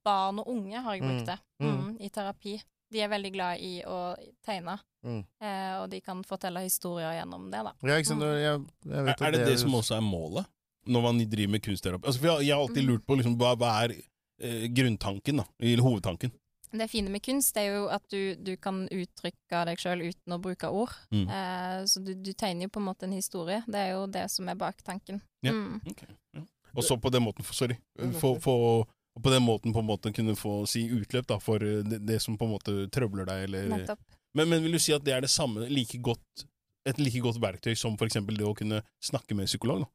barn 0.07 0.39
og 0.43 0.49
unge 0.53 0.79
har 0.83 0.95
jeg 0.95 1.03
Mm. 1.03 1.09
brukt 1.13 1.27
det 1.33 1.39
Mm. 1.63 1.71
mm, 1.77 1.97
i 2.01 2.09
terapi. 2.11 2.63
De 2.93 3.01
er 3.03 3.09
veldig 3.09 3.33
glad 3.35 3.59
i 3.61 3.83
å 3.87 4.15
tegne, 4.47 4.79
Mm. 5.05 5.25
eh, 5.41 5.73
og 5.83 5.91
de 5.91 6.01
kan 6.01 6.23
fortelle 6.23 6.61
historier 6.63 7.17
gjennom 7.21 7.51
det, 7.51 7.63
da. 7.65 7.73
Ja, 7.83 7.97
ikke 7.99 8.07
sant? 8.13 8.23
Mm. 8.23 8.37
Jeg, 8.43 8.61
jeg 8.95 9.05
vet 9.05 9.21
Er, 9.21 9.25
er 9.25 9.29
at 9.29 9.33
det 9.35 9.47
det 9.47 9.59
som 9.61 9.71
også 9.75 9.97
er 9.97 10.01
målet, 10.07 10.47
når 10.87 11.03
man 11.03 11.19
driver 11.29 11.51
med 11.51 11.63
kunstterapi? 11.63 12.07
Altså, 12.07 12.21
for 12.21 12.27
jeg, 12.39 12.47
jeg 12.47 12.55
har 12.55 12.63
alltid 12.63 12.85
Mm. 12.85 12.89
lurt 12.93 13.07
på 13.07 13.17
liksom, 13.17 13.37
hva, 13.39 13.57
hva 13.57 13.73
er 13.85 13.97
eh, 14.39 14.69
grunntanken, 14.69 15.37
da, 15.39 15.45
eller 15.59 15.83
hovedtanken. 15.83 16.31
Det 16.73 16.89
fine 16.91 17.13
med 17.13 17.23
kunst 17.25 17.57
er 17.61 17.71
jo 17.71 17.87
at 17.93 18.03
du, 18.13 18.35
du 18.35 18.55
kan 18.61 18.85
uttrykke 18.93 19.63
deg 19.69 19.81
sjøl 19.81 20.03
uten 20.09 20.35
å 20.35 20.41
bruke 20.43 20.71
ord. 20.73 20.93
Mm. 21.15 21.25
Eh, 21.29 21.79
så 21.91 22.03
du, 22.03 22.13
du 22.19 22.33
tegner 22.33 22.67
jo 22.67 22.75
på 22.75 22.83
en 22.83 22.89
måte 22.89 23.07
en 23.07 23.17
historie. 23.17 23.63
Det 23.71 23.81
er 23.81 23.95
jo 23.95 24.05
det 24.11 24.27
som 24.33 24.49
er 24.51 24.59
baktanken. 24.61 25.23
Ja. 25.47 25.55
Mm. 25.55 25.81
Okay. 25.93 26.11
ja. 26.37 26.45
Og 26.77 26.85
så 26.85 26.99
på 27.01 27.11
den 27.13 27.25
måten, 27.25 27.47
sorry, 27.57 27.79
For, 28.21 28.41
for, 28.43 28.85
på 29.23 29.33
den 29.33 29.43
måten 29.47 29.73
på 29.73 29.81
en 29.81 29.89
måte 29.89 30.13
kunne 30.13 30.37
få 30.37 30.59
si 30.69 30.85
utløp 30.93 31.29
da, 31.31 31.39
for 31.41 31.63
eh, 31.65 31.81
det, 31.87 32.03
det 32.05 32.21
som 32.23 32.37
på 32.37 32.49
en 32.49 32.57
måte 32.57 32.77
trøbler 32.93 33.29
deg, 33.29 33.47
eller 33.49 33.97
men, 34.37 34.51
men 34.51 34.61
vil 34.67 34.77
du 34.77 34.83
si 34.83 34.93
at 34.93 35.05
det 35.07 35.15
er 35.17 35.25
det 35.25 35.33
samme, 35.33 35.65
like 35.73 35.99
godt, 36.05 36.45
et 36.87 36.99
like 37.01 37.23
godt 37.25 37.41
verktøy 37.41 37.73
som 37.79 37.97
for 37.97 38.09
eksempel 38.11 38.37
det 38.37 38.45
å 38.45 38.57
kunne 38.57 38.83
snakke 39.03 39.35
med 39.35 39.47
en 39.47 39.53
psykolog? 39.55 39.87
da? 39.87 39.93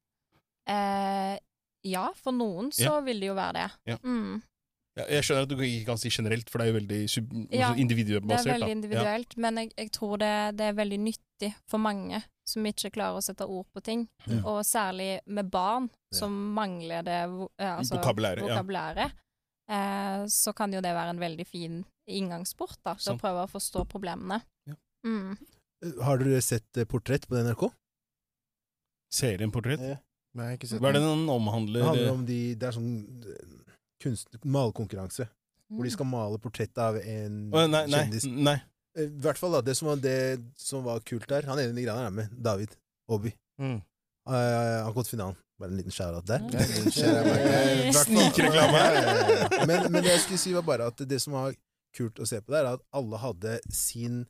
Eh, 0.73 1.35
ja, 1.91 2.07
for 2.17 2.33
noen 2.35 2.71
så 2.73 2.99
vil 3.05 3.21
det 3.21 3.29
jo 3.29 3.37
være 3.37 3.59
det. 3.59 3.93
Ja. 3.93 3.99
Mm. 4.01 4.41
Ja, 4.99 5.05
jeg 5.07 5.23
skjønner 5.23 5.45
at 5.45 5.51
du 5.53 5.61
ikke 5.63 5.85
kan 5.87 5.99
si 6.01 6.09
generelt, 6.11 6.49
for 6.51 6.59
det 6.59 6.65
er 6.65 6.71
jo 6.73 6.77
veldig 6.81 6.97
sub, 7.09 7.29
Ja, 7.47 7.69
altså 7.69 7.79
individbasert. 7.79 8.43
Det 8.43 8.51
er 8.51 8.57
veldig 8.59 8.75
individuelt, 8.75 9.35
men 9.39 9.59
jeg, 9.61 9.69
jeg 9.77 9.91
tror 9.95 10.17
det, 10.19 10.31
det 10.59 10.65
er 10.67 10.73
veldig 10.81 10.99
nyttig 11.05 11.51
for 11.71 11.79
mange 11.79 12.19
som 12.51 12.65
ikke 12.67 12.91
klarer 12.97 13.21
å 13.21 13.23
sette 13.23 13.47
ord 13.47 13.69
på 13.71 13.83
ting. 13.85 14.03
Ja. 14.27 14.41
Og 14.51 14.59
særlig 14.67 15.13
med 15.31 15.47
barn 15.53 15.87
Ja. 16.11 16.17
som 16.19 16.35
mangler 16.57 17.05
det 17.07 17.19
eh, 17.23 17.71
altså, 17.77 17.95
Vokabulæret, 17.95 18.43
ja. 18.43 18.57
vokabulæret. 18.57 19.13
Eh, 19.71 20.25
så 20.27 20.51
kan 20.57 20.73
jo 20.75 20.81
det 20.83 20.91
være 20.91 21.13
en 21.15 21.21
veldig 21.23 21.45
fin 21.47 21.77
inngangsport 22.11 22.75
da, 22.83 22.97
til 22.99 23.13
å 23.15 23.21
prøve 23.21 23.45
å 23.45 23.51
forstå 23.53 23.85
problemene. 23.87 24.41
Ja. 24.67 24.75
Mm. 25.07 25.37
Har 26.03 26.19
dere 26.19 26.41
sett 26.43 26.67
eh, 26.77 26.83
Portrett 26.85 27.29
på 27.31 27.39
NRK? 27.39 27.69
Serien 29.11 29.51
Portrett. 29.55 29.79
Nei, 29.79 29.95
jeg 30.43 30.51
har 30.51 30.59
ikke 30.59 30.67
sett 30.71 30.83
Hva 30.83 30.91
er 30.91 30.99
det 30.99 31.03
den. 31.03 31.23
omhandler? 31.31 31.79
Det 31.81 31.87
handler 31.93 32.11
om 32.17 32.21
de, 32.27 32.39
det 32.59 32.67
er 32.69 32.75
sånn 32.75 32.91
eh, 33.23 33.57
kunst, 34.01 34.33
malekonkurranse, 34.43 35.27
hvor 35.71 35.87
de 35.87 35.93
skal 35.93 36.09
male 36.09 36.39
portrett 36.41 36.81
av 36.81 36.97
en 36.99 37.37
oh, 37.53 37.67
nei, 37.69 37.85
nei, 37.87 38.03
kjendis. 38.05 38.27
nei. 38.27 38.57
Eh, 38.97 39.07
I 39.07 39.21
hvert 39.23 39.39
fall 39.39 39.55
da, 39.55 39.61
det 39.63 39.77
som 39.79 39.91
var, 39.91 40.01
det 40.03 40.17
som 40.59 40.83
var 40.83 40.99
kult 41.07 41.29
der 41.31 41.47
Han 41.47 41.61
ene 41.61 41.77
greiene 41.77 42.09
er 42.09 42.15
med, 42.15 42.33
David 42.35 42.75
Obi. 43.11 43.31
Mm. 43.61 43.79
Uh, 44.27 44.83
han 44.85 44.93
kom 44.93 45.05
til 45.05 45.15
finalen. 45.15 45.39
Bare 45.61 45.71
en 45.71 45.77
liten 45.77 45.93
shout-out 45.93 46.25
der. 46.27 46.41
Snikreklame. 48.03 48.81
Men, 49.67 49.91
men 49.91 49.99
det 50.01 50.15
jeg 50.15 50.23
skulle 50.25 50.41
si, 50.41 50.53
var 50.57 50.65
bare 50.65 50.87
at 50.89 51.03
det 51.05 51.19
som 51.21 51.35
var 51.37 51.53
kult 51.95 52.21
å 52.21 52.27
se 52.27 52.39
på 52.41 52.53
der, 52.53 52.65
er 52.65 52.79
at 52.79 52.85
alle 52.97 53.19
hadde 53.21 53.57
sin 53.69 54.23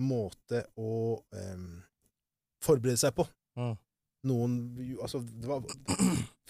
måte 0.00 0.64
å 0.76 1.22
um, 1.32 1.68
forberede 2.64 3.00
seg 3.00 3.14
på. 3.16 3.26
Mm. 3.56 3.74
Noen 4.28 4.58
Altså, 5.02 5.20
det 5.20 5.48
var 5.48 5.64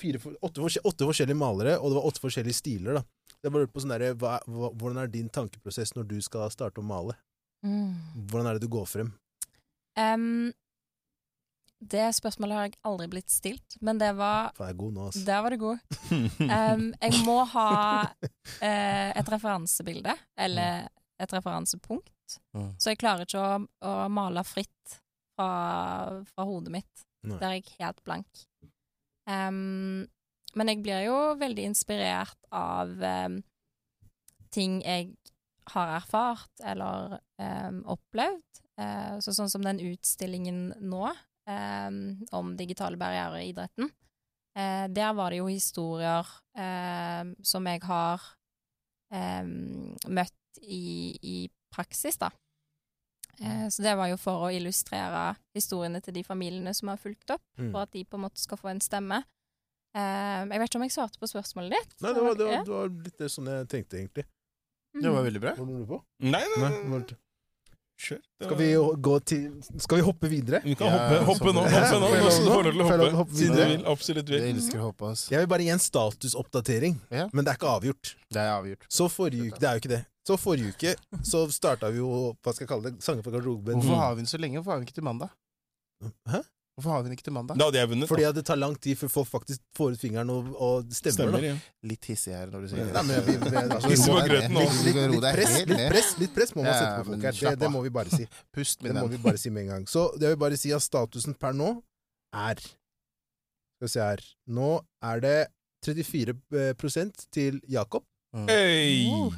fire, 0.01 0.21
åtte, 0.41 0.65
åtte 0.83 1.09
forskjellige 1.09 1.39
malere, 1.39 1.77
og 1.79 1.91
det 1.91 1.99
var 1.99 2.09
åtte 2.11 2.23
forskjellige 2.23 2.59
stiler, 2.61 3.01
da. 3.01 3.05
Jeg 3.45 3.53
bare 3.53 3.67
lurte 3.67 3.77
på 3.77 3.85
sånn 3.85 3.95
hva, 4.21 4.39
hva, 4.49 4.73
Hvordan 4.73 5.03
er 5.03 5.11
din 5.13 5.29
tankeprosess 5.33 5.93
når 5.99 6.09
du 6.15 6.19
skal 6.25 6.53
starte 6.53 6.81
å 6.81 6.87
male? 6.87 7.17
Mm. 7.65 7.93
Hvordan 8.31 8.49
er 8.49 8.57
det 8.57 8.65
du 8.65 8.73
går 8.73 8.87
frem? 8.89 9.11
Um, 10.01 10.53
det 11.85 12.07
spørsmålet 12.17 12.57
har 12.57 12.69
jeg 12.69 12.79
aldri 12.89 13.09
blitt 13.13 13.33
stilt, 13.33 13.77
men 13.85 14.01
det 14.01 14.15
var 14.17 14.55
Faen, 14.57 14.71
jeg 14.71 14.75
er 14.75 14.81
god 14.81 14.97
nå, 14.97 15.07
altså. 15.11 15.25
Der 15.29 15.45
var 15.45 15.55
du 15.55 15.61
god. 15.61 15.79
Um, 16.45 16.91
jeg 17.01 17.21
må 17.27 17.37
ha 17.53 17.69
uh, 18.05 19.11
et 19.19 19.31
referansebilde, 19.33 20.15
eller 20.41 20.87
et 21.21 21.33
referansepunkt. 21.35 22.39
Mm. 22.57 22.71
Så 22.81 22.93
jeg 22.93 23.01
klarer 23.01 23.27
ikke 23.27 23.43
å, 23.43 23.59
å 23.85 23.95
male 24.13 24.45
fritt 24.47 24.97
fra, 25.37 26.23
fra 26.31 26.47
hodet 26.49 26.73
mitt. 26.75 27.05
Der 27.41 27.49
er 27.49 27.59
jeg 27.59 27.77
helt 27.79 28.03
blank. 28.05 28.45
Um, 29.25 30.05
men 30.55 30.71
jeg 30.71 30.83
blir 30.85 31.07
jo 31.07 31.19
veldig 31.41 31.69
inspirert 31.71 32.49
av 32.55 32.93
um, 33.01 33.39
ting 34.55 34.79
jeg 34.85 35.15
har 35.73 35.97
erfart 35.97 36.65
eller 36.65 37.19
um, 37.41 37.81
opplevd. 37.97 38.63
Uh, 38.79 39.17
så 39.25 39.35
sånn 39.35 39.51
som 39.53 39.65
den 39.65 39.83
utstillingen 39.93 40.73
nå 40.83 41.07
om 41.45 42.55
digitale 42.57 42.97
barrierer 42.97 43.43
i 43.43 43.51
idretten. 43.51 43.91
Uh, 44.57 44.87
der 44.89 45.11
var 45.13 45.33
det 45.33 45.43
jo 45.43 45.51
historier 45.51 46.31
uh, 46.57 47.35
som 47.45 47.69
jeg 47.69 47.85
har 47.85 48.33
møtt 49.15 50.59
i, 50.65 51.15
i 51.23 51.37
praksis, 51.71 52.17
da. 52.19 52.33
Eh, 53.41 53.67
så 53.69 53.83
det 53.83 53.97
var 53.97 54.09
jo 54.09 54.17
for 54.17 54.47
å 54.47 54.53
illustrere 54.55 55.37
historiene 55.55 56.01
til 56.03 56.15
de 56.15 56.23
familiene 56.25 56.75
som 56.75 56.89
har 56.89 56.97
fulgt 56.99 57.31
opp, 57.31 57.43
Mm. 57.59 57.73
for 57.73 57.83
at 57.83 57.91
de 57.93 58.05
på 58.05 58.15
en 58.19 58.25
måte 58.29 58.39
skal 58.39 58.59
få 58.59 58.71
en 58.71 58.81
stemme. 58.81 59.25
Eh, 59.95 60.47
jeg 60.51 60.59
vet 60.59 60.69
ikke 60.71 60.77
om 60.77 60.83
jeg 60.83 60.91
svarte 60.95 61.19
på 61.19 61.27
spørsmålet 61.31 61.71
ditt. 61.71 61.93
Nei, 62.03 62.13
det 62.13 62.23
var, 62.23 62.35
det, 62.35 62.47
var, 62.47 62.65
det 62.65 62.75
var 62.75 62.89
litt 62.89 63.19
det 63.19 63.31
sånn 63.31 63.47
jeg 63.47 63.69
tenkte, 63.69 63.99
egentlig. 64.01 64.25
Det 64.95 65.11
var 65.11 65.23
veldig 65.27 65.41
bra. 65.43 65.55
Var 65.59 65.67
lurer 65.67 65.85
du 65.85 65.87
på? 65.87 66.03
Nei, 66.23 66.43
nei, 66.59 66.71
Nei, 66.91 67.05
Kjør. 67.95 68.19
Skal 68.43 68.57
vi 68.59 68.67
gå 69.07 69.13
til 69.23 69.43
Skal 69.79 70.01
vi 70.01 70.03
hoppe 70.03 70.27
videre? 70.29 70.59
Vi 70.65 70.75
kan 70.75 70.89
Ja, 70.91 70.97
hoppe, 70.99 71.19
hoppe 71.29 71.53
nå. 71.55 71.63
Hoppe 71.63 72.01
nå. 72.03 72.09
Nå 72.11 72.31
skal 72.35 72.45
du 72.45 72.51
få 72.51 72.63
lov 72.65 72.73
til 72.73 72.81
å 72.83 72.87
Får 72.89 72.99
lov 72.99 73.07
til 73.07 73.15
å 73.15 73.19
hoppe. 73.19 73.19
hoppe 73.21 73.37
Siden 73.39 73.55
du 73.55 73.63
vil. 73.63 73.85
Absolutt 73.87 74.29
vil. 74.33 74.41
Jeg 74.43 74.55
elsker 74.57 74.79
å 74.81 74.87
hoppe, 74.89 75.11
ass. 75.13 75.23
Jeg 75.31 75.39
vil 75.39 75.47
bare 75.47 75.63
gi 75.63 75.69
en 75.71 75.79
statusoppdatering, 75.79 76.97
Ja. 77.11 77.29
men 77.33 77.45
det 77.45 77.53
er 77.55 77.57
ikke 77.57 77.71
avgjort. 77.71 78.15
Det 78.35 78.41
er 78.43 78.51
avgjort. 78.51 78.83
Så 78.91 79.07
forrige 79.09 79.47
uke 79.53 79.61
Det 79.61 79.69
er 79.69 79.79
jo 79.79 79.81
ikke 79.81 79.93
det. 79.95 80.07
Så 80.25 80.39
forrige 80.41 80.73
uke 80.73 80.95
så 81.23 81.45
starta 81.53 81.91
vi 81.93 81.99
jo 82.01 82.33
Hva 82.43 82.55
skal 82.55 82.65
jeg 82.65 82.69
kalle 82.71 82.91
det? 82.91 83.03
Sanger 83.05 83.23
fra 83.27 83.31
garderoben. 83.37 83.77
Hvorfor 83.77 83.99
har 84.01 84.15
vi 84.17 84.23
den 84.25 84.31
så 84.31 84.39
lenge? 84.41 84.57
Hvorfor 84.61 84.73
har 84.73 84.79
vi 84.81 84.85
den 84.85 84.89
ikke 84.89 85.01
til 85.01 85.05
mandag? 85.05 85.29
Hæ? 86.33 86.41
Hvorfor 86.75 86.91
har 86.91 87.03
vi 87.05 87.07
den 87.07 87.13
ikke 87.15 87.23
til 87.29 87.33
mandag? 87.37 87.59
Da 87.61 87.67
hadde 87.69 87.79
jeg 87.79 87.89
vunnet. 87.93 88.09
Fordi 88.11 88.25
at 88.27 88.35
det 88.35 88.43
tar 88.49 88.57
lang 88.59 88.73
tid 88.83 88.97
før 88.99 89.09
folk 89.13 89.29
faktisk 89.31 89.61
får 89.79 89.93
ut 89.95 90.01
fingeren 90.01 90.31
og, 90.35 90.49
og 90.59 90.89
stemmer. 90.91 91.15
Stemmer, 91.19 91.37
da. 91.39 91.51
ja. 91.53 91.59
Litt 91.87 92.09
hissig 92.11 92.33
her 92.35 92.49
når 92.51 92.65
du 92.65 92.69
sier 92.73 92.89
Nei, 92.97 93.03
men 93.11 93.21
vi- 93.29 93.37
vi- 93.45 93.61
altså, 93.63 93.93
på 93.93 94.17
litt- 94.17 94.31
grøten 94.33 94.57
nå. 94.57 94.65
litt, 94.65 94.83
litt, 94.89 95.11
litt, 95.13 95.29
press, 95.37 95.55
litt, 95.61 95.85
press, 95.93 96.11
litt 96.25 96.35
press 96.35 96.55
må 96.57 96.65
man 96.65 96.73
sette 96.75 96.97
på 96.99 97.07
folk 97.13 97.23
her. 97.29 97.39
Det, 97.45 97.59
det 97.63 97.71
må 97.77 97.83
vi 97.85 97.93
bare 98.01 98.11
si. 98.17 98.27
Pust, 98.57 98.81
Det 98.83 98.91
min 98.91 99.03
må 99.05 99.09
vi 99.13 99.21
bare 99.29 99.39
si 99.45 99.51
med 99.55 99.63
en 99.69 99.71
gang. 99.75 99.85
Så 99.87 100.09
jeg 100.19 100.33
vil 100.35 100.41
bare 100.49 100.57
si 100.59 100.73
at 100.75 100.83
statusen 100.83 101.37
per 101.39 101.53
nå 101.55 101.71
er 102.35 102.59
Skal 102.65 103.87
vi 103.87 103.93
se 103.95 104.01
her 104.09 104.25
Nå 104.49 104.73
er 105.05 105.21
det 105.21 105.37
34% 105.87 107.27
til 107.31 107.61
Jakob. 107.71 108.03
Mm. 108.35 108.49
Hey. 108.49 109.31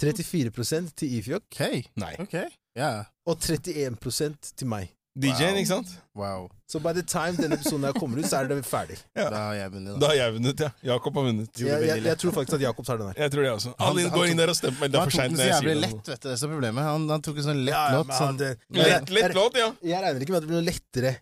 34% 0.00 0.94
til 0.96 1.18
Ifjok. 1.18 1.44
Hey. 1.60 1.82
Nei. 2.00 2.14
ok. 2.22 2.38
Ja. 2.78 3.04
Og 3.28 3.36
31% 3.42 4.54
til 4.56 4.66
meg. 4.70 4.88
DJ-en, 5.20 5.50
Wow. 5.50 5.56
ikke 5.58 5.66
sant? 5.68 5.88
Wow. 6.16 6.44
Så 6.70 6.78
by 6.78 6.92
the 6.94 7.02
time 7.02 7.34
denne 7.36 7.56
episoden 7.58 7.82
her 7.84 7.92
kommer 7.98 8.20
ut, 8.22 8.28
så 8.30 8.38
er 8.40 8.46
det 8.48 8.60
ferdig. 8.64 8.96
Ja. 9.18 9.24
Da 9.28 9.40
har 9.48 9.54
jeg 9.58 9.72
vunnet, 9.74 9.96
Da 9.96 10.00
da. 10.04 10.06
har 10.12 10.14
jeg 10.20 10.34
vunnet, 10.36 10.60
ja. 10.62 10.68
Jakob 10.92 11.18
har 11.18 11.24
vunnet. 11.26 11.50
Jeg, 11.60 11.82
jeg, 11.88 12.04
jeg 12.06 12.18
tror 12.22 12.32
faktisk 12.36 12.54
at 12.60 12.62
Jakob 12.62 12.86
tar 12.86 13.00
den 13.00 13.10
her. 13.10 13.18
Jeg 13.24 13.32
tror 13.34 13.42
det 13.42 13.50
også. 13.56 13.72
Han- 13.80 13.98
han 13.98 14.10
går 14.14 14.24
inn 14.30 14.38
der 14.38 14.52
og 14.54 14.56
stemmer. 14.56 14.86
Det 14.86 14.94
er 14.94 15.00
Han 15.02 15.10
for 15.10 15.16
tok 15.16 15.20
seint 15.20 15.34
den 15.36 15.42
så 15.42 15.48
jævlig 15.50 15.74
lett, 15.82 15.96
vet 16.12 16.22
du. 16.22 16.28
Det 16.30 16.36
er 16.42 16.52
problemet. 16.54 16.82
Han, 16.86 17.08
han 17.10 17.22
tok 17.26 17.42
en 17.42 17.48
sånn 17.50 17.64
lett 17.66 17.74
ja, 17.74 17.82
låt. 17.98 18.14
Sånn. 18.20 18.38
Lett, 18.78 19.10
lett 19.18 19.34
låt, 19.34 19.58
ja. 19.58 19.68
Jeg 19.82 20.04
regner 20.06 20.22
ikke 20.24 20.36
med 20.36 20.40
at 20.40 20.46
det 20.46 20.52
blir 20.52 20.60
noe 20.62 20.68
lettere 20.70 21.12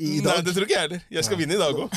i 0.00 0.20
Nei, 0.24 0.38
det 0.44 0.54
tror 0.56 0.64
ikke 0.64 0.76
jeg 0.76 0.86
heller. 0.86 1.02
Jeg 1.12 1.26
skal 1.26 1.36
Nei. 1.36 1.42
vinne 1.44 1.56
i 1.56 1.60
dag 1.60 1.74
òg. 1.84 1.90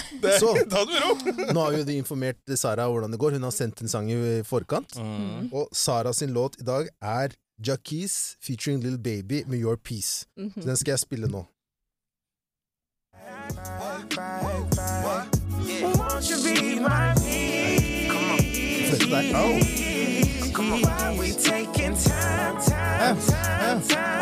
Ta 0.74 0.82
det 0.84 0.92
med 0.92 1.02
ro. 1.04 1.12
Nå 1.56 1.64
har 1.64 1.78
jo 1.78 1.84
informert 1.96 2.58
Sara 2.60 2.90
hvordan 2.92 3.14
det 3.14 3.20
går. 3.22 3.38
Hun 3.38 3.48
har 3.48 3.56
sendt 3.56 3.82
en 3.84 3.92
sang 3.92 4.10
i 4.12 4.18
forkant. 4.48 4.98
Mm. 5.00 5.48
Og 5.56 5.72
Sara 5.72 6.12
sin 6.14 6.34
låt 6.36 6.60
i 6.60 6.68
dag 6.68 6.90
er 7.02 7.36
Jackies 7.64 8.36
featuring 8.44 8.82
Little 8.84 9.00
Baby 9.00 9.44
med 9.48 9.60
Your 9.60 9.78
Peace. 9.78 10.26
Mhm. 10.38 10.54
Så 10.62 10.68
den 10.68 10.78
skal 10.78 10.92
jeg 10.98 11.00
spille 11.00 11.28
nå. 11.32 11.46
Won't 15.84 16.30
you 16.30 16.38
be 16.44 16.80
my 16.80 17.14
Fleste 18.90 19.10
der. 19.10 19.34
Au. 19.36 19.54
Why 21.18 21.32
time, 21.32 21.74
time, 21.74 21.96
time, 21.96 23.18
time, 23.18 23.82
time 23.82 24.14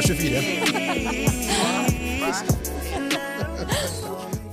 var 0.00 0.06
24. 0.06 0.40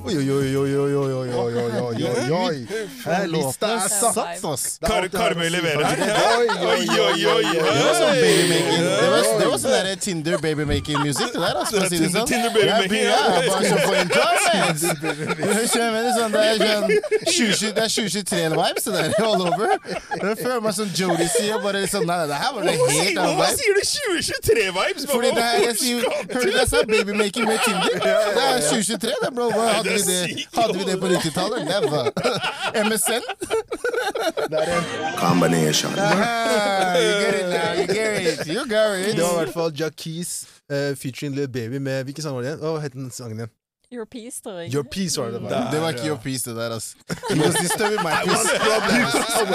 Oi, 0.07 0.15
oi, 0.15 0.29
oi, 0.31 0.55
oi, 0.55 0.75
oi, 0.75 0.93
oi, 0.95 1.13
oi, 1.13 1.29
oi, 1.35 1.53
oi, 1.57 1.79
oi, 1.81 2.03
oi, 2.07 2.31
oi. 2.31 2.67
Eh, 3.11 3.25
Lista 3.27 3.67
er 3.75 3.89
satt. 3.91 4.45
Ass. 4.47 4.79
Er 4.81 4.87
Kar 4.87 5.07
Karmøy 5.11 5.49
leverer 5.51 5.83
her. 5.83 5.99
Oi, 6.31 6.47
oi, 6.47 6.85
oi, 7.03 7.25
oi, 7.27 7.43
Det 7.51 7.63
var 7.67 7.95
sånn 7.97 8.13
babymaking 8.21 8.85
Det 8.87 9.09
var, 9.11 9.57
sånn 9.59 9.73
der 9.75 9.99
Tinder 9.99 10.37
babymaking-musikk, 10.45 11.33
det 11.33 11.41
der, 11.43 11.59
altså, 11.59 11.75
for 11.75 11.83
å 11.83 11.89
si 11.91 11.99
det 11.99 12.11
sånn. 12.13 12.27
Tinder 12.29 12.51
babymaking, 12.55 13.03
Ja, 13.03 13.19
bare 13.27 13.51
sånn 13.67 13.81
for 13.83 13.95
jeg 13.97 15.91
mener, 15.97 16.11
sånn, 16.15 16.31
Det 16.31 16.39
er 16.39 16.55
sånn 16.55 16.87
det 16.87 17.83
er 17.83 17.91
2023-vibes, 17.97 18.87
det 18.87 18.95
der, 18.95 19.11
all 19.27 19.43
over. 19.49 19.75
Jeg 19.91 20.37
føler 20.39 20.63
meg 20.63 20.73
som 20.79 20.87
Jodie 20.95 21.27
sier, 21.35 21.59
bare 21.63 21.83
sånn 21.91 22.07
Nei, 22.07 22.21
det 22.31 22.39
her 22.39 22.55
var 22.55 22.63
det 22.63 22.77
helt 22.77 23.19
annet. 23.19 23.35
hvorfor 23.35 23.59
sier 23.59 23.73
du 23.75 23.83
2023-vibes? 24.23 25.07
Fordi 25.11 25.33
det 25.35 25.43
her, 25.43 25.59
jeg 25.67 25.77
sier, 25.83 26.07
hørte 26.07 26.45
du 26.47 26.51
det 26.53 26.61
jeg 26.61 26.71
sa? 26.71 26.83
Babymaking 26.87 27.45
med 27.51 27.59
Tinder. 27.65 27.99
Det 28.07 28.15
er 28.47 28.61
2023, 28.71 29.17
det, 29.25 29.33
bro. 29.35 29.49
Hva, 29.51 29.67
Hadde 29.77 29.96
vi 29.97 30.13
det, 30.13 30.47
hadde 30.57 30.77
vi 30.77 30.83
det 30.91 30.97
på 31.01 31.07
90-tallet? 31.07 31.65
Never. 31.65 32.11
MSN? 32.89 33.23
Combination 35.19 35.91
Ah, 35.97 36.97
you 36.97 37.11
get 37.21 37.35
it 37.35 37.49
now, 37.49 37.73
you 37.73 37.87
get 37.87 38.21
it. 38.39 38.47
You 38.47 38.65
got 38.65 38.97
it. 38.99 39.15
Det 39.15 39.21
var 39.23 39.31
i 39.33 39.43
hvert 39.43 39.53
fall 39.53 39.71
Jackis 39.79 40.47
uh, 40.71 40.95
featuring 40.95 41.35
Little 41.35 41.47
Baby 41.47 41.77
med 41.81 42.03
Hvilken 42.03 42.23
sang 42.23 42.35
var 42.35 42.41
det 42.41 42.49
igjen? 42.53 42.59
Hva 42.65 42.79
het 42.83 42.93
den 42.93 43.11
sangen 43.11 43.37
igjen? 43.39 43.53
Your 43.91 44.03
peace, 44.05 44.41
tror 44.43 44.57
jeg. 44.59 44.73
Your 44.73 44.83
Peace 44.83 45.15
var 45.21 45.29
det. 45.31 45.39
bare. 45.41 45.51
Der. 45.53 45.71
Det 45.71 45.79
var 45.81 45.89
ikke 45.95 46.07
your 46.07 46.17
peace, 46.23 46.43
det 46.49 46.55
der, 46.57 46.73
altså. 46.75 46.95
He 47.31 47.39
was 47.39 47.55
disturbing 47.55 48.01
my 48.03 48.15
peace. 48.27 48.49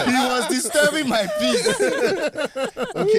He 0.09 0.21
was 0.33 0.47
disturbing 0.49 1.07
my 1.09 1.25
peace. 1.41 1.69
Ok, 2.95 3.13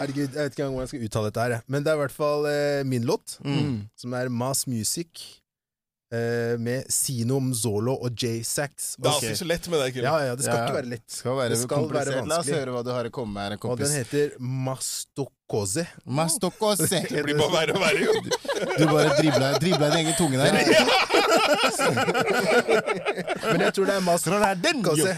Herregud, 0.00 0.28
jeg 0.28 0.42
vet 0.42 0.52
ikke 0.52 0.60
engang 0.60 0.74
hvordan 0.74 0.80
jeg 0.80 0.88
skal 0.88 1.04
uttale 1.08 1.24
dette 1.30 1.40
her. 1.40 1.58
Men 1.72 1.84
det 1.84 1.90
er 1.90 1.94
i 1.96 2.02
hvert 2.02 2.12
fall 2.12 2.44
eh, 2.52 2.84
min 2.86 3.04
låt, 3.08 3.38
Mm. 3.44 3.80
som 3.96 4.12
er 4.12 4.28
Mass 4.28 4.66
Music 4.66 5.08
eh, 6.12 6.54
med 6.60 6.84
Sino 6.92 7.40
Mzolo 7.40 7.94
og 8.04 8.10
J 8.12 8.42
Sax. 8.44 8.94
Det 8.98 9.08
er 9.08 9.16
okay. 9.16 9.28
ikke 9.32 9.40
så 9.40 9.48
lett 9.48 9.68
med 9.72 9.78
deg, 9.82 9.94
Kille. 9.96 10.06
Ja, 10.08 10.16
ja, 10.28 10.34
det 10.36 10.44
skal 10.46 10.58
Ja. 10.58 10.64
ikke 10.66 10.78
være 10.80 10.90
lett. 10.92 11.06
Det 11.08 11.16
skal 11.18 11.36
være 11.38 11.48
Det 11.48 11.58
skal 11.62 11.86
være 11.88 11.92
vanskelig. 11.92 12.28
La 12.28 12.38
oss 12.42 12.50
høre 12.52 12.70
hva 12.76 12.82
du 12.84 12.90
har 12.92 13.04
å 13.08 13.10
komme 13.14 13.32
med 13.38 13.42
her, 13.48 13.56
kompis. 13.62 13.72
Og 13.72 13.78
den 13.82 13.92
heter 14.02 14.26
Mastokose. 14.38 15.86
Mastokose. 16.04 17.00
Det 17.08 17.22
blir 17.26 17.36
bare 17.40 17.52
verre 17.56 17.72
og 17.76 17.82
verre, 17.82 18.00
jo. 18.06 18.12
Du 18.78 18.84
bare 18.86 19.08
dribla, 19.18 19.52
dribla 19.58 19.86
din 19.92 19.98
egen 20.02 20.14
tunge 20.20 20.36
der. 20.38 20.52
Men 23.52 23.60
jeg 23.66 23.72
tror 23.76 23.84
det 23.90 23.94
er 23.96 24.04
Mastokose. 24.06 25.12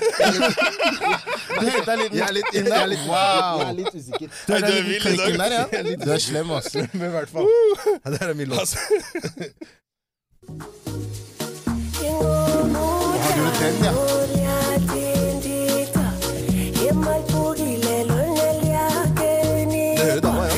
Du 1.54 1.66
henta 1.68 1.92
en 1.92 2.00
liten 2.00 2.16
Jeg 2.18 2.26
er 2.26 2.34
litt, 2.34 2.50
jeg 2.52 2.64
inn 2.64 2.72
er 2.72 2.74
der. 2.74 3.06
wow. 3.06 3.60
jeg 3.60 3.68
er 3.68 3.76
litt 3.78 3.94
usikker. 3.94 4.28
Du 4.46 4.52
er 4.54 4.60
den 4.64 4.86
vill 4.88 5.00
klikken 5.04 5.38
der, 5.42 5.50
ja? 5.58 5.64
Du 6.04 6.10
er 6.10 6.22
slem, 6.22 6.50
ass. 6.56 6.74
Men 6.74 7.08
i 7.08 7.14
hvert 7.14 7.30
fall. 7.32 7.48
Ja, 7.94 8.14
det 8.14 8.20
er 8.22 8.34
min 8.38 8.54
låt. 8.54 8.76
Har 13.22 13.32
du 13.36 13.42
den, 13.60 13.84
ja? 13.84 13.92
Det 19.96 20.04
hører 20.10 20.20
dama, 20.20 20.42
ja. 20.44 20.50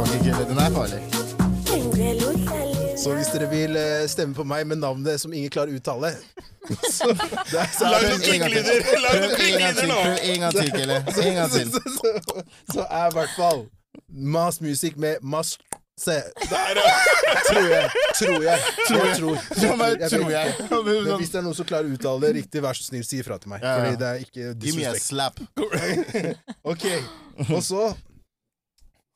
Ok, 0.00 0.08
Kille, 0.22 0.44
den 0.48 0.58
er 0.58 0.70
farlig. 0.70 1.00
Så 3.02 3.14
hvis 3.14 3.26
dere 3.26 3.50
vil 3.50 3.76
eh, 3.76 4.08
stemme 4.08 4.34
på 4.34 4.44
meg 4.44 4.66
med 4.66 4.76
navnet 4.76 5.20
som 5.20 5.32
ingen 5.34 5.50
klarer 5.50 5.72
å 5.74 5.76
uttale 5.80 6.12
så, 6.96 7.08
det 7.10 7.58
er, 7.58 7.66
så, 7.74 7.88
Lag 7.90 8.04
er 8.04 8.12
noen 8.12 8.22
en 8.22 8.40
gang 8.44 8.52
til. 8.52 8.62
klikkelyder! 8.62 9.00
Lag 9.02 9.10
Prøv 9.10 9.22
noen 9.24 9.40
en 9.42 9.58
gang 9.58 9.74
klikkelyder 9.74 9.74
til, 9.74 9.88
nå! 9.90 9.94
prøv 10.02 10.16
en 10.22 10.40
gang 10.44 10.52
til, 10.54 10.68
Kille. 10.76 10.98
En 11.24 11.34
gang 11.34 11.50
til. 11.50 11.66
så, 11.74 11.80
så, 11.96 12.44
så 12.76 12.84
er 12.86 13.06
i 13.08 13.12
hvert 13.16 13.34
fall 13.34 13.64
Mas 14.36 14.60
Music 14.62 14.92
med 14.96 15.14
Mas 15.22 15.56
Se, 16.02 16.14
Der, 16.50 16.78
ja. 16.82 16.92
tror 17.46 17.68
jeg. 17.70 17.90
Tror 18.18 18.42
jeg. 18.42 18.60
Tror 18.88 19.04
jeg. 19.06 19.18
Tror, 19.60 19.84
jeg. 19.86 20.08
tror 20.10 20.30
jeg. 20.32 20.54
Men 21.06 21.18
hvis 21.20 21.30
det 21.30 21.38
er 21.38 21.44
noen 21.46 21.54
som 21.54 21.68
klarer 21.68 21.86
å 21.86 21.94
uttale 21.94 22.24
det 22.24 22.32
riktig, 22.40 22.62
vær 22.64 22.74
så 22.78 22.88
snill, 22.88 23.04
si 23.06 23.20
ifra 23.22 23.38
til 23.42 23.52
meg. 23.52 23.62
Ja, 23.62 23.68
ja. 23.70 23.82
Fordi 23.84 24.00
det 24.00 24.08
er 24.08 24.24
ikke 24.24 24.54
Give 24.64 24.80
me 24.80 24.88
a 24.90 24.96
slap. 24.98 25.38
Ok, 26.72 26.88
og 27.48 27.60
så 27.62 27.92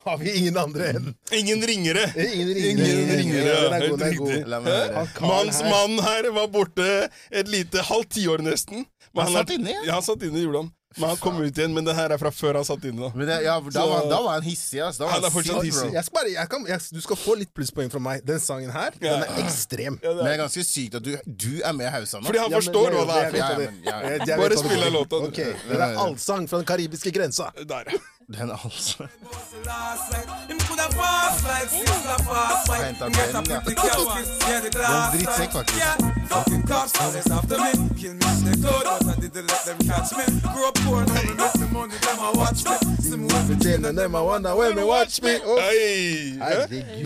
har 0.06 0.18
vi 0.22 0.32
ingen 0.38 0.56
andre 0.60 0.92
enn 0.94 1.06
Ingen 1.34 1.62
ringere. 1.66 2.06
Ingen 2.14 2.52
ringere. 2.54 2.88
Ingen 2.94 3.10
ringere, 3.10 3.46
ja. 3.50 3.60
Den 3.82 4.04
er 4.06 4.14
god, 4.20 4.34
den 4.46 4.68
er 4.70 5.14
Manns 5.26 5.62
mann 5.66 5.98
her 6.06 6.30
var 6.36 6.50
borte 6.54 6.90
et 7.34 7.50
lite 7.50 7.82
halvt 7.88 8.14
tiår 8.14 8.46
nesten. 8.46 8.86
Men 9.10 9.26
Han 9.26 9.32
han 9.32 9.40
satt 9.40 9.54
inne, 9.56 9.74
ja? 9.74 9.82
Ja, 9.88 9.98
han 9.98 10.06
satt 10.06 10.22
inne, 10.28 10.38
i 10.38 10.46
han. 10.46 10.70
Men 10.98 11.08
han 11.10 11.16
kom 11.20 11.36
ut 11.42 11.58
igjen, 11.58 11.74
men 11.76 11.84
det 11.84 11.94
her 11.94 12.08
er 12.14 12.18
fra 12.18 12.30
før 12.32 12.54
han 12.56 12.64
satt 12.64 12.84
inne. 12.88 13.00
da. 13.04 13.10
Men 13.14 13.26
det, 13.28 13.42
ja, 13.44 13.60
da, 13.60 13.70
Så- 13.70 13.86
var, 13.90 14.06
da 14.08 14.20
var 14.22 14.32
han 14.38 14.42
hissig, 14.42 14.80
ass. 14.80 14.96
Da 14.96 15.04
var 15.04 15.12
Han 15.12 15.24
er 15.24 15.30
fortsatt 15.30 15.62
hissig. 15.64 15.92
Jeg 15.92 16.04
skal 16.04 16.14
bare, 16.18 16.30
jeg 16.32 16.48
kan, 16.48 16.66
jeg, 16.66 16.80
du 16.92 17.00
skal 17.04 17.16
få 17.16 17.36
litt 17.36 17.52
plusspoeng 17.54 17.90
fra 17.92 18.00
meg. 18.00 18.24
Den 18.24 18.38
sangen 18.40 18.70
her, 18.72 18.90
Ja. 19.00 19.16
den 19.18 19.22
er 19.28 19.42
ekstrem. 19.44 19.98
Ja, 20.02 20.08
Men 20.08 20.16
det 20.16 20.24
det 20.24 20.32
er. 20.32 20.34
er 20.38 20.42
ganske 20.44 20.64
sykt 20.64 20.94
at 20.96 21.02
du, 21.02 21.12
du 21.26 21.60
er 21.62 21.72
med 21.72 21.86
i 21.86 21.90
hausa 21.90 22.18
nå. 22.18 22.24
Fordi 22.26 22.38
han 22.38 22.50
Ja, 22.50 22.56
men 22.56 22.62
forstår 22.62 22.90
hva 22.96 23.04
det 23.06 23.16
er. 23.16 23.22
jeg 23.22 23.32
vet 23.32 23.38
Ja, 23.40 23.48
hva 23.48 23.58
men, 23.58 23.82
ja, 23.84 24.00
jeg- 24.00 24.10
jeg 24.10 24.18
vet 24.20 24.26
Bare 24.26 24.38
hva 24.40 24.48
det 24.48 24.58
spill 24.58 24.80
betyr. 24.80 24.92
låta, 24.96 25.20
du. 25.20 25.26
Ok, 25.26 25.36
Det 25.36 25.80
er 25.80 25.96
allsang 26.06 26.48
fra 26.48 26.56
den 26.62 26.66
karibiske 26.66 27.12
grensa. 27.12 27.50
Der, 27.66 27.84
ja. 27.92 27.98
Den, 28.28 28.50
altså. 28.50 29.06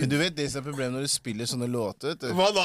Men 0.01 0.09
du 0.09 0.17
vet 0.17 0.37
det 0.37 0.51
som 0.51 0.59
er 0.59 0.65
problemet 0.65 0.93
når 0.93 1.01
du 1.01 1.09
spiller 1.09 1.47
sånne 1.47 1.67
låter? 1.67 2.17
Hva 2.33 2.49
da? 2.55 2.65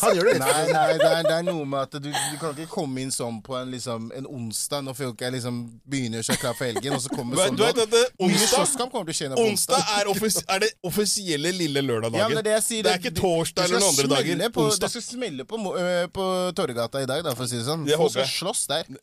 Han 0.00 0.16
gjør 0.16 0.30
det 0.30 0.38
Nei, 0.40 0.64
nei, 0.72 0.92
det 0.98 1.10
er, 1.10 1.22
det 1.26 1.34
er 1.34 1.44
noe 1.46 1.64
med 1.68 1.80
at 1.82 1.98
du, 2.00 2.08
du, 2.08 2.36
kan 2.40 2.56
ikke 2.56 2.70
komme 2.72 3.04
inn 3.04 3.12
sånn 3.14 3.42
på 3.44 3.56
en, 3.58 3.70
liksom, 3.74 4.10
en 4.16 4.26
onsdag 4.30 4.84
når 4.86 4.96
folk 4.98 5.22
er, 5.22 5.34
liksom, 5.36 5.60
begynner 5.84 6.24
å 6.24 6.38
klappe 6.40 6.53
for 6.58 6.64
helgen, 6.68 6.96
og 6.96 7.02
så 7.04 7.12
kommer 7.12 7.34
Du 7.34 7.40
vet, 7.40 7.48
sånn 7.50 7.58
du 7.58 7.64
vet 7.64 7.90
det, 7.92 8.04
onsdag, 8.18 8.90
kommer 8.92 9.40
onsdag 9.44 9.80
er, 9.98 10.10
offis, 10.12 10.38
er 10.48 10.64
det 10.64 10.70
offisielle 10.86 11.52
lille 11.54 11.80
Ja, 11.82 11.86
lørdag-dagen. 11.88 12.36
det, 12.36 12.52
er 12.54 12.60
det, 12.60 12.82
det 12.84 12.92
er 12.92 13.00
ikke 13.02 13.14
torsdag 13.18 13.64
eller 13.68 13.82
noen 13.82 13.90
andre 13.94 14.08
dager. 14.16 14.50
På, 14.54 14.68
det 14.70 14.90
skal 14.94 15.02
smelle 15.02 15.44
på, 15.48 15.60
øh, 15.78 16.08
på 16.14 16.28
Torgata 16.56 17.02
i 17.02 17.08
dag, 17.10 17.24
da, 17.26 17.34
for 17.36 17.44
å 17.46 17.50
si 17.50 17.58
det 17.60 17.66
sånn. 17.68 17.84
Det 17.88 17.98
Folk 18.00 18.14
skal 18.16 18.30
slåss 18.30 18.66
der. 18.70 18.84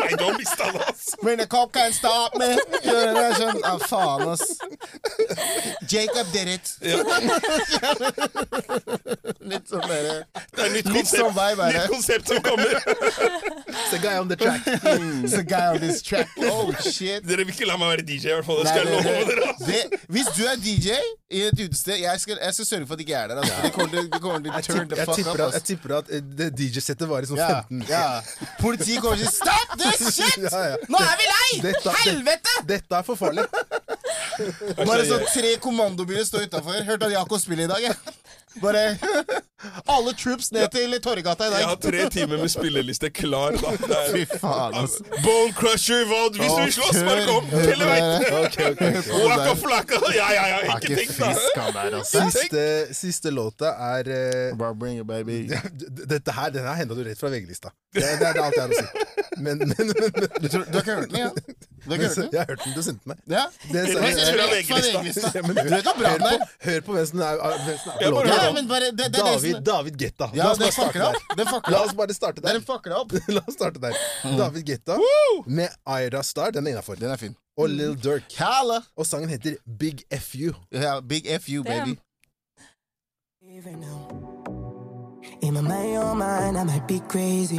Nei, 0.00 0.10
du 0.18 0.24
har 0.24 0.34
mista 0.38 0.70
det, 0.74 0.82
ass. 0.90 1.14
When 1.22 1.38
the 1.38 1.46
cop 1.46 1.72
can't 1.74 1.94
stop 1.94 2.36
me. 2.38 2.52
Ja, 2.84 3.12
det 3.16 3.36
sånn, 3.40 3.60
ah, 3.66 3.78
faen, 3.82 4.28
ass. 4.34 4.44
Jacob 5.90 6.26
did 6.32 6.48
it. 6.56 6.66
Litt 9.46 9.68
sånn 9.70 9.84
derre 9.86 10.16
Det 10.56 10.64
er 10.64 10.72
nytt 10.74 10.90
Litt 10.94 11.10
sånn 11.10 11.32
vibe 11.36 11.66
er 11.68 11.72
det. 11.72 11.82
nytt 11.82 11.92
konsept 11.92 12.30
som 12.32 12.42
kommer. 12.44 12.72
It's 13.76 13.92
a 13.92 13.98
guy 14.02 14.16
on 14.18 14.28
the 14.28 14.36
track. 14.36 14.62
It's 14.66 15.34
a 15.38 15.42
guy 15.42 15.66
on 15.74 15.80
this 15.80 16.02
track. 16.02 16.28
Oh, 16.36 16.68
shit. 16.92 17.24
Dere 17.24 17.44
vil 17.48 17.54
ikke 17.54 17.64
la 17.68 17.76
meg 17.80 17.88
være 17.94 18.02
DJ, 18.08 18.28
i 18.28 18.34
hvert 18.36 18.44
fall. 18.44 18.58
Det 18.60 18.66
Nei, 18.66 18.72
skal 18.74 18.86
jeg 18.86 18.92
love 18.92 19.28
dere. 19.30 19.52
det, 19.66 20.00
hvis 20.12 20.26
du 20.36 20.42
er 20.44 20.58
DJ 20.60 20.98
i 21.32 21.40
et 21.48 21.56
utested, 21.62 21.96
jeg 22.02 22.20
skal, 22.22 22.38
jeg 22.44 22.54
skal 22.58 22.66
sørge 22.68 22.86
for 22.90 22.94
at 22.94 23.00
jeg 23.00 23.08
ikke 23.08 23.16
er 23.22 23.30
der. 23.32 23.40
Altså. 23.40 23.54
De 23.64 23.70
kommer 23.76 23.94
til, 23.94 24.10
de 24.12 24.20
kommer 24.20 24.40
til 24.44 24.52
Jeg 24.52 24.64
tipper, 24.66 24.96
jeg 25.00 25.08
tipper 25.16 25.32
at, 25.32 25.40
jeg 25.40 25.60
ass. 25.62 25.68
tipper 25.70 25.94
at 25.96 26.12
eh, 26.12 26.22
det 26.40 26.50
DJ-settet 26.60 27.08
varer 27.10 27.30
sånn 27.30 27.40
15 27.40 27.82
ja. 27.88 28.04
Politiet 28.60 29.00
kommer 29.00 29.16
til 29.22 29.32
Stop 29.32 29.74
this 29.80 30.04
shit! 30.18 30.38
Ja, 30.44 30.62
ja. 30.74 30.76
Nå 30.92 31.00
er 31.06 31.16
vi 31.22 31.30
lei! 31.32 31.48
Dette- 31.70 31.96
Helvete! 32.04 32.56
Dette 32.68 33.00
er 33.00 33.08
for 33.08 33.18
farlig. 33.20 33.46
Bare 34.84 35.04
sånn 35.08 35.24
tre 35.32 35.54
kommandobiler 35.64 36.26
står 36.28 36.46
utafor. 36.50 36.78
Hørte 36.86 37.08
at 37.08 37.16
Jakob 37.16 37.40
spiller 37.42 37.64
i 37.66 37.70
dag, 37.72 37.88
jeg. 37.88 37.96
Bare 38.62 38.98
Alle 39.94 40.12
troops 40.16 40.50
ned 40.52 40.68
til 40.72 40.92
Torgata 41.02 41.46
i 41.48 41.54
Jeg 41.60 41.66
har 41.70 41.78
tre 41.80 42.08
timer 42.12 42.40
med 42.42 42.50
spilleliste 42.52 43.10
klar. 43.10 43.56
da. 43.56 43.72
Det 43.86 43.96
er- 43.96 44.12
Fy 44.16 44.38
faen, 44.40 44.76
ass. 44.82 44.96
Bone 45.24 45.52
Crusher, 45.56 46.04
hva 46.10 46.20
Hvis 46.34 46.52
du 46.52 46.60
vil 46.62 46.74
slåss, 46.76 47.00
bare 47.06 47.24
kom! 47.26 47.48
Ok, 48.42 48.58
ok. 48.70 48.82
Waka 49.26 49.54
flaka! 49.62 50.00
Ja, 50.16 50.28
ja, 50.36 50.44
ja, 50.52 50.76
ikke 50.76 50.98
tenk, 51.00 51.14
da. 51.18 51.32
der, 51.76 51.98
altså. 52.00 52.24
Siste, 52.36 52.64
siste 52.96 53.32
låta 53.34 53.72
er 53.90 54.12
eh, 54.12 54.56
Bare 54.60 54.74
baby. 55.08 55.40
Dette 56.12 56.32
her, 56.36 56.52
Den 56.54 56.68
her 56.68 56.78
henta 56.82 56.94
du 56.98 57.02
rett 57.06 57.20
fra 57.20 57.32
VG-lista. 57.32 57.72
Det, 57.94 58.02
det, 58.02 58.28
er- 58.28 58.36
det 58.36 58.44
alt 58.44 58.56
jeg 58.56 58.62
har 58.62 58.68
å 58.70 58.80
si. 58.80 58.86
Men, 59.36 59.58
men, 59.58 59.74
men, 59.76 60.12
men 60.16 60.46
Du, 60.46 60.48
du 60.48 60.78
har 60.78 60.82
ikke 60.84 61.00
hørt 61.00 61.10
den, 61.12 61.20
ja? 61.20 61.30
Har 61.86 61.94
ikke 61.96 62.14
den? 62.20 62.28
Jeg 62.32 62.40
har 62.40 62.46
hørt 62.50 62.64
den 62.64 62.74
du 62.76 62.82
sendte 62.82 63.08
meg. 63.10 63.18
Ja? 63.26 63.44
Det 63.72 63.82
sa 63.92 64.00
jeg- 64.00 64.16
fra 64.16 64.46
Rett 64.46 64.54
VG-lista. 64.54 65.00
VG-lista. 65.00 65.30
Ja, 65.34 65.42
men 65.46 65.56
hør, 65.56 65.82
på, 65.86 66.48
hør 66.66 66.80
på 66.86 66.92
hvem 66.96 67.06
som 67.10 67.20
er, 67.20 67.40
hvem 67.40 67.78
som 67.78 67.92
er 67.92 67.98
på 67.98 68.10
låta. 68.10 68.26
Ja, 68.26 68.62
bare, 68.68 68.90
det, 68.90 69.08
det 69.12 69.24
David, 69.26 69.60
David 69.70 69.96
Getta. 70.00 70.30
Ja, 70.34 70.44
La 70.44 70.50
oss 70.50 70.58
den 70.58 70.66
bare 70.66 70.72
starte 70.72 70.98
der. 70.98 71.70
La 71.70 71.82
oss 71.84 71.94
bare 71.94 72.14
starte 72.14 72.38
er 72.38 72.46
der. 72.46 72.54
en 72.56 72.92
opp. 73.00 73.12
La 73.36 73.40
oss 73.46 73.54
starte 73.54 73.80
der. 73.80 73.94
David 74.38 74.66
Getta 74.66 74.98
med 75.46 75.68
Ira 75.88 76.22
Star, 76.22 76.50
den 76.50 76.66
er 76.66 76.70
innafor. 76.70 76.94
Den 76.94 77.10
er 77.10 77.16
fin. 77.16 77.36
Og 77.56 77.68
Lil 77.70 77.94
Durk. 78.04 78.22
Kalla. 78.36 78.82
Og 78.96 79.06
sangen 79.06 79.28
heter 79.28 79.56
Big 79.78 80.02
FU. 80.20 80.52
Ja, 80.72 81.00
big 81.00 81.24
FU, 81.40 81.62
baby. 81.64 81.96
Even 83.56 83.80
now. 83.80 84.08
In 85.42 85.54
my 85.54 85.60
mind, 86.14 86.56
I 86.58 86.64
might 86.64 86.86
be 86.86 87.00
crazy. 87.08 87.58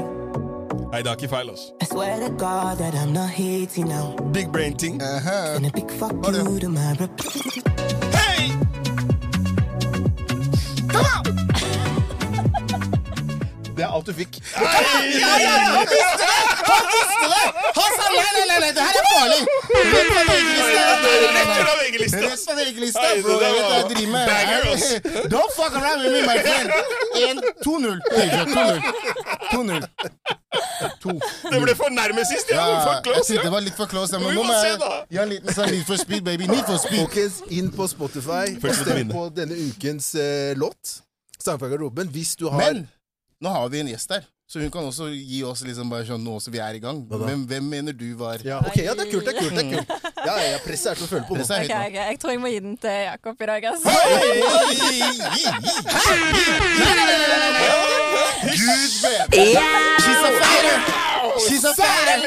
Det 0.91 1.07
er 1.07 1.11
ikke 1.11 1.27
feil, 1.27 1.49
altså. 1.49 1.63
I 1.81 1.85
swear 1.85 2.15
to 2.19 2.29
God 2.29 2.77
that 2.77 2.93
I'm 2.95 3.11
not 3.13 3.29
hating 3.29 3.87
now. 3.87 4.15
Big 4.33 4.51
brain 4.51 4.77
ting. 4.77 5.01
Aha. 5.01 5.55
And 5.55 5.65
a 5.65 5.69
big 5.69 5.91
fuck 5.91 6.11
you 6.13 6.19
on. 6.25 6.59
to 6.59 6.69
my 6.69 6.95
rep. 6.99 7.21
Hei! 8.13 8.51
Det 13.75 13.83
er 13.83 13.87
alt 13.95 14.05
du 14.07 14.13
fikk. 14.13 14.41
Han 14.55 14.65
visste 16.95 17.25
det! 17.33 17.47
Han 17.79 17.89
sa 17.97 18.05
nei, 18.15 18.31
nei, 18.37 18.45
nei, 18.49 18.59
nei, 18.63 18.71
det 18.77 18.81
her 18.87 18.93
er 19.01 19.05
farlig! 19.11 19.41
Rett 19.93 20.09
fra 20.13 20.21
VG-lista. 20.31 22.17
Rett 22.23 22.43
fra 22.47 22.53
VG-lista. 22.61 23.05
Bro. 23.21 23.33
det 23.37 23.45
Jeg 23.45 23.53
vet 23.53 23.65
hva 23.67 23.75
jeg 23.75 23.83
var 23.83 23.89
driver 23.93 24.11
med. 24.15 24.25
Don't 25.35 25.51
fuck 25.59 25.73
around 25.81 25.99
with 26.01 26.11
me, 26.15 26.21
my 26.31 26.37
friend. 26.47 26.67
1, 27.15 27.41
2-0. 29.53 30.36
Peugeot, 30.77 30.99
2-0. 31.03 31.17
2-0. 31.17 31.51
Det 31.51 31.61
ble 31.63 31.75
for 31.79 31.89
nærme 31.97 32.25
sist. 32.29 32.51
Ja, 32.53 32.67
Ja, 32.67 32.77
for 32.83 32.93
jeg 32.93 33.03
close, 33.07 33.25
synes 33.31 33.43
det 33.47 33.51
var 33.51 33.65
litt 33.65 33.77
for 33.79 33.91
close. 33.91 34.13
Ja, 34.13 34.19
Men 34.23 34.35
nå 34.37 34.43
må 34.47 34.53
jeg 34.53 34.77
gjøre 35.15 35.23
en 35.23 35.33
liten 35.35 35.53
sånn 35.57 35.71
Need 35.73 35.85
for 35.89 35.97
speed, 36.01 36.23
baby. 36.27 36.47
Need 36.47 36.65
for 36.67 36.77
speed. 36.81 37.03
Folkens, 37.07 37.41
inn 37.49 37.71
på 37.73 37.87
Spotify. 37.91 38.45
og 38.61 38.73
Stem 38.83 39.11
på 39.11 39.27
denne 39.35 39.55
ukens 39.67 40.13
eh, 40.15 40.53
låt. 40.55 40.97
Sang 41.39 41.59
fra 41.59 41.67
garderoben. 41.71 42.09
Hvis 42.13 42.35
du 42.39 42.49
har 42.49 42.57
Men 42.63 42.87
nå 43.41 43.49
har 43.53 43.69
vi 43.69 43.79
en 43.83 43.91
gjest 43.93 44.09
der. 44.15 44.25
Så 44.47 44.61
hun 44.63 44.71
kan 44.71 44.85
også 44.87 45.09
gi 45.11 45.41
oss 45.43 45.59
liksom 45.67 45.89
bare 45.91 46.05
sånn 46.07 46.21
nå 46.23 46.37
som 46.39 46.53
vi 46.53 46.59
er 46.63 46.77
i 46.77 46.79
gang. 46.79 47.01
Men? 47.09 47.19
Hvem, 47.19 47.41
hvem 47.49 47.65
mener 47.67 47.91
du 47.91 48.05
var 48.15 48.39
ja, 48.47 48.61
ok, 48.63 48.77
ja, 48.79 48.93
det 48.95 49.03
er 49.03 49.11
kult. 49.11 49.25
det 49.27 49.33
er 49.35 49.39
kult, 49.43 49.51
det 49.57 49.63
er 49.65 49.69
kult 49.75 49.89
Ja, 50.23 50.37
ja, 50.39 50.45
ja, 50.53 50.59
Presset 50.63 50.93
er 50.93 50.95
til 51.01 51.03
å 51.03 51.09
føle 51.11 51.27
på 51.27 51.35
nå. 51.35 51.43
Okay, 51.43 51.67
er 51.67 51.67
Ok, 51.67 51.71
helt 51.75 51.91
ok, 51.91 51.97
Jeg 52.13 52.19
tror 52.23 52.31
jeg 52.31 52.39
må 52.45 52.47
gi 52.53 52.61
den 52.63 52.77
til 52.79 52.95
Jakob 53.09 53.35
i 53.43 53.45
dag, 53.51 53.61
altså. 53.73 53.89
Gud 58.41 58.91
baby. 59.03 59.57
She's 60.03 60.21
a 60.29 60.31
fighter! 60.41 60.77
She's 61.47 61.63
a 61.63 61.73
fighter! 61.73 62.17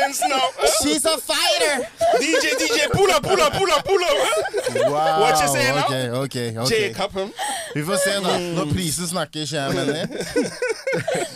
She's 0.83 1.05
a 1.05 1.17
fighter! 1.19 1.75
DJ, 2.21 2.47
DJ, 2.61 2.91
pull 2.93 3.11
up, 3.11 3.23
pull 3.23 3.41
up, 3.41 3.53
pull 3.53 3.71
up, 3.73 3.85
pull 3.85 4.05
up. 4.05 4.91
Wow. 4.91 5.21
What 5.21 5.41
you 5.43 5.49
saying 5.49 5.75
now? 5.75 5.87
Okay, 5.87 6.11
okay, 6.11 6.59
ok. 6.59 6.71
Jacob, 6.71 7.13
him. 7.13 7.33
Vi 7.75 7.85
får 7.85 7.97
se, 7.97 8.15
da. 8.21 8.39
Når 8.39 8.73
prisen 8.75 9.07
snakker, 9.09 9.47
kjære 9.47 9.73
mener. 9.75 10.07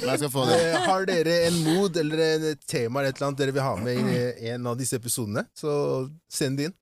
Jeg 0.09 0.19
skal 0.19 0.31
få 0.31 0.47
det. 0.49 0.59
Eh, 0.61 0.79
har 0.87 1.07
dere 1.09 1.37
en 1.49 1.59
mod 1.67 1.97
eller 1.97 2.23
en 2.27 2.47
et 2.53 2.63
tema 2.69 3.01
eller 3.01 3.11
et 3.15 3.17
eller 3.21 3.31
annet 3.31 3.43
dere 3.43 3.55
vil 3.57 3.63
ha 3.67 3.75
med 3.77 4.15
i 4.15 4.51
en 4.55 4.67
av 4.67 4.79
disse 4.79 4.99
episodene, 4.99 5.47
så 5.59 5.75
send 6.31 6.59
det 6.59 6.71
inn. 6.71 6.77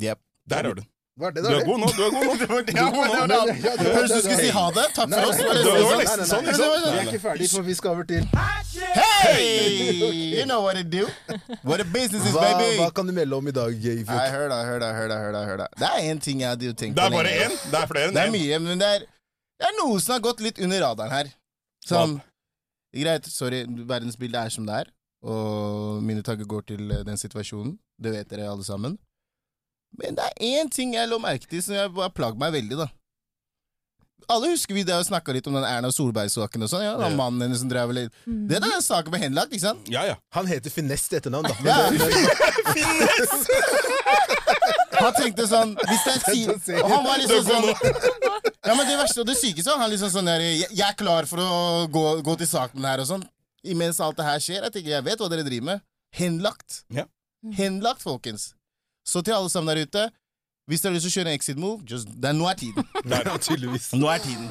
Yep. 0.00 0.20
Der 0.48 0.56
har 0.56 0.72
du 0.72 0.80
den. 0.82 0.88
Hva 1.20 1.28
er 1.28 1.34
det 1.36 1.42
Du 1.44 1.48
er 1.52 1.64
god 1.68 1.80
nå. 1.82 1.88
du 1.92 2.02
er 2.06 2.12
god 2.14 2.24
nå. 2.24 2.34
du 2.34 2.42
er 2.42 2.48
god 2.48 2.64
det 2.64 2.76
var 3.20 3.28
det. 3.28 3.56
Ja, 3.60 3.72
Høres 3.82 4.12
ut 4.12 4.12
som 4.12 4.16
du 4.16 4.22
skulle 4.22 4.38
si 4.38 4.52
ha 4.56 4.62
det. 4.76 4.84
Takk 4.96 5.10
for 5.12 5.26
oss. 5.28 5.40
Nei, 5.42 5.48
Var 5.48 5.56
det 5.56 5.64
nei, 5.64 5.74
det 5.76 5.82
var 5.84 5.98
nesten 6.00 6.28
sånn, 6.30 6.46
ikke 6.46 6.60
sant? 6.60 6.86
Vi 6.86 6.92
er 7.02 7.08
ikke 7.10 7.20
ferdig, 7.26 7.48
for 7.52 7.66
vi 7.66 7.74
skal 7.76 7.90
over 7.96 8.06
til 8.08 8.22
Hey! 9.02 10.32
You 10.38 10.46
know 10.48 10.62
what 10.64 10.78
it 10.80 10.88
do. 10.90 11.04
What 11.68 11.80
a 11.84 11.84
business 11.84 12.24
is, 12.24 12.32
baby. 12.32 12.70
hva 12.80 12.88
kan 12.96 13.06
du 13.06 13.12
melde 13.12 13.36
om 13.36 13.48
i 13.48 13.54
dag, 13.54 13.76
Nei, 14.08 14.24
hør 14.32 14.48
da, 14.54 14.62
hør 14.64 14.80
da, 14.80 14.88
hør 14.96 15.08
da, 15.12 15.18
hør 15.26 15.36
da, 15.36 15.42
hør 15.50 15.60
da. 15.62 15.68
Det 15.78 15.90
er 15.90 16.08
én 16.14 16.20
ting 16.24 16.40
jeg 16.40 16.48
hadde 16.54 16.70
jo 16.70 16.72
tenkt 16.72 16.96
Det 16.96 17.04
på 17.04 17.12
er 17.12 17.18
bare 17.18 17.36
én. 17.44 17.54
Det 17.70 17.78
er 17.82 17.86
flere 17.92 18.08
enn 18.08 18.16
Det 18.16 18.24
er 18.24 18.32
mye, 18.38 18.58
men 18.64 18.80
det 18.82 18.88
er, 18.96 19.04
det 19.60 19.68
er 19.68 19.76
noe 19.82 20.00
som 20.02 20.16
har 20.16 20.24
gått 20.24 20.40
litt 20.48 20.58
under 20.64 20.80
radaren 20.88 21.12
her. 21.12 21.30
Som 21.86 22.16
greit, 22.96 23.28
sorry, 23.28 23.62
verdensbildet 23.68 24.40
er 24.48 24.56
som 24.56 24.66
det 24.68 24.80
er, 24.80 24.90
og 25.22 26.00
mine 26.02 26.24
tanker 26.26 26.48
går 26.48 26.64
til 26.72 26.88
eh, 26.90 27.04
den 27.06 27.20
situasjonen. 27.20 27.76
Det 28.02 28.12
vet 28.16 28.32
dere 28.32 28.48
alle 28.50 28.64
sammen. 28.66 28.96
Men 29.98 30.14
det 30.16 30.24
er 30.24 30.34
én 30.62 30.70
ting 30.72 30.94
jeg 30.94 31.08
lå 31.10 31.18
merke 31.20 31.46
til 31.50 31.62
som 31.62 31.74
jeg 31.76 31.92
bare 31.94 32.10
plagg 32.16 32.38
meg 32.40 32.52
veldig, 32.54 32.78
da. 32.78 32.88
Alle 34.30 34.52
husker 34.52 34.72
vi 34.76 34.84
det 34.86 34.94
og 34.94 35.04
snakka 35.04 35.32
litt 35.34 35.46
om 35.50 35.54
den 35.58 35.64
Erna 35.66 35.90
Solberg-saken 35.92 36.62
og 36.62 36.68
sånn. 36.70 36.84
Ja, 36.86 36.92
den 36.96 37.10
Ja. 37.10 37.16
mannen 37.18 37.42
hennes 37.42 37.58
som 37.58 37.68
drev 37.68 37.90
litt 37.92 38.12
Det 38.24 38.56
er 38.56 38.60
den 38.62 38.80
saken 38.80 39.10
ble 39.10 39.18
henlagt, 39.20 39.50
ikke 39.52 39.60
sant? 39.66 39.88
Ja, 39.90 40.04
ja. 40.06 40.14
Han 40.32 40.46
heter 40.46 40.70
Finesse 40.70 41.08
til 41.10 41.18
etternavn, 41.18 41.48
da. 41.50 41.54
Ja. 41.66 41.90
Men 41.90 41.98
det- 41.98 42.12
Han 45.02 45.12
tenkte 45.16 45.46
sånn 45.50 45.72
hvis 45.88 46.04
det 46.06 46.12
er 46.14 46.22
ti, 46.28 46.42
Og 46.82 46.88
han 46.92 47.04
var 47.04 47.18
liksom 47.18 47.42
sånn 47.48 47.66
Ja, 48.62 48.74
men 48.78 48.86
det 48.86 48.96
verste 49.00 49.20
og 49.24 49.26
det 49.26 49.36
sykeste 49.40 49.72
var 49.72 49.80
han 49.82 49.90
liksom 49.90 50.12
sånn 50.14 50.28
der 50.30 50.40
Jeg, 50.44 50.68
jeg 50.70 50.86
er 50.86 50.94
klar 51.00 51.26
for 51.26 51.42
å 51.42 51.88
gå, 51.92 52.04
gå 52.22 52.36
til 52.38 52.46
sak 52.50 52.74
med 52.74 52.82
den 52.84 52.90
her 52.92 53.02
og 53.02 53.08
sånn. 53.10 53.24
Imens 53.64 53.98
alt 54.02 54.16
det 54.18 54.24
her 54.26 54.38
skjer. 54.42 54.62
Jeg 54.68 54.72
tenker, 54.74 54.90
jeg 54.96 55.04
vet 55.06 55.18
hva 55.22 55.28
dere 55.30 55.44
driver 55.46 55.66
med. 55.72 55.82
Henlagt. 56.18 56.82
Ja. 56.94 57.04
Henlagt, 57.58 58.02
folkens. 58.02 58.52
Så 59.06 59.22
til 59.26 59.34
alle 59.34 59.50
sammen 59.50 59.72
der 59.74 59.82
ute, 59.86 60.04
hvis 60.70 60.82
dere 60.84 60.92
har 60.92 60.98
lyst 60.98 61.08
til 61.08 61.12
å 61.12 61.16
kjøre 61.18 61.32
en 61.32 61.38
exit 61.38 61.58
move, 61.58 61.82
just, 61.90 62.08
det 62.22 62.28
er, 62.30 62.36
nå 62.38 62.46
er 62.50 62.58
tiden. 62.60 62.86
Nå 64.02 64.08
er 64.12 64.22
tiden. 64.22 64.50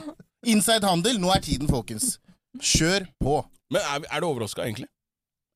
Inside 0.51 0.83
handel, 0.89 1.19
nå 1.21 1.29
er 1.35 1.43
tiden, 1.45 1.69
folkens. 1.71 2.17
Kjør 2.59 3.05
på. 3.21 3.37
Men 3.71 3.81
er, 3.85 4.07
er 4.11 4.23
du 4.23 4.27
overraska, 4.27 4.65
egentlig? 4.65 4.89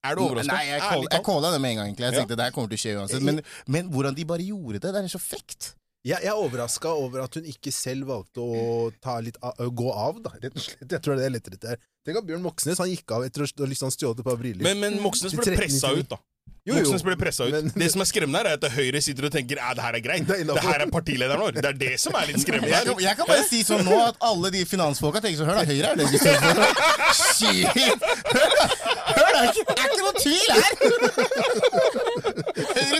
Er 0.06 0.16
du 0.16 0.22
overraska? 0.28 0.54
Nei, 0.54 0.68
jeg 0.70 0.84
call- 0.86 1.08
jeg 1.12 1.24
calla 1.26 1.52
det 1.56 1.60
med 1.64 1.74
en 1.74 1.80
gang, 1.82 1.90
egentlig. 1.90 2.06
Jeg 2.06 2.14
Ja. 2.14 2.20
tenkte 2.22 2.38
det 2.40 2.46
her 2.46 2.54
kommer 2.56 2.70
til 2.72 2.78
å 2.78 2.84
skje 2.84 2.94
uansett. 3.02 3.26
Men, 3.26 3.42
men 3.68 3.90
hvordan 3.92 4.16
de 4.16 4.26
bare 4.30 4.46
gjorde 4.46 4.80
det, 4.80 4.94
det 4.94 5.02
er 5.04 5.12
så 5.12 5.20
frekt. 5.20 5.74
Jeg, 6.06 6.22
jeg 6.22 6.30
er 6.30 6.38
overraska 6.38 6.92
over 6.94 7.24
at 7.26 7.34
hun 7.34 7.48
ikke 7.50 7.72
selv 7.74 8.06
valgte 8.12 8.38
å 8.46 8.92
ta 9.02 9.18
litt 9.26 9.40
av, 9.42 9.58
gå 9.74 9.90
av, 9.92 10.20
da, 10.22 10.36
rett 10.38 10.54
og 10.54 10.62
slett. 10.62 10.86
Jeg 10.86 11.02
tror 11.02 11.18
det 11.18 11.26
er 11.26 11.34
lettere 11.34 11.58
til 11.58 11.72
her. 11.74 11.82
Tenk 12.06 12.20
at 12.22 12.28
Bjørn 12.30 12.44
Moxnes 12.46 12.78
han 12.78 12.92
gikk 12.92 13.10
av 13.18 13.26
etter 13.26 13.42
å 13.42 13.48
ha 13.50 13.70
liksom 13.74 13.90
stjålet 13.92 14.22
et 14.22 14.28
par 14.30 14.38
briller. 14.38 14.62
Men, 14.70 14.78
men 14.84 15.00
Moxnes 15.02 15.34
ble 15.34 15.42
13, 15.50 15.58
pressa 15.58 15.92
ut, 15.98 16.08
da. 16.14 16.20
Jo, 16.66 16.74
jo. 16.74 16.80
Moxnes 16.82 17.04
ble 17.06 17.14
pressa 17.16 17.46
ut. 17.46 17.52
Men- 17.54 17.72
Det 17.78 17.92
som 17.94 18.02
er 18.02 18.06
skremmende, 18.10 18.40
her 18.42 18.48
er 18.50 18.54
at 18.58 18.64
Høyre 18.74 19.02
sitter 19.02 19.26
og 19.28 19.32
tenker 19.32 19.60
at 19.62 19.76
det 19.78 19.84
her 19.86 19.94
er 19.94 20.02
greit. 20.02 20.26
Det 20.28 20.40
er. 20.40 20.44
Det 20.50 20.64
her 20.66 20.80
er 20.82 20.90
partilederen 20.90 21.40
vår. 21.40 21.52
Det 21.54 21.66
er 21.66 21.74
det 21.78 22.00
som 22.02 22.14
er 22.18 22.26
litt 22.26 22.40
skremmende 22.42 22.72
Jeg 22.74 22.86
kan, 22.88 22.96
jeg 23.06 23.16
kan 23.20 23.26
bare 23.30 23.44
si 23.50 23.60
sånn 23.64 23.84
nå 23.86 24.00
at 24.08 24.16
alle 24.22 24.50
de 24.56 24.64
finansfolka 24.66 25.22
tenker 25.22 25.38
sånn 25.44 25.50
Hør 25.52 25.62
da, 25.62 25.66
Høyre 25.70 25.88
er 25.92 25.96
det 25.96 26.08
de 26.10 26.18
står 26.18 26.36
for. 26.42 26.56
Shit! 27.38 27.70
Hør 29.14 29.30
da, 29.30 29.40
det 29.46 29.46
er 29.46 29.86
ikke 29.86 30.02
noe 30.02 30.14
tvil 30.18 30.50
her! 30.58 30.74
Høyre 32.74 33.00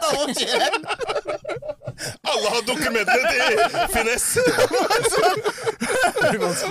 rapportereren! 0.00 0.82
Alle 2.32 2.48
har 2.54 2.62
dokumentene 2.68 3.30
til 3.32 3.52
finesse! 3.94 4.42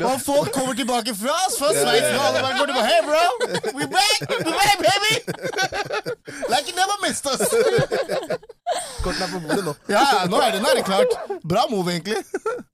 Og 0.04 0.22
folk 0.22 0.52
kommer 0.56 0.74
tilbake 0.78 1.16
fra 1.16 1.36
oss 1.48 1.58
fra 1.60 1.72
Sveits, 1.76 2.12
og 2.14 2.22
alle 2.28 2.44
bare 2.46 2.58
går 2.60 2.72
tilbake 2.72 2.88
Hey, 2.88 3.02
bro! 3.08 3.24
We 3.80 3.88
back! 3.98 4.18
We 4.46 4.52
back, 4.52 4.78
baby! 4.88 5.14
Like 6.52 6.68
you 6.70 6.76
never 6.78 6.98
missed 7.06 7.26
us! 7.34 7.42
Korten 9.04 9.24
er 9.24 9.32
på 9.32 9.40
bordet 9.48 9.64
nå. 9.66 9.74
Ja, 9.90 10.04
nå 10.30 10.40
er 10.44 10.56
det, 10.56 10.62
nå 10.62 10.72
er 10.72 10.80
det 10.82 10.86
klart. 10.88 11.18
Bra 11.48 11.66
move, 11.72 11.92
egentlig. 11.92 12.20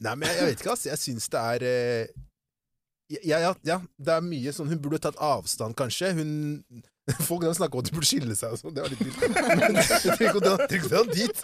Nei, 0.01 0.15
men 0.15 0.27
jeg, 0.27 0.37
jeg 0.39 0.49
vet 0.49 0.63
ikke, 0.63 0.75
ass. 0.75 0.85
Jeg 0.89 1.01
syns 1.01 1.29
det 1.33 1.43
er 1.53 1.67
eh, 1.69 2.05
ja, 3.13 3.37
ja, 3.39 3.51
ja, 3.67 3.77
det 3.99 4.13
er 4.15 4.23
mye 4.25 4.53
sånn 4.55 4.71
Hun 4.71 4.79
burde 4.81 5.01
tatt 5.03 5.19
avstand, 5.21 5.75
kanskje. 5.77 6.13
Hun 6.17 6.31
Folk 7.27 7.43
snakker 7.43 7.75
om 7.75 7.83
at 7.83 7.89
de 7.89 7.95
burde 7.97 8.07
skille 8.07 8.35
seg 8.39 8.53
og 8.55 8.59
sånn. 8.61 8.73
Det 8.75 8.83
var 8.83 8.91
litt 8.93 9.03
vilt. 9.03 9.19
Dit. 11.13 11.35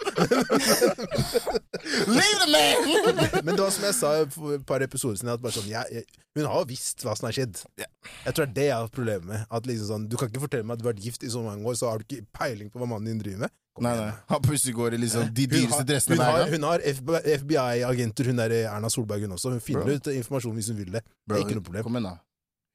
Leave 2.08 2.38
the 2.40 2.48
man! 2.48 2.80
Men 3.44 3.52
det 3.54 3.60
var 3.60 3.74
som 3.74 3.84
jeg 3.84 3.96
sa 3.98 4.12
for 4.32 4.56
et 4.56 4.64
par 4.66 4.80
episoder 4.84 5.20
siden, 5.20 5.32
at 5.34 5.44
sånn, 5.52 5.68
jeg, 5.68 5.84
jeg, 5.92 6.24
hun 6.38 6.48
har 6.48 6.64
visst 6.70 7.04
hva 7.04 7.12
som 7.18 7.28
har 7.28 7.36
skjedd. 7.36 7.60
Jeg 7.76 8.32
tror 8.32 8.46
det 8.46 8.48
er 8.48 8.56
det 8.56 8.68
jeg 8.70 8.78
har 8.78 8.94
problemet 8.94 9.28
med. 9.28 9.44
At 9.52 9.68
liksom 9.68 9.90
sånn, 9.90 10.08
Du 10.08 10.16
kan 10.16 10.32
ikke 10.32 10.46
fortelle 10.46 10.64
meg 10.64 10.78
at 10.78 10.82
du 10.82 10.88
har 10.88 10.94
vært 10.94 11.04
gift 11.10 11.28
i 11.28 11.32
så 11.32 11.44
mange 11.44 11.66
år, 11.68 11.76
så 11.76 11.92
har 11.92 12.00
du 12.00 12.08
ikke 12.08 12.24
peiling 12.40 12.72
på 12.72 12.80
hva 12.80 12.88
mannen 12.94 13.12
din 13.12 13.20
driver 13.20 13.44
med. 13.44 13.56
Kom 13.76 13.86
Nei, 13.86 13.94
nei. 14.00 14.08
Han 14.32 14.42
plutselig 14.42 14.74
går 14.80 14.96
i 14.96 15.02
liksom 15.04 15.28
de 15.36 15.44
dyreste 15.52 15.84
dressene 15.86 16.16
hun 16.16 16.24
har, 16.24 16.48
hun 16.50 16.64
har 16.66 16.82
FBI-agenter, 17.36 18.32
hun 18.32 18.40
der 18.40 18.56
Erna 18.64 18.90
Solberg, 18.90 19.28
hun 19.28 19.36
også. 19.36 19.52
Hun 19.54 19.62
finner 19.62 19.86
Bro. 19.86 20.00
ut 20.00 20.10
informasjon 20.16 20.56
hvis 20.56 20.72
hun 20.72 20.80
vil 20.80 20.96
det. 20.96 21.04
Det 21.28 21.36
er 21.36 21.44
ikke 21.44 21.60
noe 21.60 21.68
problem. 21.68 21.86
Kom 21.86 22.00
igjen, 22.00 22.08
da. 22.10 22.16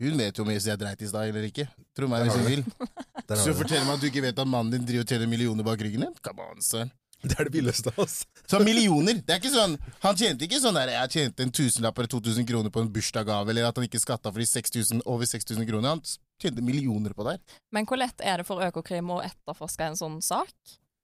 Hun 0.04 0.18
vet 0.20 0.36
jo 0.36 0.44
om 0.44 0.52
jeg 0.52 0.76
dreit 0.80 1.02
i 1.02 1.08
stad 1.08 1.30
eller 1.30 1.48
ikke. 1.48 1.70
Tro 1.96 2.10
meg 2.12 2.26
hvis 2.26 2.36
hun 2.36 2.48
vil. 2.50 2.64
Så 3.46 3.56
fortell 3.56 3.86
meg 3.88 3.96
at 3.96 4.04
du 4.04 4.10
ikke 4.10 4.24
vet 4.26 4.40
at 4.44 4.50
mannen 4.50 4.74
din 4.74 4.88
driver 4.88 5.06
og 5.06 5.12
tjener 5.14 5.30
millioner 5.32 5.66
bak 5.66 5.82
ryggen 5.82 6.04
din? 6.04 6.16
Come 6.26 6.44
on, 6.44 6.60
son. 6.62 6.92
det 7.24 7.38
er 7.40 7.48
det 7.48 7.56
villeste 7.56 7.94
av 7.94 8.02
oss. 8.04 8.18
Så 8.52 8.60
millioner. 8.60 9.22
Det 9.24 9.38
er 9.38 9.40
ikke 9.40 9.54
sånn 9.54 9.78
Han 10.04 10.20
tjente 10.20 10.46
ikke 10.46 10.60
sånn 10.62 10.76
der 10.78 10.92
Jeg 10.94 11.14
tjente 11.16 11.48
en 11.48 11.54
tusenlapp 11.56 11.98
eller 12.02 12.12
2000 12.12 12.50
kroner 12.52 12.74
på 12.76 12.84
en 12.84 12.92
bursdagsgave, 12.92 13.56
eller 13.56 13.70
at 13.70 13.80
han 13.80 13.88
ikke 13.88 14.04
skatta 14.04 14.34
for 14.34 14.44
de 14.44 14.50
6000, 14.52 15.06
over 15.08 15.32
6000 15.32 15.70
kroner. 15.72 15.96
Han 15.96 16.04
tjente 16.44 16.66
millioner 16.66 17.16
på 17.16 17.26
det. 17.30 17.40
Men 17.72 17.88
hvor 17.88 18.02
lett 18.02 18.20
er 18.20 18.44
det 18.44 18.50
for 18.52 18.64
Økokrim 18.68 19.16
å 19.16 19.22
etterforske 19.24 19.88
en 19.94 20.00
sånn 20.00 20.20
sak? 20.26 20.52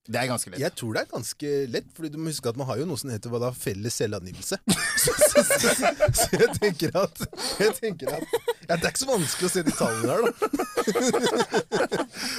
Det 0.09 0.17
er 0.17 0.25
ganske 0.25 0.49
lett. 0.49 0.59
Jeg 0.63 0.73
tror 0.73 0.95
det 0.95 1.01
er 1.03 1.09
ganske 1.11 1.49
lett, 1.69 1.89
Fordi 1.93 2.09
du 2.09 2.17
må 2.17 2.31
huske 2.31 2.49
at 2.49 2.57
man 2.57 2.65
har 2.71 2.79
jo 2.81 2.87
noe 2.89 2.97
som 2.97 3.11
heter 3.13 3.29
hva 3.29 3.37
da, 3.43 3.51
felles 3.53 3.93
selvangivelse. 4.01 4.57
så, 5.03 5.13
så, 5.13 5.43
så, 5.45 5.91
så 6.17 6.39
jeg 6.39 6.49
tenker 6.57 6.95
at, 7.03 7.21
jeg 7.61 7.75
tenker 7.77 8.15
at 8.17 8.25
ja, 8.33 8.73
Det 8.73 8.81
er 8.81 8.89
ikke 8.89 9.03
så 9.03 9.09
vanskelig 9.11 9.49
å 9.49 9.53
se 9.53 9.63
de 9.67 9.75
tallene 9.77 10.09
der, 10.09 10.19
da. 10.25 10.31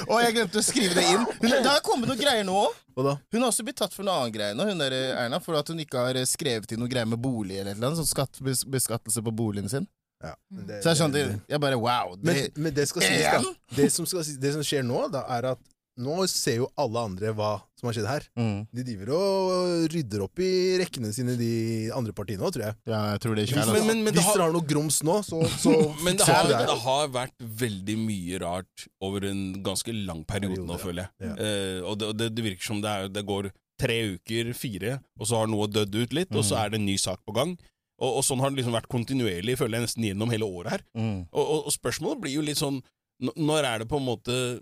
Og 0.09 0.17
jeg 0.19 0.35
glemte 0.35 0.59
å 0.59 0.65
skrive 0.65 0.97
det 0.97 1.05
inn. 1.13 1.23
Hun, 1.23 1.49
det 1.53 1.69
har 1.69 1.81
kommet 1.85 2.11
noen 2.11 2.19
greier 2.19 2.43
nå 2.47 2.57
òg. 2.65 2.79
Hun 2.99 3.39
har 3.39 3.47
også 3.47 3.65
blitt 3.65 3.79
tatt 3.79 3.95
for 3.95 4.05
noe 4.05 4.19
annet 4.21 4.35
greier 4.35 4.57
nå, 4.57 4.67
hun 4.67 4.83
der 4.83 4.93
eh, 4.93 5.23
Erna, 5.23 5.39
for 5.41 5.57
at 5.57 5.69
hun 5.71 5.79
ikke 5.81 6.03
har 6.03 6.19
eh, 6.19 6.27
skrevet 6.29 6.75
inn 6.75 6.83
noe 6.83 6.91
greier 6.91 7.09
med 7.09 7.21
bolig 7.23 7.57
eller 7.63 7.79
noe, 7.79 7.95
sånn 7.97 8.09
skatt, 8.09 8.43
beskattelse 8.43 9.23
på 9.23 9.33
boligen 9.33 9.71
sin. 9.71 9.87
Ja, 10.23 10.35
det, 10.47 10.83
Så 10.83 10.93
jeg 10.93 10.99
sånn, 11.01 11.15
jeg 11.51 11.59
bare 11.59 11.79
wow. 11.79 12.13
Det, 12.15 12.27
men, 12.27 12.37
men 12.67 12.75
det 12.75 12.85
skal 12.91 13.03
sies, 13.03 13.23
da. 13.27 13.55
Det 13.75 13.89
som, 13.91 14.07
skal, 14.07 14.23
det 14.39 14.53
som 14.55 14.63
skjer 14.63 14.85
nå, 14.87 15.07
da, 15.11 15.25
er 15.35 15.49
at 15.55 15.72
nå 15.99 16.27
ser 16.31 16.55
jo 16.63 16.67
alle 16.79 17.01
andre 17.05 17.33
hva 17.37 17.51
som 17.77 17.87
har 17.89 17.93
skjedd 17.97 18.07
her. 18.09 18.23
mm. 18.39 18.59
De 18.73 18.83
driver 18.87 19.11
og 19.13 19.83
rydder 19.93 20.23
opp 20.25 20.39
i 20.41 20.51
rekkene 20.81 21.11
sine, 21.13 21.35
de 21.37 21.91
andre 21.93 22.13
partiene 22.17 22.41
òg, 22.47 22.53
tror 22.55 22.65
jeg. 22.65 22.75
Ja, 22.89 23.01
jeg 23.13 23.19
tror 23.21 23.35
det 23.35 23.43
er 23.43 23.53
Hvis. 23.53 23.71
Men- 23.73 23.87
men- 23.87 24.03
men 24.03 24.13
det 24.13 24.21
hvis 24.21 24.25
har- 24.25 24.37
dere 24.37 24.47
har 24.47 24.53
noe 24.53 24.67
grums 24.67 25.01
nå, 25.03 25.19
så, 25.23 25.41
så 25.63 25.73
Men 26.03 26.17
det 26.17 26.25
har, 26.25 26.47
det 26.47 26.61
det 26.67 26.79
har 26.81 27.07
vært 27.09 27.37
veldig 27.39 27.97
mye 27.99 28.39
rart 28.41 28.87
over 29.01 29.25
en 29.25 29.61
ganske 29.61 29.93
lang 30.05 30.23
periode 30.25 30.55
Periode, 30.55 30.67
nå, 30.67 30.79
føler 30.79 31.03
jeg. 31.05 31.11
Ja. 31.29 31.33
Uh, 31.37 31.89
og 31.91 31.99
det, 31.99 32.07
og 32.07 32.17
det, 32.17 32.35
det 32.35 32.43
virker 32.43 32.63
som 32.65 32.81
det, 32.81 32.89
er, 32.89 33.07
det 33.09 33.25
går 33.25 33.51
tre 33.79 33.99
uker, 34.15 34.53
fire, 34.53 34.99
og 35.19 35.27
så 35.27 35.37
har 35.41 35.47
noe 35.47 35.67
dødd 35.67 35.93
ut 35.95 36.13
litt, 36.13 36.31
og 36.33 36.43
så 36.45 36.57
er 36.63 36.69
det 36.69 36.79
en 36.79 36.85
ny 36.85 36.95
sak 36.97 37.19
på 37.27 37.33
gang. 37.35 37.57
Og, 37.99 38.17
og 38.17 38.23
sånn 38.23 38.39
har 38.41 38.49
det 38.49 38.57
liksom 38.63 38.73
vært 38.73 38.87
kontinuerlig, 38.89 39.57
føler 39.59 39.77
jeg, 39.77 39.85
nesten 39.87 40.03
gjennom 40.07 40.31
hele 40.31 40.45
året 40.45 40.71
her. 40.71 40.81
Mm. 40.97 41.27
Og, 41.31 41.43
og, 41.43 41.59
og 41.67 41.71
spørsmålet 41.75 42.21
blir 42.21 42.33
jo 42.37 42.41
litt 42.41 42.57
sånn 42.57 42.81
Når 43.21 43.63
er 43.63 43.79
det 43.79 43.87
på 43.87 43.97
en 44.01 44.07
måte 44.07 44.59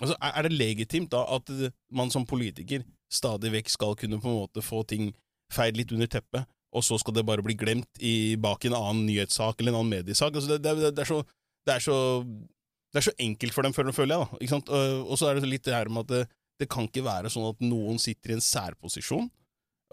Altså, 0.00 0.16
er, 0.16 0.46
det 0.46 0.56
legitimt 0.56 1.12
da 1.12 1.22
at 1.36 1.50
man 1.92 2.10
som 2.12 2.24
politiker 2.28 2.84
stadig 3.12 3.52
vekk 3.52 3.70
skal 3.72 3.96
kunne 3.98 4.20
på 4.22 4.30
en 4.30 4.40
måte 4.40 4.64
få 4.64 4.82
ting 4.88 5.10
feid 5.52 5.76
litt 5.76 5.92
under 5.92 6.08
teppet, 6.08 6.48
og 6.72 6.84
så 6.86 6.96
skal 7.00 7.18
det 7.18 7.26
bare 7.28 7.44
bli 7.44 7.56
glemt 7.60 8.00
i, 8.00 8.34
bak 8.40 8.64
en 8.64 8.76
annen 8.78 9.04
nyhetssak 9.04 9.60
eller 9.60 9.74
en 9.74 9.82
annen 9.82 9.98
mediesak? 9.98 10.32
Altså, 10.32 10.54
det, 10.54 10.62
det, 10.64 10.94
det, 10.96 11.04
er 11.04 11.10
så, 11.10 11.18
det, 11.68 11.74
er 11.74 11.84
så, 11.84 11.98
det 12.24 13.02
er 13.02 13.08
så 13.10 13.16
enkelt 13.20 13.56
for 13.56 13.68
dem, 13.68 13.74
føler, 13.76 14.14
jeg. 14.14 14.24
da, 14.24 14.40
ikke 14.40 14.54
sant? 14.54 14.72
Og 14.72 15.20
så 15.20 15.28
er 15.28 15.40
det 15.40 15.50
litt 15.50 15.66
det 15.68 15.76
her 15.76 15.92
med 15.92 16.06
at 16.06 16.14
det, 16.14 16.22
det 16.62 16.70
kan 16.72 16.88
ikke 16.88 17.04
være 17.04 17.32
sånn 17.32 17.50
at 17.50 17.60
noen 17.64 18.00
sitter 18.00 18.32
i 18.32 18.38
en 18.38 18.44
særposisjon 18.44 19.28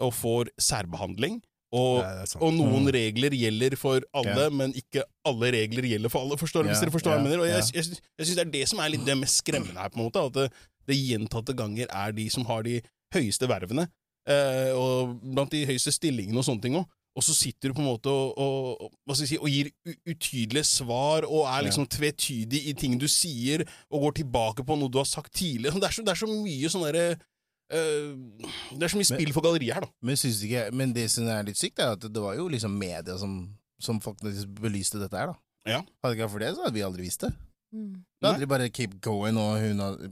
og 0.00 0.14
får 0.16 0.52
særbehandling, 0.56 1.42
og, 1.72 2.00
Ja, 2.02 2.24
og 2.40 2.52
noen 2.56 2.86
Mm. 2.88 2.92
regler 2.96 3.30
gjelder 3.30 3.76
for 3.78 4.00
alle, 4.14 4.42
Ja. 4.46 4.50
men 4.50 4.72
ikke 4.74 5.04
alle 5.24 5.52
regler 5.54 5.82
gjelder 5.86 6.10
for 6.10 6.20
alle. 6.24 6.36
Forstår 6.36 6.62
du, 6.64 6.68
hvis 6.70 6.80
Ja, 6.82 6.86
dere 6.88 6.94
forstår 6.96 7.12
hva 7.14 7.18
jeg 7.20 7.26
mener? 7.28 7.40
Og 7.40 7.46
jeg, 7.46 7.62
jeg, 7.74 8.00
jeg 8.18 8.26
syns 8.26 8.36
det 8.36 8.46
er 8.46 8.50
det 8.50 8.68
som 8.68 8.78
er 8.80 8.90
litt 8.90 9.04
det 9.06 9.16
mest 9.18 9.42
skremmende 9.44 9.78
her, 9.78 9.88
på 9.88 9.98
en 10.00 10.06
måte. 10.10 10.26
At 10.26 10.32
det, 10.32 10.52
det 10.88 10.96
gjentatte 10.98 11.54
ganger 11.54 11.86
er 11.90 12.12
de 12.12 12.28
som 12.30 12.44
har 12.44 12.62
de 12.66 12.80
høyeste 13.14 13.46
vervene, 13.46 13.88
eh, 14.26 14.72
og 14.74 15.20
blant 15.22 15.50
de 15.50 15.64
høyeste 15.66 15.92
stillingene 15.94 16.38
og 16.38 16.44
sånne 16.44 16.62
ting 16.62 16.74
òg. 16.74 16.86
Og 17.16 17.22
så 17.26 17.34
sitter 17.34 17.68
du 17.70 17.74
på 17.74 17.82
en 17.82 17.90
måte 17.90 18.06
og, 18.06 18.38
og, 18.38 18.92
og, 19.08 19.16
si, 19.18 19.36
og 19.36 19.48
gir 19.50 19.70
utydelige 20.06 20.62
svar 20.64 21.24
og 21.26 21.42
er 21.50 21.64
liksom 21.66 21.86
tvetydig 21.90 22.60
i 22.70 22.72
ting 22.78 22.98
du 23.00 23.06
sier, 23.10 23.64
og 23.90 24.04
går 24.06 24.12
tilbake 24.22 24.64
på 24.66 24.76
noe 24.78 24.88
du 24.88 24.98
har 24.98 25.08
sagt 25.10 25.32
tidligere. 25.34 25.74
Det 25.80 25.88
er 25.90 25.96
så, 25.96 26.04
det 26.06 26.14
er 26.14 26.20
så 26.22 26.28
mye 26.30 26.70
sånn 26.70 26.86
derre 26.86 27.18
Det 27.70 28.82
er 28.82 28.92
så 28.92 28.98
mye 28.98 29.08
spill 29.08 29.32
for 29.36 29.44
galleriet 29.46 29.76
her, 29.78 29.84
da. 29.86 29.90
Men, 30.02 30.18
synes 30.18 30.40
ikke, 30.46 30.64
men 30.74 30.94
det 30.96 31.06
som 31.12 31.28
er 31.30 31.46
litt 31.46 31.58
sykt, 31.60 31.78
er 31.82 31.94
at 31.96 32.06
det 32.06 32.22
var 32.22 32.34
jo 32.38 32.48
liksom 32.50 32.74
media 32.80 33.16
som, 33.20 33.36
som 33.82 34.00
faktisk 34.02 34.50
belyste 34.60 35.00
dette 35.02 35.16
her, 35.16 35.32
da. 35.34 35.38
Ja. 35.68 35.80
Hadde 36.02 36.14
det 36.14 36.18
ikke 36.18 36.26
vært 36.26 36.34
for 36.34 36.44
det, 36.46 36.50
så 36.56 36.64
hadde 36.66 36.78
vi 36.78 36.86
aldri 36.86 37.06
visst 37.06 37.26
det. 37.26 37.30
Mm. 37.74 37.92
Da 38.20 38.32
hadde 38.32 38.42
de 38.46 38.50
bare 38.50 38.70
keep 38.74 38.96
going, 39.04 39.38
og 39.38 39.60
hun, 39.62 39.84
hadde, 39.84 40.10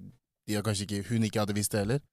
ikke, 0.49 1.03
hun 1.09 1.27
ikke 1.27 1.43
hadde 1.43 1.57
visst 1.57 1.75
det 1.75 1.83
heller. 1.83 2.05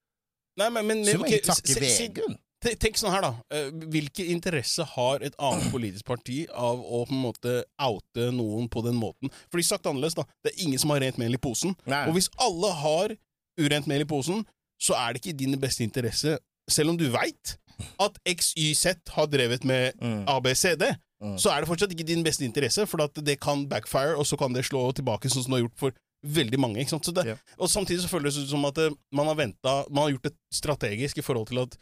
Nei, 0.58 0.70
men, 0.72 0.88
men, 0.88 1.06
Så 1.06 1.20
må 1.20 1.28
ok, 1.28 1.38
takke 1.43 1.74
se- 1.76 1.80
se- 1.84 2.10
VG. 2.10 2.24
hun. 2.26 2.38
Tenk 2.66 2.98
sånn 2.98 3.12
her, 3.14 3.22
da. 3.22 3.34
Hvilken 3.52 3.89
Hvilke 3.93 4.24
interesse 4.32 4.82
har 4.96 5.22
et 5.28 5.36
annet 5.43 5.68
politisk 5.70 6.08
parti 6.08 6.46
av 6.50 6.80
å 6.82 7.04
på 7.06 7.14
en 7.14 7.20
måte 7.22 7.52
oute 7.86 8.30
noen 8.34 8.66
på 8.72 8.82
den 8.88 8.96
måten? 8.98 9.30
Fordi 9.54 9.66
sagt 9.68 9.86
annerledes, 9.86 10.16
da. 10.18 10.24
Det 10.41 10.54
er 10.56 10.64
ingen 10.66 10.82
som 10.82 10.89
har 10.96 11.04
rent 11.04 11.20
mel 11.22 11.36
i 11.36 11.41
posen. 11.43 11.76
Nei. 11.86 12.06
Og 12.10 12.16
hvis 12.18 12.32
alle 12.41 12.72
har 12.80 13.14
urent 13.62 13.86
mel 13.91 14.02
i 14.02 14.08
posen, 14.10 14.41
så 14.82 14.93
er 14.95 15.13
det 15.13 15.21
ikke 15.21 15.34
i 15.34 15.39
din 15.45 15.59
beste 15.59 15.84
interesse, 15.84 16.38
selv 16.69 16.89
om 16.89 16.97
du 16.97 17.09
veit 17.13 17.57
at 17.99 18.17
XYZ 18.26 18.86
har 19.15 19.28
drevet 19.28 19.63
med 19.65 19.93
Mm. 20.01 20.23
ABCD, 20.28 20.95
Mm. 21.21 21.38
så 21.39 21.49
er 21.51 21.61
det 21.61 21.67
fortsatt 21.69 21.91
ikke 21.91 22.05
din 22.07 22.23
beste 22.23 22.43
interesse, 22.45 22.86
for 22.88 23.01
at 23.03 23.13
det 23.13 23.39
kan 23.39 23.65
backfire, 23.67 24.15
og 24.17 24.26
så 24.26 24.38
kan 24.38 24.53
det 24.53 24.65
slå 24.65 24.91
tilbake, 24.93 25.30
sånn 25.30 25.43
som 25.43 25.51
det 25.51 25.61
har 25.61 25.67
gjort 25.69 25.78
for 25.80 25.91
veldig 26.26 26.59
mange. 26.59 26.78
Ikke 26.80 26.89
sant? 26.89 27.05
Så 27.05 27.13
det, 27.13 27.26
Ja. 27.26 27.36
Og 27.59 27.67
samtidig 27.69 28.01
så 28.01 28.09
føles 28.09 28.36
det 28.36 28.43
ut 28.43 28.49
som 28.49 28.65
at 28.65 28.78
eh, 28.78 28.89
man 29.11 29.26
har 29.28 29.36
ventet, 29.36 29.89
man 29.91 30.03
har 30.03 30.11
gjort 30.11 30.23
det 30.23 30.34
strategisk 30.53 31.17
i 31.17 31.21
forhold 31.21 31.47
til 31.47 31.59
at 31.59 31.78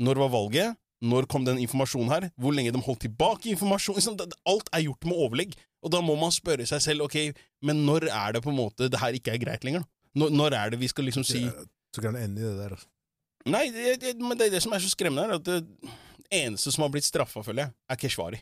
når 0.00 0.14
var 0.16 0.28
valget? 0.30 0.76
Når 1.02 1.26
kom 1.28 1.44
den 1.44 1.58
informasjonen 1.58 2.08
her? 2.08 2.30
Hvor 2.40 2.52
lenge 2.54 2.72
de 2.72 2.80
holdt 2.80 3.00
tilbake 3.00 3.50
informasjon? 3.52 4.16
Det- 4.16 4.32
Alt 4.46 4.68
er 4.72 4.80
gjort 4.82 5.04
med 5.04 5.12
overlegg. 5.14 5.52
Og 5.82 5.90
da 5.90 6.00
må 6.00 6.16
man 6.18 6.30
spørre 6.30 6.66
seg 6.66 6.80
selv 6.80 7.02
ok, 7.02 7.34
men 7.62 7.84
når 7.84 8.08
er 8.08 8.32
det 8.32 8.42
på 8.42 8.48
en 8.50 8.56
måte 8.56 8.88
det 8.88 8.98
her 9.00 9.12
ikke 9.12 9.34
er 9.34 9.38
greit 9.38 9.64
lenger? 9.64 9.84
Når, 10.16 10.30
når 10.30 10.52
er 10.54 10.70
det 10.70 10.78
vi 10.80 10.88
skal 10.88 11.04
liksom 11.04 11.24
si 11.24 11.44
tror 11.94 12.04
ikke 12.04 12.12
han 12.14 12.20
er 12.22 12.26
i 12.26 12.48
det 12.48 12.56
der. 12.58 12.74
Altså. 12.76 12.90
Nei, 13.54 13.64
det, 13.74 14.00
det, 14.02 14.14
men 14.24 14.38
det 14.40 14.48
er 14.48 14.56
det 14.56 14.62
som 14.64 14.72
er 14.72 14.82
så 14.82 14.90
skremmende, 14.92 15.26
er 15.28 15.38
at 15.38 15.44
det 15.44 15.92
eneste 16.32 16.72
som 16.72 16.84
har 16.86 16.92
blitt 16.94 17.06
straffa, 17.06 17.42
føler 17.44 17.66
jeg, 17.66 17.74
er 17.92 17.98
Keshvari. 18.00 18.40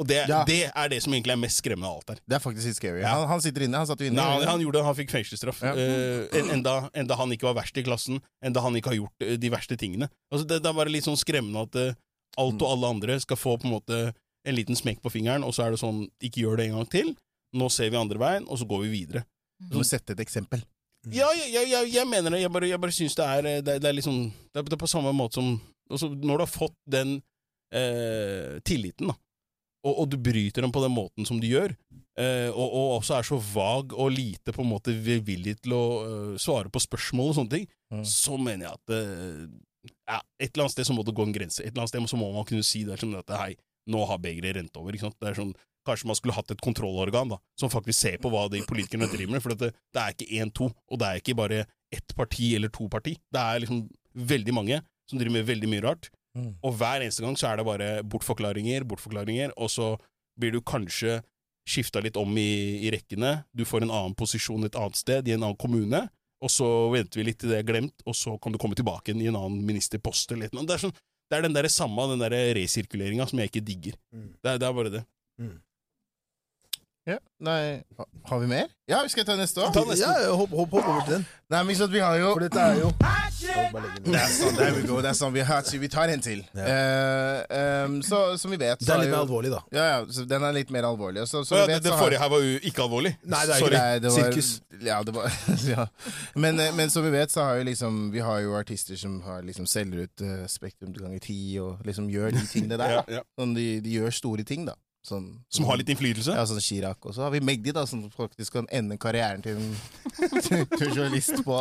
Og 0.00 0.06
det, 0.08 0.22
Ja. 0.26 0.38
det 0.48 0.70
er 0.72 0.88
det 0.88 1.02
som 1.04 1.12
egentlig 1.12 1.34
er 1.34 1.40
mest 1.42 1.60
skremmende 1.60 1.86
av 1.90 1.98
alt 2.00 2.08
her. 2.14 2.20
Det 2.26 2.34
er 2.38 2.40
faktisk 2.42 2.66
litt 2.70 2.78
scary. 2.78 3.02
Ja. 3.04 3.10
Han, 3.20 3.26
han 3.28 3.42
sitter 3.44 3.66
inne. 3.66 3.76
Han 3.82 3.86
satt 3.90 4.00
jo 4.00 4.08
inne. 4.08 4.16
Nei, 4.24 4.46
han, 4.48 4.62
gjorde 4.64 4.78
det, 4.80 4.84
han 4.88 4.96
fikk 4.98 5.12
fengselsstraff. 5.12 5.60
Ja. 5.68 5.74
Uh, 5.76 6.38
en- 6.40 6.48
enda, 6.56 6.72
enda 6.96 7.18
han 7.20 7.34
ikke 7.36 7.46
var 7.50 7.58
verst 7.60 7.76
i 7.78 7.84
klassen, 7.86 8.22
enda 8.42 8.64
han 8.64 8.74
ikke 8.80 8.90
har 8.94 8.98
gjort 9.02 9.26
eh, 9.28 9.36
de 9.38 9.50
verste 9.52 9.76
tingene. 9.78 10.08
Altså, 10.32 10.48
det, 10.48 10.62
det 10.64 10.70
er 10.72 10.78
bare 10.80 10.90
litt 10.94 11.04
sånn 11.06 11.20
skremmende 11.20 11.66
at 11.68 11.76
uh, 11.76 12.00
alt 12.40 12.64
og 12.64 12.72
alle 12.72 12.90
andre 12.96 13.18
skal 13.22 13.36
få 13.38 13.58
på 13.60 13.68
en 13.68 13.74
måte 13.76 14.00
en 14.48 14.56
liten 14.56 14.74
smekk 14.74 15.04
på 15.04 15.12
fingeren, 15.12 15.44
og 15.46 15.52
så 15.54 15.68
er 15.68 15.76
det 15.76 15.82
sånn 15.84 16.06
ikke 16.24 16.40
gjør 16.48 16.56
det 16.58 16.70
en 16.70 16.78
gang 16.80 16.88
til. 16.96 17.12
Nå 17.54 17.68
ser 17.70 17.92
vi 17.92 18.00
andre 18.00 18.18
veien, 18.18 18.48
og 18.48 18.58
så 18.58 18.66
går 18.66 18.86
vi 18.88 18.94
videre. 18.96 19.26
Du 19.60 19.76
må 19.78 19.84
sette 19.86 20.16
et 20.16 20.24
eksempel. 20.24 20.64
Ja, 21.10 21.26
jeg, 21.34 21.66
jeg, 21.66 21.88
jeg, 21.90 22.06
mener 22.06 22.30
det. 22.30 22.44
Jeg 22.44 22.52
bare, 22.54 22.68
jeg 22.70 22.78
bare 22.78 22.94
syns 22.94 23.16
det 23.18 23.24
er 23.26 23.42
Det, 23.66 23.78
det 23.82 23.88
er 23.88 23.96
liksom 23.96 24.20
det 24.30 24.60
er, 24.60 24.66
det 24.68 24.76
er 24.76 24.82
på 24.84 24.90
samme 24.90 25.10
måte 25.16 25.40
som 25.40 25.48
altså, 25.90 26.12
Når 26.12 26.36
du 26.38 26.44
har 26.44 26.50
fått 26.52 26.76
den 26.86 27.16
eh, 27.74 28.60
tilliten, 28.62 29.10
da, 29.10 29.16
og, 29.82 29.96
og 30.04 30.10
du 30.12 30.18
bryter 30.22 30.62
den 30.62 30.72
på 30.74 30.82
den 30.84 30.94
måten 30.94 31.26
som 31.26 31.40
du 31.42 31.48
gjør, 31.48 31.74
eh, 32.20 32.50
og, 32.52 32.68
og 32.68 32.86
også 33.00 33.16
er 33.16 33.26
så 33.26 33.38
vag 33.40 33.96
og 33.96 34.12
lite 34.14 34.54
på 34.54 34.62
en 34.62 34.70
måte 34.70 34.94
villig 34.94 35.56
til 35.64 35.74
å 35.74 35.82
uh, 36.04 36.34
svare 36.38 36.70
på 36.70 36.82
spørsmål 36.84 37.32
og 37.32 37.38
sånne 37.40 37.56
ting, 37.58 37.70
Mm. 37.92 38.06
så 38.08 38.38
mener 38.40 38.64
jeg 38.64 38.72
at 38.72 38.92
uh, 38.94 39.40
ja, 40.08 40.20
et 40.40 40.54
eller 40.54 40.62
annet 40.64 40.72
sted 40.72 40.86
så 40.88 40.94
må 40.96 41.02
det 41.04 41.12
gå 41.12 41.26
en 41.26 41.34
grense. 41.34 41.60
Et 41.60 41.68
eller 41.68 41.82
annet 41.82 41.90
sted 41.92 42.06
så 42.08 42.16
må 42.16 42.30
man 42.32 42.46
kunne 42.48 42.64
si 42.64 42.86
det 42.88 42.96
som 43.02 43.10
at 43.18 43.34
hei, 43.36 43.50
nå 43.92 44.00
har 44.08 44.16
begeret 44.22 44.56
rent 44.56 44.78
over. 44.80 44.96
Ikke 44.96 45.10
sant? 45.10 45.18
Det 45.20 45.28
er 45.28 45.36
sånn, 45.36 45.50
Kanskje 45.86 46.06
man 46.06 46.18
skulle 46.18 46.36
hatt 46.36 46.52
et 46.54 46.62
kontrollorgan 46.62 47.32
da, 47.32 47.40
som 47.58 47.70
faktisk 47.72 47.98
ser 47.98 48.18
på 48.22 48.30
hva 48.30 48.44
de 48.52 48.62
politikerne 48.68 49.08
driver 49.10 49.34
med. 49.34 49.42
For 49.42 49.54
det, 49.54 49.72
det 49.94 50.02
er 50.02 50.14
ikke 50.14 50.30
én-to, 50.38 50.70
og 50.70 51.02
det 51.02 51.08
er 51.08 51.22
ikke 51.22 51.38
bare 51.38 51.64
ett 51.92 52.14
parti 52.16 52.52
eller 52.56 52.72
to 52.72 52.88
parti. 52.92 53.16
Det 53.32 53.42
er 53.42 53.64
liksom 53.64 53.84
veldig 54.14 54.54
mange 54.54 54.80
som 55.10 55.18
driver 55.18 55.40
med 55.40 55.48
veldig 55.48 55.70
mye 55.72 55.84
rart. 55.84 56.08
Mm. 56.38 56.54
Og 56.64 56.78
hver 56.80 57.02
eneste 57.02 57.24
gang 57.24 57.36
så 57.36 57.50
er 57.50 57.60
det 57.60 57.68
bare 57.68 57.90
bortforklaringer, 58.08 58.86
bortforklaringer, 58.88 59.52
og 59.56 59.70
så 59.72 59.92
blir 60.40 60.54
du 60.54 60.62
kanskje 60.64 61.20
skifta 61.68 62.00
litt 62.02 62.16
om 62.18 62.30
i, 62.40 62.82
i 62.86 62.90
rekkene. 62.94 63.42
Du 63.54 63.64
får 63.68 63.84
en 63.84 63.92
annen 63.92 64.16
posisjon 64.18 64.66
et 64.66 64.78
annet 64.78 64.98
sted, 64.98 65.28
i 65.28 65.36
en 65.36 65.44
annen 65.44 65.58
kommune, 65.60 66.06
og 66.42 66.50
så 66.50 66.68
venter 66.90 67.20
vi 67.20 67.28
litt 67.28 67.38
til 67.42 67.52
det 67.52 67.60
er 67.60 67.68
glemt, 67.68 68.02
og 68.08 68.16
så 68.18 68.34
kan 68.42 68.54
du 68.54 68.58
komme 68.58 68.78
tilbake 68.78 69.14
i 69.14 69.28
en 69.30 69.38
annen 69.38 69.60
ministerpost 69.66 70.32
eller 70.34 70.50
annet. 70.50 70.70
Det 70.70 70.78
er, 70.78 70.84
sånn, 70.86 70.96
det 71.30 71.38
er 71.38 71.46
den 71.46 71.58
der 71.58 71.68
samme, 71.70 72.08
den 72.10 72.24
der 72.24 72.34
resirkuleringa 72.58 73.28
som 73.30 73.42
jeg 73.42 73.52
ikke 73.52 73.66
digger. 73.68 74.00
Mm. 74.14 74.32
Det 74.40 74.54
er, 74.54 74.58
det 74.58 74.68
er 74.68 74.80
bare 74.80 74.94
det. 74.96 75.04
Ja. 77.04 77.16
Nei, 77.42 77.82
har 78.24 78.38
vi 78.38 78.46
mer? 78.46 78.68
Ja, 78.86 79.00
vi 79.02 79.08
skal 79.10 79.24
ta 79.26 79.34
neste 79.34 79.58
òg. 79.64 79.74
Ja, 79.98 80.12
hopp, 80.38 80.52
hopp, 80.54 80.70
hopp 80.76 80.86
over 80.86 81.00
til 81.02 81.16
den. 81.16 81.24
Nei, 81.50 81.62
men 81.66 81.74
så 81.74 81.88
vi 81.90 81.98
har 81.98 82.14
jo 82.20 82.28
For 82.36 82.44
dette 82.44 82.62
er 82.62 82.78
jo. 82.78 82.90
Det 83.42 84.14
er 84.14 84.28
sånn, 84.30 84.54
there 84.54 84.74
we 84.76 84.84
go, 84.86 85.00
det 85.02 85.10
sånn 85.18 85.32
vi 85.34 85.42
har 85.48 85.66
vi 85.82 85.88
tar 85.90 86.12
en 86.12 86.22
til. 86.22 86.44
Ja. 86.54 86.68
Uh, 86.68 87.88
um, 87.88 87.96
så 88.06 88.20
som 88.38 88.54
vi 88.54 88.60
vet 88.60 88.78
Det 88.78 88.86
så 88.86 88.94
er 88.94 89.02
litt 89.02 89.10
mer 89.10 89.24
alvorlig, 89.24 89.50
da. 89.50 89.58
Ja, 89.74 89.86
ja, 89.88 89.96
så 90.14 90.26
den 90.30 90.46
er 90.46 90.54
litt 90.54 90.70
mer 90.70 90.86
alvorlig. 90.86 91.24
Så, 91.26 91.42
så 91.48 91.58
ja, 91.58 91.64
vi 91.66 91.72
det, 91.72 91.80
vet, 91.80 91.88
det 91.88 91.90
så 91.90 91.96
har- 91.96 92.04
forrige 92.04 92.22
her 92.22 92.30
var 92.36 92.46
jo 92.46 92.60
ikke 92.70 92.86
alvorlig. 92.86 93.12
Nei, 93.24 93.42
det 93.48 93.56
er 93.56 93.64
Sorry. 93.64 93.80
Nei, 93.80 93.98
det 94.04 94.14
var, 94.14 94.28
Sirkus. 94.28 94.52
Ja, 94.86 95.00
det 95.02 95.16
var, 95.18 95.40
ja. 95.74 95.88
Men, 96.46 96.62
eh, 96.62 96.70
men 96.78 96.94
som 96.94 97.02
vi 97.02 97.10
vet, 97.16 97.34
så 97.34 97.48
har 97.48 97.58
jo 97.58 97.66
liksom 97.66 97.98
Vi 98.14 98.22
har 98.22 98.38
jo 98.46 98.54
artister 98.58 98.98
som 99.00 99.18
har 99.26 99.42
liksom 99.42 99.66
selger 99.66 100.06
ut 100.06 100.22
uh, 100.22 100.46
Spektrum 100.50 100.94
ganger 100.94 101.18
ti, 101.26 101.40
og 101.58 101.82
liksom 101.88 102.06
gjør 102.14 102.30
de 102.38 102.46
tingene 102.46 102.78
der. 102.78 102.98
Ja, 103.00 103.04
ja. 103.18 103.26
Sånn, 103.38 103.58
de, 103.58 103.68
de 103.82 103.98
gjør 103.98 104.14
store 104.22 104.46
ting, 104.46 104.70
da. 104.70 104.78
Sånn, 105.02 105.24
Som 105.50 105.64
har 105.66 105.76
litt 105.80 105.88
innflytelse. 105.90 106.30
Ja, 106.36 106.44
sånn 106.46 106.60
Chirag. 106.62 106.94
Og 107.02 107.14
så 107.16 107.24
har 107.24 107.32
vi 107.34 107.40
Magdi, 107.42 107.72
da, 107.74 107.82
som 107.90 108.04
faktisk 108.14 108.52
kan 108.54 108.68
ende 108.70 108.94
karrieren 109.02 109.42
til 109.42 109.56
en, 109.58 109.72
journalist 110.94 111.40
på 111.44 111.56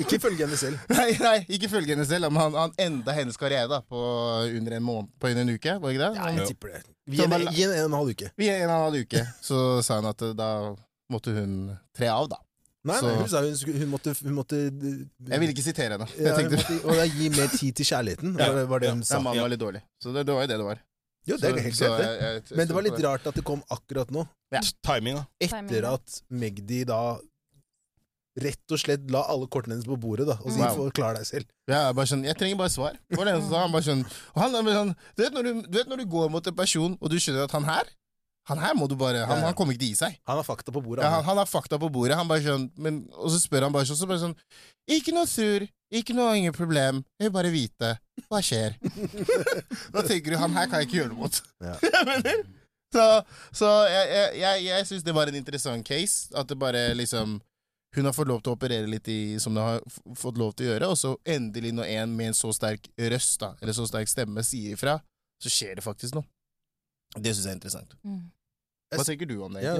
Ikke 0.00 0.18
følge 0.22 0.46
henne 0.46 0.56
selv. 0.56 0.78
Nei, 0.96 1.10
nei, 1.20 1.34
ikke 1.52 1.68
følge 1.72 1.92
henne 1.92 2.06
selv, 2.08 2.30
men 2.32 2.40
han, 2.40 2.56
han 2.56 2.72
enda 2.80 3.12
hennes 3.16 3.36
karriere 3.40 3.68
da 3.68 3.82
på 3.84 4.00
under 4.48 4.78
en 4.78 4.86
måned 4.86 5.12
På 5.20 5.28
under 5.28 5.44
en 5.44 5.52
uke, 5.58 5.76
var 5.76 5.90
det 5.92 5.98
ikke 5.98 6.06
det? 6.06 6.22
Ja, 6.22 6.30
jeg 6.38 6.48
tipper 6.54 6.72
det. 6.78 6.82
Vi 7.12 7.20
bare- 7.20 7.52
en 7.52 7.74
og 7.74 7.84
en 7.84 7.98
halv 7.98 8.14
uke. 8.16 8.30
Vi 8.40 8.48
er 8.48 8.64
en 8.64 8.72
halv 8.72 8.96
uke, 9.04 9.26
så 9.44 9.60
sa 9.84 9.98
hun 10.00 10.08
at 10.08 10.22
eh, 10.24 10.32
da 10.38 10.48
måtte 11.12 11.34
hun 11.36 11.58
tre 11.96 12.08
av, 12.08 12.30
da. 12.32 12.40
Nei, 12.88 12.96
Så- 13.00 13.10
nei, 13.10 13.18
hun 13.20 13.28
sa 13.28 13.42
hun, 13.44 13.76
hun 13.82 13.92
måtte, 13.92 14.16
hun 14.24 14.34
måtte 14.40 14.62
Jeg 14.64 15.40
ville 15.40 15.52
ikke 15.52 15.64
sitere 15.68 15.98
henne. 15.98 16.08
ja, 16.16 16.32
Jeg 16.32 16.48
tenkte 16.48 16.62
måtte, 16.64 16.80
Og 16.88 16.96
da 16.96 17.04
gi 17.12 17.28
mer 17.36 17.52
tid 17.52 17.76
til 17.76 17.86
kjærligheten, 17.92 18.34
Ja. 18.40 18.48
var 18.72 18.80
det- 18.80 18.90
hun 18.96 19.04
ja, 19.04 19.10
sa. 19.12 19.20
mannen 19.20 19.44
var 19.44 19.52
litt 19.52 19.60
dårlig. 19.60 19.84
Så 20.00 20.12
det, 20.16 20.24
det 20.24 20.32
var 20.34 20.48
jo 20.48 20.52
det 20.54 20.58
det 20.64 20.68
var. 20.72 20.80
Jo, 21.26 21.36
det 21.40 21.50
er 21.50 21.60
helt 21.64 21.74
så 21.78 21.88
greit, 21.88 21.98
det. 21.98 22.42
jeg- 22.50 22.56
Men 22.58 22.66
det 22.68 22.74
var 22.76 22.82
litt 22.82 22.98
rart 23.04 23.26
at 23.26 23.34
det 23.34 23.44
kom 23.44 23.62
akkurat 23.70 24.10
nå, 24.10 24.26
Timing, 24.82 25.16
da. 25.16 25.24
etter 25.40 25.84
at 25.94 26.22
Magdi 26.30 26.84
da 26.84 27.18
rett 28.42 28.72
og 28.74 28.78
slett 28.82 29.10
la 29.14 29.22
alle 29.30 29.46
kortene 29.46 29.76
hennes 29.76 29.86
på 29.86 29.96
bordet, 30.00 30.26
da, 30.26 30.34
og 30.42 30.50
si 30.50 30.58
Wow. 30.58 30.74
'forklar 30.76 31.14
deg 31.14 31.22
selv'. 31.24 31.46
Ja, 31.68 31.86
jeg 31.86 31.94
bare 31.94 32.06
sånn, 32.06 32.24
jeg 32.24 32.36
trenger 32.36 32.56
bare 32.58 32.68
svar. 32.68 32.92
Det 33.08 33.16
var 33.16 33.24
det 33.26 33.34
han 33.40 33.48
sa. 33.48 33.60
Han 33.62 33.72
bare 33.72 33.82
sånn, 33.82 34.04
og 34.34 34.42
han 34.42 34.50
sånn 34.52 34.96
du, 35.16 35.22
vet 35.22 35.32
når 35.32 35.42
du, 35.44 35.62
du 35.62 35.78
vet 35.78 35.86
når 35.88 35.96
du 35.98 36.06
går 36.06 36.30
mot 36.30 36.46
en 36.46 36.54
person, 36.54 36.98
og 37.00 37.10
du 37.10 37.16
skjønner 37.16 37.44
at 37.44 37.52
han 37.52 37.64
her 37.64 37.84
Han 38.50 38.60
her 38.60 38.74
må 38.76 38.86
du 38.90 38.96
bare 39.00 39.22
Han, 39.24 39.40
han 39.46 39.54
kommer 39.56 39.72
ikke 39.72 39.84
til 39.84 39.88
å 39.88 39.94
gi 39.94 40.00
seg. 40.02 40.16
Han 40.28 40.40
har 40.40 40.44
fakta 40.46 40.72
på 40.74 40.82
bordet. 40.84 41.04
Ja, 41.04 41.14
han, 41.16 41.24
han. 41.24 41.38
har 41.40 41.48
fakta 41.48 41.78
på 41.80 41.88
bordet. 41.92 42.16
Han 42.18 42.28
bare 42.28 42.44
sånn, 42.44 42.66
men, 42.76 43.04
og 43.16 43.32
så 43.32 43.40
spør 43.40 43.68
han 43.68 43.72
bare 43.74 43.88
sånn, 43.88 43.98
så 44.02 44.08
bare 44.10 44.20
sånn 44.20 44.36
Ikke 44.92 45.14
noe 45.16 45.28
sur, 45.30 45.64
ikke 45.94 46.16
noe 46.16 46.34
ingen 46.36 46.56
problem, 46.56 47.00
jeg 47.16 47.28
vil 47.30 47.34
bare 47.38 47.52
vite 47.54 47.94
hva 48.28 48.42
skjer. 48.44 48.76
da 49.94 50.04
tenker 50.04 50.34
du 50.34 50.38
han 50.40 50.52
her 50.56 50.68
kan 50.68 50.82
jeg 50.82 50.90
ikke 50.90 51.00
gjøre 51.00 51.14
noe 51.14 51.24
mot. 51.24 51.40
Ja. 51.64 51.78
Jeg 51.94 52.06
mener. 52.10 52.44
så 52.94 53.04
så 53.56 53.68
jeg, 53.90 54.10
jeg, 54.12 54.28
jeg, 54.38 54.60
jeg 54.68 54.86
syns 54.86 55.02
det 55.06 55.14
var 55.16 55.30
en 55.30 55.38
interessant 55.40 55.86
case. 55.88 56.28
At 56.36 56.46
det 56.50 56.58
bare 56.60 56.92
liksom 56.94 57.40
Hun 57.96 58.06
har 58.08 58.14
fått 58.14 58.28
lov 58.28 58.40
til 58.42 58.52
å 58.52 58.58
operere 58.58 58.90
litt 58.90 59.08
i, 59.08 59.38
som 59.38 59.54
hun 59.54 59.62
har 59.62 59.98
fått 60.18 60.38
lov 60.38 60.52
til 60.58 60.66
å 60.66 60.70
gjøre, 60.72 60.86
og 60.90 60.96
så 60.98 61.12
endelig 61.30 61.70
når 61.76 61.92
en 61.94 62.16
med 62.18 62.32
en 62.32 62.34
så 62.34 62.48
sterk 62.50 62.88
røst, 62.98 63.36
da, 63.38 63.52
eller 63.62 63.76
så 63.76 63.86
sterk 63.86 64.10
stemme, 64.10 64.42
sier 64.42 64.74
ifra, 64.74 64.96
så 65.38 65.52
skjer 65.52 65.78
det 65.78 65.84
faktisk 65.86 66.16
noe. 66.18 66.26
Det 67.14 67.34
syns 67.34 67.44
jeg 67.46 67.52
er 67.52 67.58
interessant. 67.58 67.94
Mm. 68.04 68.22
Hva 68.94 69.04
tenker 69.06 69.26
du 69.26 69.38
om 69.42 69.54
det? 69.56 69.62
Ja. 69.64 69.74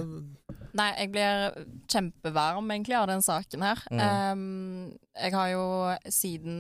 Nei, 0.74 0.88
jeg 0.98 1.10
blir 1.14 1.52
kjempevarm 1.92 2.70
egentlig 2.74 2.96
av 2.98 3.06
den 3.06 3.22
saken 3.22 3.62
her. 3.62 3.82
Mm. 3.94 4.00
Um, 4.02 4.98
jeg 5.14 5.34
har 5.36 5.50
jo 5.52 5.66
siden 6.10 6.56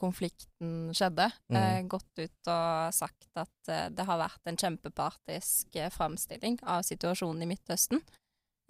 konflikten 0.00 0.90
skjedde, 0.96 1.28
Mm. 1.52 1.58
uh, 1.60 1.82
gått 1.94 2.18
ut 2.18 2.50
og 2.50 2.94
sagt 2.96 3.28
at 3.38 3.70
uh, 3.70 3.88
det 3.94 4.06
har 4.08 4.18
vært 4.18 4.50
en 4.50 4.58
kjempepartisk 4.58 5.78
uh, 5.78 5.90
framstilling 5.94 6.58
av 6.66 6.82
situasjonen 6.82 7.46
i 7.46 7.50
Midtøsten. 7.52 8.02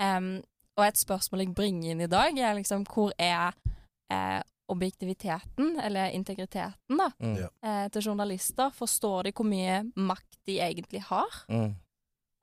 Um, 0.03 0.43
og 0.77 0.85
et 0.89 0.99
spørsmål 0.99 1.47
jeg 1.47 1.55
bringer 1.55 1.93
inn 1.95 2.05
i 2.05 2.11
dag, 2.11 2.37
er 2.37 2.57
liksom 2.59 2.85
hvor 2.91 3.13
er 3.17 3.55
eh, 4.11 4.41
objektiviteten, 4.73 5.81
eller 5.81 6.11
integriteten, 6.17 6.97
da, 6.99 7.11
Mm. 7.19 7.37
Eh, 7.63 7.89
til 7.93 8.03
journalister? 8.03 8.71
Forstår 8.71 9.23
de 9.25 9.33
hvor 9.33 9.47
mye 9.47 9.83
makt 9.97 10.39
de 10.47 10.59
egentlig 10.61 11.03
har? 11.03 11.45
Mm. 11.49 11.75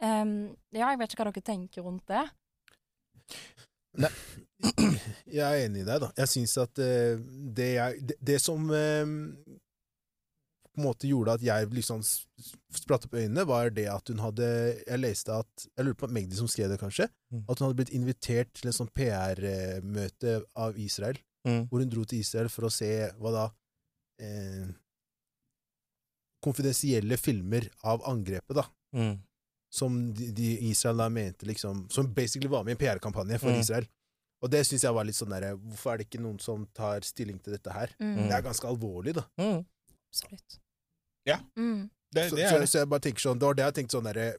Um, 0.01 0.57
ja, 0.73 0.89
jeg 0.89 0.99
vet 0.99 1.13
ikke 1.13 1.23
hva 1.23 1.31
dere 1.31 1.45
tenker 1.45 1.81
rundt 1.85 2.07
det. 2.07 2.29
Jeg 5.31 5.45
er 5.45 5.65
enig 5.65 5.81
i 5.81 5.87
deg, 5.87 6.01
da. 6.01 6.11
Jeg 6.17 6.29
syns 6.31 6.57
at 6.57 6.79
uh, 6.79 7.17
det, 7.53 7.73
jeg, 7.75 8.01
det, 8.09 8.15
det 8.21 8.37
som 8.41 8.69
uh, 8.69 9.05
på 10.71 10.79
en 10.79 10.85
måte 10.87 11.09
gjorde 11.09 11.35
at 11.35 11.43
jeg 11.43 11.69
liksom 11.75 12.03
spratt 12.03 13.05
opp 13.07 13.17
øynene, 13.17 13.45
var 13.47 13.71
det 13.75 13.87
at 13.91 14.07
hun 14.07 14.21
hadde 14.23 14.47
Jeg 14.87 15.01
leste 15.01 15.33
at 15.35 15.65
Jeg 15.67 15.85
lurer 15.85 15.99
på 15.99 16.07
Magdi 16.07 16.37
som 16.39 16.47
skrev 16.51 16.71
det, 16.71 16.79
kanskje? 16.79 17.09
Mm. 17.33 17.43
At 17.47 17.59
hun 17.59 17.67
hadde 17.67 17.79
blitt 17.81 17.95
invitert 17.95 18.53
til 18.57 18.71
en 18.71 18.77
sånn 18.77 18.91
PR-møte 18.95 20.37
av 20.55 20.79
Israel, 20.79 21.19
Mm. 21.47 21.63
hvor 21.71 21.79
hun 21.81 21.89
dro 21.89 22.03
til 22.05 22.19
Israel 22.21 22.49
for 22.53 22.67
å 22.67 22.69
se 22.71 22.87
hva 23.17 23.31
da 23.33 23.45
eh, 24.21 24.67
Konfidensielle 26.41 27.17
filmer 27.21 27.67
av 27.85 28.01
angrepet, 28.09 28.55
da. 28.57 28.63
Mm. 28.97 29.19
Som 29.71 29.97
de, 30.17 30.31
de 30.35 30.47
Israel 30.71 30.97
da 30.99 31.05
mente 31.13 31.45
liksom 31.47 31.85
Som 31.93 32.09
basically 32.13 32.49
var 32.51 32.65
med 32.65 32.73
i 32.73 32.75
en 32.75 32.81
PR-kampanje 32.81 33.37
for 33.39 33.51
Mm. 33.53 33.59
Israel. 33.61 33.85
Og 34.41 34.49
det 34.51 34.63
syns 34.67 34.83
jeg 34.83 34.93
var 34.97 35.05
litt 35.05 35.15
sånn 35.15 35.29
derre 35.31 35.53
Hvorfor 35.55 35.93
er 35.93 35.97
det 36.01 36.07
ikke 36.09 36.21
noen 36.23 36.39
som 36.41 36.65
tar 36.75 37.05
stilling 37.05 37.37
til 37.39 37.53
dette 37.53 37.71
her? 37.71 37.93
Mm, 38.01 38.27
Det 38.27 38.33
er 38.35 38.41
ganske 38.41 38.67
alvorlig, 38.67 39.13
da. 39.15 39.23
Mm. 39.39 39.61
Absolutt. 40.11 40.57
Ja. 41.29 41.37
Mm. 41.55 41.89
Det, 42.11 42.29
Så, 42.29 42.35
det 42.35 42.49
så, 42.49 42.55
er 42.55 42.59
det. 42.59 42.69
så 42.69 42.77
jeg 42.81 42.89
bare 42.91 42.99
tenker 43.05 43.21
sånn 43.23 43.39
Det 43.39 43.45
var 43.47 43.53
det 43.55 43.63
jeg 43.69 43.73
tenkte 43.79 43.95
sånn 43.97 44.09
derre 44.09 44.29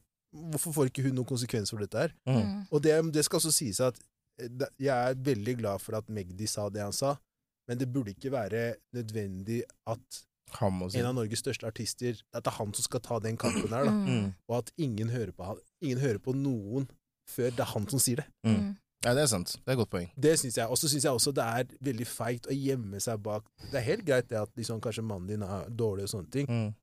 Hvorfor 0.53 0.73
får 0.75 0.91
ikke 0.91 1.03
hun 1.07 1.15
noen 1.17 1.29
konsekvenser 1.29 1.77
for 1.77 1.85
dette 1.87 1.99
her? 2.03 2.13
Mm. 2.27 2.67
Og 2.73 2.83
det, 2.83 2.99
det 3.15 3.25
skal 3.25 3.39
også 3.39 3.53
sies 3.53 3.81
at 3.85 3.99
jeg 4.39 4.93
er 5.11 5.15
veldig 5.25 5.57
glad 5.61 5.81
for 5.83 5.97
at 5.99 6.09
Magdi 6.09 6.47
sa 6.51 6.69
det 6.73 6.83
han 6.83 6.93
sa, 6.97 7.17
men 7.69 7.79
det 7.79 7.89
burde 7.93 8.15
ikke 8.15 8.33
være 8.33 8.75
nødvendig 8.97 9.63
at 9.87 10.23
Han 10.59 10.73
må 10.77 10.89
si 10.91 10.99
en 11.01 11.07
av 11.09 11.15
Norges 11.17 11.41
største 11.41 11.65
artister 11.65 12.19
At 12.35 12.43
det 12.45 12.51
er 12.51 12.57
han 12.59 12.73
som 12.77 12.85
skal 12.85 13.01
ta 13.01 13.17
den 13.25 13.37
kampen 13.41 13.71
her, 13.73 13.87
da. 13.87 13.91
Mm. 13.95 14.09
Mm. 14.09 14.33
Og 14.51 14.57
at 14.59 14.73
ingen 14.77 15.09
hører 15.09 15.31
på. 15.33 15.55
Ingen 15.81 15.99
hører 16.03 16.19
på 16.21 16.35
noen 16.37 16.89
før 17.31 17.51
det 17.55 17.61
er 17.65 17.71
han 17.71 17.87
som 17.89 18.03
sier 18.03 18.21
det. 18.21 18.27
Mm. 18.45 18.57
Mm. 18.59 18.73
Ja, 19.05 19.15
det 19.17 19.23
er 19.23 19.31
sant. 19.33 19.55
Det 19.57 19.71
er 19.71 19.73
et 19.73 19.81
godt 19.81 19.91
poeng. 19.95 20.11
Det 20.27 20.35
syns 20.39 20.59
jeg. 20.59 20.67
Og 20.69 20.79
så 20.79 20.91
syns 20.91 21.07
jeg 21.07 21.13
også 21.17 21.33
det 21.35 21.43
er 21.47 21.73
veldig 21.89 22.07
feigt 22.07 22.47
å 22.51 22.55
gjemme 22.55 23.01
seg 23.03 23.23
bak 23.25 23.47
Det 23.71 23.79
er 23.81 23.87
helt 23.87 24.05
greit 24.07 24.29
det 24.31 24.39
at 24.43 24.53
liksom, 24.59 24.83
kanskje 24.85 25.03
mannen 25.07 25.31
din 25.31 25.43
er 25.47 25.71
dårlig 25.71 26.05
og 26.07 26.13
sånne 26.13 26.31
ting. 26.35 26.51
Mm. 26.51 26.75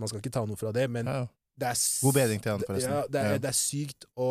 Man 0.00 0.08
skal 0.10 0.20
ikke 0.24 0.32
ta 0.34 0.42
noe 0.48 0.56
fra 0.60 0.72
det, 0.72 0.88
men 0.90 1.06
Ja. 1.06 1.26
det 1.60 1.68
er 1.70 1.78
God 2.02 2.14
bedring 2.16 2.42
til 2.42 2.52
han, 2.56 2.64
forresten. 2.66 2.92
Ja, 2.96 3.04
det, 3.06 3.20
er, 3.20 3.32
Ja. 3.36 3.38
det 3.38 3.48
er 3.52 3.58
sykt 3.60 4.04
å 4.18 4.30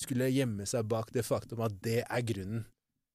skulle 0.00 0.26
gjemme 0.32 0.66
seg 0.66 0.86
bak 0.90 1.10
det 1.14 1.24
faktum 1.24 1.60
at 1.64 1.76
det 1.84 2.00
er 2.04 2.22
grunnen 2.26 2.64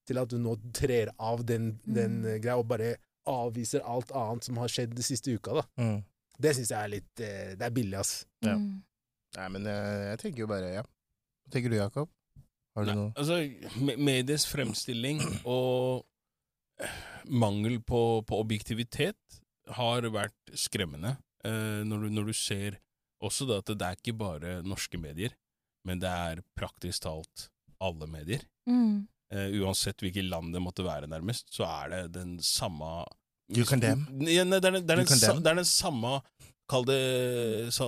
til 0.08 0.18
at 0.18 0.30
du 0.32 0.38
nå 0.42 0.56
trer 0.74 1.12
av 1.22 1.44
den, 1.46 1.80
den 1.86 2.22
Mm. 2.22 2.26
eh, 2.26 2.38
greia, 2.42 2.58
og 2.58 2.68
bare 2.68 2.96
avviser 3.30 3.84
alt 3.86 4.10
annet 4.16 4.44
som 4.48 4.58
har 4.58 4.68
skjedd 4.72 4.96
de 4.96 5.04
siste 5.06 5.30
uka. 5.36 5.54
da. 5.60 5.64
Mm. 5.78 6.00
Det 6.40 6.54
syns 6.56 6.70
jeg 6.72 6.80
er 6.80 6.88
litt 6.94 7.20
eh, 7.22 7.52
Det 7.60 7.66
er 7.68 7.74
billig, 7.76 7.98
ass. 8.00 8.26
Ja. 8.42 8.56
Mm. 8.56 8.80
Nei, 9.38 9.48
men 9.54 9.68
jeg, 9.70 10.00
jeg 10.10 10.20
tenker 10.24 10.40
jo 10.46 10.48
bare 10.50 10.72
ja. 10.80 10.82
Hva 11.46 11.52
tenker 11.54 11.70
du, 11.70 11.76
Jakob? 11.78 12.10
Har 12.78 12.86
du 12.86 12.90
Nei, 12.90 12.96
noe 12.96 13.12
altså, 13.20 13.98
medies 14.00 14.46
fremstilling 14.50 15.20
og 15.46 16.06
eh, 16.82 16.96
mangel 17.30 17.80
på, 17.86 18.24
på 18.26 18.40
objektivitet 18.42 19.42
har 19.78 20.02
vært 20.10 20.56
skremmende. 20.58 21.18
Eh, 21.46 21.84
når, 21.86 22.08
du, 22.08 22.10
når 22.18 22.32
du 22.32 22.34
ser 22.34 22.80
også 23.22 23.46
da 23.50 23.60
at 23.62 23.70
det 23.76 23.86
er 23.86 24.00
ikke 24.00 24.16
bare 24.18 24.56
norske 24.66 24.98
medier, 24.98 25.36
men 25.90 26.02
det 26.04 26.10
er 26.14 26.44
praktisk 26.60 27.04
talt 27.08 27.48
alle 27.82 28.06
medier. 28.12 28.46
Mm. 28.70 29.08
Uh, 29.34 29.48
uansett 29.64 30.02
hvilket 30.06 30.26
land 30.30 30.54
det 30.56 30.62
måtte 30.62 30.86
være, 30.86 31.10
nærmest, 31.10 31.50
så 31.54 31.66
er 31.70 31.92
det 31.96 32.04
den 32.16 32.38
samme 32.46 33.02
You 33.50 33.66
condemn? 33.66 34.06
Ja, 34.30 34.44
nei, 34.46 34.60
det, 34.62 34.70
er, 34.70 34.76
den- 34.78 34.86
det, 34.86 34.94
er 34.94 35.02
You 35.02 35.08
den, 35.08 35.10
sa, 35.10 35.34
condemn? 35.34 35.44
det 35.46 35.52
er 35.52 35.60
den 35.64 35.70
samme 35.70 36.16
Kall 36.70 36.84
det, 36.86 36.98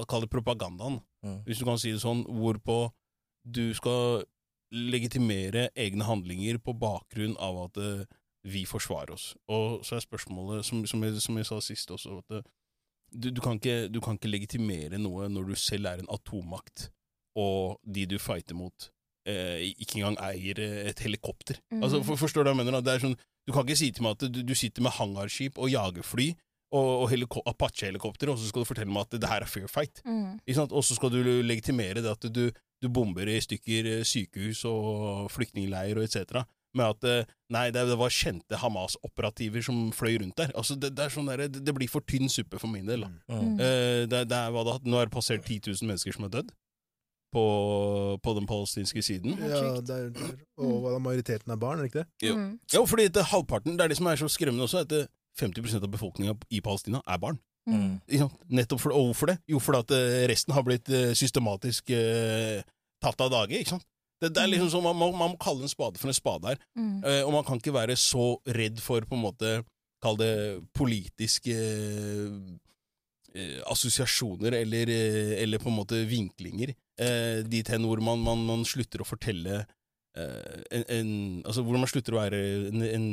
kall 0.10 0.24
det 0.26 0.32
propagandaen 0.34 1.00
Mm. 1.22 1.44
hvis 1.46 1.60
du 1.62 1.66
kan 1.68 1.78
si 1.78 1.92
det 1.94 2.00
sånn, 2.02 2.24
hvorpå 2.26 2.76
du 3.46 3.76
skal 3.78 4.24
legitimere 4.74 5.68
egne 5.78 6.08
handlinger 6.08 6.58
på 6.64 6.74
bakgrunn 6.82 7.36
av 7.38 7.60
at 7.68 7.78
uh, 7.78 8.18
vi 8.50 8.64
forsvarer 8.66 9.14
oss. 9.14 9.28
Og 9.52 9.84
så 9.86 10.00
er 10.00 10.06
spørsmålet, 10.06 10.66
som, 10.66 10.80
som, 10.90 11.04
jeg, 11.06 11.20
som 11.22 11.38
jeg 11.38 11.46
sa 11.46 11.60
sist 11.62 11.92
også, 11.94 12.16
at 12.24 12.38
uh, 12.40 12.48
du, 13.14 13.30
du, 13.30 13.42
kan 13.44 13.60
ikke, 13.60 13.90
du 13.94 14.00
kan 14.02 14.18
ikke 14.18 14.32
legitimere 14.32 14.98
noe 14.98 15.28
når 15.30 15.52
du 15.52 15.56
selv 15.60 15.92
er 15.92 16.02
en 16.02 16.10
atommakt, 16.10 16.88
og 17.40 17.80
de 17.86 18.06
du 18.10 18.18
fighter 18.20 18.58
mot, 18.58 18.90
eh, 19.30 19.72
ikke 19.72 20.02
engang 20.02 20.18
eier 20.32 20.60
eh, 20.60 20.90
et 20.92 21.04
helikopter. 21.06 21.60
Mm. 21.72 21.84
Altså, 21.84 22.04
for, 22.04 22.20
forstår 22.20 22.44
du 22.44 22.52
hva 22.52 22.56
jeg 22.56 22.64
mener? 22.64 22.82
Det 22.82 22.96
er 22.96 23.06
sånn, 23.08 23.20
Du 23.48 23.54
kan 23.56 23.66
ikke 23.66 23.80
si 23.80 23.90
til 23.90 24.06
meg 24.06 24.20
at 24.20 24.30
du, 24.30 24.44
du 24.46 24.54
sitter 24.54 24.84
med 24.86 24.94
hangarskip 24.94 25.56
og 25.58 25.72
jagerfly 25.72 26.28
og, 26.72 27.12
og 27.12 27.48
Apache-helikopter, 27.50 28.30
og 28.32 28.40
så 28.40 28.48
skal 28.48 28.64
du 28.64 28.70
fortelle 28.70 28.94
meg 28.94 29.08
at 29.08 29.20
det 29.20 29.30
her 29.30 29.44
er 29.44 29.50
fair 29.50 29.68
fight. 29.68 30.02
Mm. 30.06 30.40
Og 30.70 30.84
så 30.86 30.96
skal 30.96 31.12
du 31.12 31.20
legitimere 31.44 32.04
det 32.04 32.12
at 32.12 32.28
du, 32.32 32.46
du 32.52 32.90
bomber 32.90 33.28
i 33.28 33.40
stykker 33.44 33.90
eh, 33.98 34.08
sykehus 34.08 34.64
og 34.70 35.28
flyktningleir 35.34 36.00
og 36.00 36.08
etc. 36.08 36.46
Med 36.78 36.96
at 36.96 37.10
eh, 37.10 37.34
nei, 37.52 37.66
det, 37.76 37.84
det 37.90 38.00
var 38.00 38.16
kjente 38.16 38.62
Hamas-operativer 38.62 39.66
som 39.68 39.90
fløy 39.96 40.22
rundt 40.22 40.38
der. 40.40 40.56
Altså, 40.56 40.80
det, 40.80 40.94
det, 40.96 41.10
er 41.10 41.16
sånn 41.18 41.28
der, 41.34 41.48
det, 41.52 41.66
det 41.68 41.76
blir 41.76 41.92
for 41.92 42.08
tynn 42.08 42.32
suppe 42.32 42.62
for 42.62 42.72
min 42.72 42.88
del. 42.88 43.04
Da. 43.04 43.12
Mm. 43.36 43.54
Uh, 43.60 44.02
det, 44.08 44.26
det 44.32 44.40
er, 44.40 44.56
hva 44.56 44.64
da, 44.68 44.80
nå 44.86 45.02
er 45.02 45.12
det 45.12 45.18
passert 45.18 45.44
10 45.44 45.74
000 45.74 45.92
mennesker 45.92 46.16
som 46.16 46.30
er 46.30 46.36
dødd 46.40 46.56
på, 47.34 47.46
på 48.24 48.34
den 48.38 48.48
palestinske 48.50 49.04
siden. 49.06 49.38
Ja, 49.40 49.48
der, 49.48 49.82
det 49.82 49.98
er, 49.98 50.10
det 50.16 50.28
er, 50.28 50.36
og 50.62 50.74
hva 50.84 50.98
majoriteten 51.04 51.54
er 51.54 51.62
barn, 51.62 51.80
er 51.80 51.88
det 51.88 51.92
ikke 51.92 52.04
det? 52.04 52.30
Jo. 52.30 52.36
Mm. 52.38 52.52
Ja, 52.74 52.84
fordi 52.88 53.08
det, 53.08 53.30
halvparten, 53.32 53.78
det 53.80 53.86
er 53.86 53.94
det 53.94 54.00
som 54.00 54.12
er 54.12 54.20
så 54.20 54.30
skremmende 54.32 54.68
også, 54.68 54.86
at 54.86 54.98
50% 55.42 55.84
av 55.84 55.92
befolkninga 55.92 56.36
i 56.52 56.62
Palestina 56.64 57.02
er 57.08 57.22
barn. 57.22 57.40
Mm. 57.70 58.00
Nettopp 58.50 58.82
for, 58.82 58.96
og 58.98 59.12
hvorfor 59.12 59.32
det? 59.32 59.38
Jo, 59.50 59.62
fordi 59.62 59.84
at 59.86 59.96
eh, 59.96 60.28
resten 60.32 60.56
har 60.56 60.66
blitt 60.66 60.90
eh, 60.90 61.12
systematisk 61.18 61.94
eh, 61.94 62.64
tatt 63.02 63.22
av 63.22 63.32
dage. 63.34 63.60
ikke 63.60 63.76
sant? 63.76 63.86
Det, 64.22 64.30
det 64.36 64.42
er 64.42 64.52
liksom 64.52 64.70
sånn, 64.70 64.86
man, 64.86 64.98
må, 64.98 65.10
man 65.18 65.34
må 65.34 65.38
kalle 65.42 65.66
en 65.66 65.72
spade 65.72 66.02
for 66.02 66.12
en 66.12 66.18
spade 66.18 66.52
her. 66.52 66.60
Mm. 66.78 66.98
Eh, 67.02 67.22
og 67.26 67.32
man 67.36 67.46
kan 67.48 67.62
ikke 67.62 67.76
være 67.76 67.98
så 68.00 68.36
redd 68.50 68.82
for 68.84 69.06
på 69.08 69.18
en 69.18 69.26
måte 69.30 69.62
Kall 70.02 70.16
det 70.18 70.34
politiske 70.74 71.54
eh, 71.54 73.58
assosiasjoner 73.70 74.56
eller, 74.58 74.90
eh, 74.90 75.36
eller 75.44 75.62
på 75.62 75.70
en 75.70 75.76
måte 75.78 76.00
vinklinger. 76.10 76.72
Eh, 77.00 77.44
dit 77.48 77.68
hen 77.72 77.86
hvor 77.88 78.02
man, 78.04 78.20
man, 78.24 78.42
man 78.46 78.66
slutter 78.68 79.02
å 79.02 79.08
fortelle 79.08 79.62
eh, 80.18 80.58
en, 80.76 80.84
en, 80.92 81.14
Altså 81.48 81.64
hvor 81.64 81.80
man 81.80 81.88
slutter 81.90 82.14
å 82.18 82.20
være 82.20 82.42
en, 82.72 82.84
en 82.84 83.08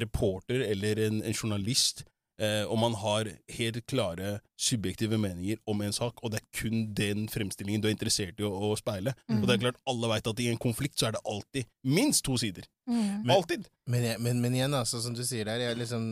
reporter 0.00 0.64
eller 0.70 1.02
en, 1.08 1.20
en 1.26 1.36
journalist. 1.36 2.04
Eh, 2.40 2.62
og 2.64 2.78
man 2.80 2.94
har 2.96 3.28
helt 3.52 3.82
klare 3.90 4.38
subjektive 4.56 5.18
meninger 5.20 5.58
om 5.68 5.82
en 5.84 5.92
sak, 5.92 6.22
og 6.24 6.32
det 6.32 6.40
er 6.40 6.46
kun 6.56 6.86
den 6.96 7.26
fremstillingen 7.28 7.82
du 7.84 7.90
er 7.90 7.92
interessert 7.92 8.40
i 8.40 8.46
å, 8.48 8.52
å 8.70 8.70
speile. 8.80 9.12
Mm. 9.28 9.42
Og 9.42 9.44
det 9.44 9.56
er 9.58 9.64
klart, 9.66 9.80
alle 9.92 10.08
veit 10.14 10.30
at 10.32 10.40
i 10.40 10.48
en 10.48 10.60
konflikt 10.62 10.96
så 10.96 11.10
er 11.10 11.18
det 11.18 11.24
alltid 11.28 11.68
minst 11.84 12.24
to 12.24 12.38
sider. 12.40 12.64
Mm. 12.88 13.26
Men- 13.26 13.34
Alltid! 13.36 13.68
Men, 13.92 14.06
jeg, 14.08 14.22
men, 14.24 14.40
men 14.40 14.56
igjen, 14.56 14.78
altså, 14.78 15.02
som 15.04 15.12
du 15.16 15.20
sier 15.26 15.44
der, 15.50 15.66
jeg 15.66 15.82
liksom 15.82 16.06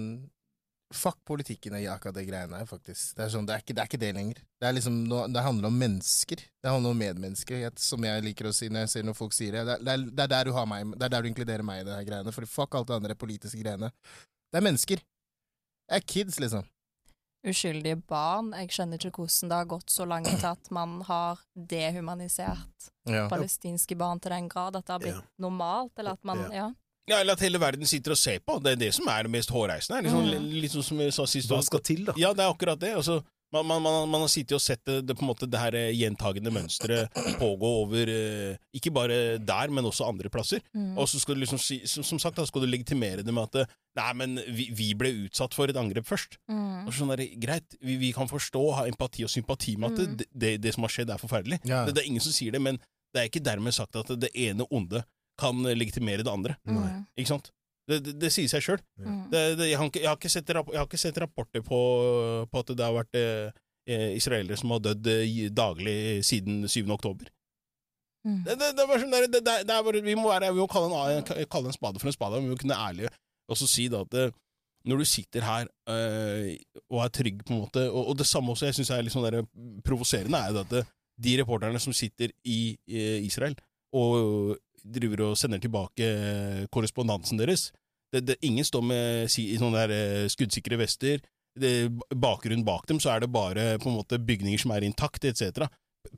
Fuck 0.94 1.18
politikken 1.28 1.74
i 1.76 1.82
akkurat 1.86 2.14
det 2.16 2.22
greiene 2.24 2.56
her, 2.56 2.64
faktisk. 2.64 3.10
Det 3.16 3.26
er, 3.26 3.28
sånn, 3.34 3.44
det, 3.44 3.52
er 3.58 3.60
ikke, 3.60 3.74
det 3.76 3.82
er 3.82 3.88
ikke 3.90 4.00
det 4.00 4.08
lenger. 4.16 4.38
Det, 4.56 4.68
er 4.68 4.72
liksom, 4.72 4.94
det 5.34 5.42
handler 5.44 5.68
om 5.68 5.76
mennesker. 5.82 6.36
Det 6.64 6.70
handler 6.72 6.94
om 6.94 7.02
medmennesker, 7.02 7.66
som 7.76 8.06
jeg 8.08 8.24
liker 8.24 8.48
å 8.48 8.54
si 8.56 8.70
når 8.72 8.86
jeg 8.86 8.92
ser 8.94 9.04
når 9.04 9.18
folk 9.18 9.36
sier 9.36 9.52
det. 9.52 9.66
Det 9.68 9.74
er, 9.76 9.82
det 9.84 9.92
er, 9.92 10.24
er 10.24 10.32
der 10.32 10.48
du 10.48 10.54
har 10.56 10.64
meg, 10.70 10.94
det 10.96 11.04
er 11.04 11.12
der 11.12 11.22
du 11.22 11.28
inkluderer 11.28 11.62
meg 11.68 11.82
i 11.82 11.84
det 11.90 11.92
her 11.98 12.08
greiene. 12.08 12.32
For 12.32 12.48
fuck 12.48 12.74
alt 12.80 12.88
det 12.88 12.96
andre 12.96 13.18
politiske 13.20 13.60
greiene. 13.60 13.92
Det 14.48 14.62
er 14.62 14.64
mennesker. 14.64 15.04
Det 15.88 16.00
er 16.00 16.08
kids, 16.08 16.40
liksom. 16.40 16.64
Uskyldige 17.48 18.00
barn. 18.08 18.50
Jeg 18.56 18.72
skjønner 18.74 18.98
ikke 18.98 19.22
hvordan 19.22 19.52
det 19.52 19.58
har 19.60 19.68
gått 19.70 19.92
så 19.92 20.08
langt 20.08 20.32
til 20.32 20.48
at 20.48 20.72
man 20.74 20.98
har 21.06 21.44
dehumanisert 21.54 22.88
Ja. 23.08 23.28
palestinske 23.28 23.96
barn 23.96 24.20
til 24.20 24.32
den 24.34 24.48
grad 24.48 24.76
at 24.76 24.86
det 24.88 24.92
har 24.96 25.00
blitt 25.04 25.20
Ja. 25.20 25.22
normalt, 25.38 25.92
eller 25.98 26.12
at 26.16 26.24
man 26.24 26.38
Ja. 26.48 26.50
Ja. 26.52 26.68
Ja, 27.08 27.20
Eller 27.22 27.32
at 27.38 27.40
hele 27.44 27.58
verden 27.62 27.86
sitter 27.88 28.12
og 28.14 28.18
ser 28.20 28.38
på. 28.44 28.58
Det 28.62 28.72
er 28.76 28.82
det 28.86 28.92
som 28.94 29.08
er 29.08 29.24
det 29.28 29.32
mest 29.32 29.50
hårreisende. 29.54 30.02
Liksom, 30.04 30.28
Mm. 30.28 30.68
Sånn 30.68 30.84
som 30.84 31.00
jeg 31.00 31.12
sa 31.16 31.24
sist. 31.26 31.48
Hva 31.50 31.62
skal 31.64 31.80
til, 31.80 32.04
da? 32.04 32.12
Ja, 32.20 32.32
det 32.36 32.44
er 32.44 32.52
akkurat 32.52 32.78
det. 32.80 32.90
Altså, 32.98 33.22
man, 33.52 33.64
man, 33.64 33.80
man, 33.80 34.08
man 34.12 34.20
har 34.20 34.28
sittet 34.28 34.52
og 34.52 34.60
sett 34.60 34.82
det, 34.84 35.06
det, 35.08 35.14
på 35.16 35.22
en 35.24 35.30
måte, 35.30 35.46
det 35.48 35.56
her 35.58 35.72
eh, 35.78 35.94
gjentagende 35.96 36.50
mønsteret 36.52 37.08
pågå 37.40 37.70
over 37.80 38.10
eh, 38.12 38.58
Ikke 38.76 38.92
bare 38.92 39.38
der, 39.40 39.70
men 39.72 39.86
også 39.88 40.04
andre 40.04 40.28
plasser. 40.28 40.60
Mm. 40.76 40.98
Og 41.00 41.08
så 41.08 41.18
skal 41.22 41.34
du 41.38 41.40
liksom 41.40 41.58
si, 41.58 41.78
som, 41.88 42.04
som 42.04 42.18
sagt, 42.20 42.36
da 42.36 42.44
skal 42.44 42.60
du 42.60 42.68
legitimere 42.68 43.24
det 43.24 43.32
med 43.32 43.48
at 43.48 43.62
eh, 43.62 43.72
Nei, 43.98 44.12
men 44.20 44.36
vi, 44.54 44.68
vi 44.76 44.90
ble 44.94 45.10
utsatt 45.24 45.56
for 45.56 45.66
et 45.72 45.76
angrep 45.80 46.06
først. 46.06 46.36
Mm. 46.52 46.84
Og 46.86 46.92
sånn 46.94 47.08
der, 47.14 47.24
Greit, 47.40 47.72
vi, 47.80 47.96
vi 47.98 48.12
kan 48.14 48.28
forstå, 48.30 48.66
ha 48.76 48.84
empati 48.86 49.24
og 49.26 49.32
sympati 49.32 49.78
med 49.80 49.94
at 49.96 49.98
Mm. 50.04 50.16
det, 50.20 50.26
det, 50.44 50.52
det 50.62 50.74
som 50.76 50.84
har 50.84 50.92
skjedd, 50.92 51.10
er 51.10 51.18
forferdelig. 51.24 51.58
Ja. 51.66 51.86
Det, 51.88 51.96
det 51.96 52.04
er 52.04 52.10
ingen 52.12 52.22
som 52.22 52.36
sier 52.36 52.52
det, 52.54 52.60
men 52.62 52.76
det 53.16 53.22
er 53.22 53.30
ikke 53.32 53.40
dermed 53.42 53.72
sagt 53.74 53.96
at 53.96 54.12
det 54.20 54.28
ene 54.36 54.66
onde 54.70 55.00
kan 55.38 55.62
legitimere 55.62 56.24
det 56.26 56.32
andre. 56.32 56.58
Mm. 56.66 57.06
Ikke 57.18 57.32
sant? 57.32 57.52
Det, 57.88 58.02
det, 58.04 58.16
det 58.20 58.32
sier 58.34 58.50
seg 58.50 58.64
sjøl. 58.64 58.82
Mm. 59.00 59.20
Jeg, 59.32 59.56
jeg, 59.70 59.78
har 59.78 60.18
ikke 60.18 60.32
sett 60.32 60.50
jeg 60.52 60.64
har 60.66 60.84
ikke 60.84 61.00
sett 61.00 61.20
rapporter 61.22 61.64
på, 61.64 61.80
på 62.50 62.62
at 62.62 62.72
det 62.76 62.84
har 62.84 62.96
vært 62.96 63.16
eh, 63.16 63.48
eh, 63.88 64.10
israelere 64.18 64.58
som 64.60 64.74
har 64.74 64.82
dødd 64.84 65.08
eh, 65.14 65.46
daglig 65.54 65.96
siden 66.28 66.66
7. 66.68 66.82
oktober. 66.92 67.30
Mm. 68.26 68.42
Det, 68.44 68.58
er 68.58 68.82
bare 68.82 69.00
sånn 69.00 69.14
der, 69.14 69.62
er 69.62 69.86
bare, 69.86 70.02
vi 70.04 70.18
må, 70.18 70.28
være, 70.28 70.52
vi 70.52 70.60
må 70.60 70.68
kalle, 70.68 71.06
en, 71.16 71.48
kalle 71.48 71.72
en 71.72 71.76
spade 71.76 72.02
for 72.02 72.10
en 72.10 72.16
spade. 72.16 72.42
Vi 72.42 72.52
må 72.52 72.60
kunne 72.60 72.76
være 72.76 72.92
ærlige 72.92 73.14
og 73.48 73.56
så 73.56 73.68
si 73.70 73.88
da 73.88 74.02
at 74.04 74.16
eh, 74.20 74.34
når 74.88 75.00
du 75.00 75.08
sitter 75.08 75.44
her 75.44 75.66
øh, 75.90 76.52
og 76.86 77.00
er 77.02 77.10
trygg, 77.12 77.40
på 77.44 77.52
en 77.52 77.62
måte 77.64 77.82
Og, 77.90 78.12
og 78.12 78.18
det 78.18 78.28
samme 78.28 78.52
også 78.52 78.68
jeg 78.68 78.76
syns 78.76 78.92
er 78.94 79.02
litt 79.04 79.12
sånn 79.12 79.26
der 79.26 79.42
provoserende, 79.84 80.38
er 80.38 80.54
jo 80.54 80.62
at 80.62 80.92
de 81.18 81.34
reporterne 81.40 81.80
som 81.82 81.96
sitter 81.96 82.30
i 82.46 82.76
i 82.86 83.00
Israel 83.26 83.56
og 83.96 84.54
driver 84.94 85.28
og 85.28 85.38
sender 85.40 85.60
tilbake 85.62 86.04
eh, 86.04 86.62
korrespondansen 86.74 87.40
deres 87.40 87.68
det, 88.12 88.24
det, 88.26 88.36
Ingen 88.42 88.64
står 88.64 88.84
med 88.84 89.32
si, 89.32 89.50
i 89.52 89.58
sånne 89.60 89.84
der, 89.84 89.92
eh, 89.92 90.28
skuddsikre 90.32 90.78
vester. 90.80 91.20
Det, 91.58 91.90
bakgrunnen 92.14 92.64
bak 92.64 92.86
dem 92.88 93.00
så 93.02 93.12
er 93.14 93.24
det 93.24 93.32
bare 93.34 93.74
på 93.82 93.90
en 93.90 93.98
måte 93.98 94.20
bygninger 94.22 94.60
som 94.62 94.72
er 94.72 94.86
intakte, 94.86 95.32
etc. 95.32 95.66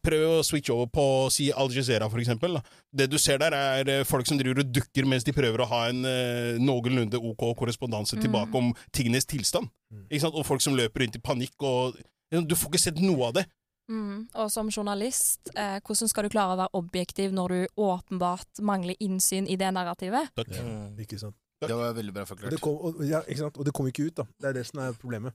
Prøv 0.04 0.22
å 0.28 0.42
switche 0.46 0.74
over 0.74 0.90
på 0.92 1.04
si 1.34 1.48
Al 1.50 1.72
Jazeera, 1.72 2.06
for 2.12 2.20
eksempel. 2.22 2.58
Da. 2.58 2.62
Det 3.02 3.08
du 3.10 3.16
ser 3.18 3.40
der, 3.42 3.56
er 3.56 3.90
eh, 3.90 4.06
folk 4.06 4.28
som 4.28 4.38
driver 4.38 4.62
og 4.62 4.70
dukker 4.70 5.08
mens 5.08 5.26
de 5.26 5.34
prøver 5.34 5.64
å 5.64 5.70
ha 5.70 5.82
en 5.90 6.04
eh, 6.06 6.60
noenlunde 6.62 7.18
ok 7.18 7.48
korrespondanse 7.58 8.18
Mm. 8.20 8.22
tilbake 8.26 8.58
om 8.58 8.72
tingenes 8.92 9.26
tilstand. 9.26 9.70
Mm. 9.90 10.06
Og 10.30 10.44
folk 10.46 10.62
som 10.62 10.76
løper 10.76 11.02
rundt 11.02 11.16
i 11.16 11.22
panikk 11.24 11.62
og 11.62 11.98
Du 12.30 12.54
får 12.54 12.70
ikke 12.70 12.78
sett 12.78 13.00
noe 13.02 13.26
av 13.26 13.32
det. 13.34 13.42
Mm. 13.90 14.28
Og 14.38 14.50
som 14.54 14.68
journalist, 14.70 15.50
eh, 15.56 15.80
hvordan 15.82 16.08
skal 16.12 16.24
du 16.28 16.30
klare 16.32 16.54
å 16.54 16.60
være 16.60 16.74
objektiv 16.78 17.32
når 17.34 17.48
du 17.56 17.60
åpenbart 17.82 18.60
mangler 18.62 18.94
innsyn 19.02 19.48
i 19.50 19.56
det 19.58 19.72
narrativet? 19.74 20.30
Takk. 20.38 20.52
Ja, 20.54 20.62
Mm. 20.62 20.96
ikke 21.02 21.18
sant? 21.18 21.34
Det 21.60 21.76
var 21.76 21.92
veldig 21.92 22.12
bra 22.14 22.22
Og 22.22 22.28
forklart. 22.28 22.50
det, 22.54 22.60
kom, 22.60 22.76
og, 22.80 23.02
ja, 23.04 23.20
ikke 23.28 23.36
sant? 23.42 23.58
og 23.58 23.64
det 23.66 23.74
kom 23.74 23.86
ikke 23.90 24.06
ut, 24.06 24.14
da. 24.16 24.24
Det 24.40 24.48
er 24.48 24.52
det 24.52 24.66
som 24.66 24.80
er 24.80 24.92
problemet. 24.92 25.34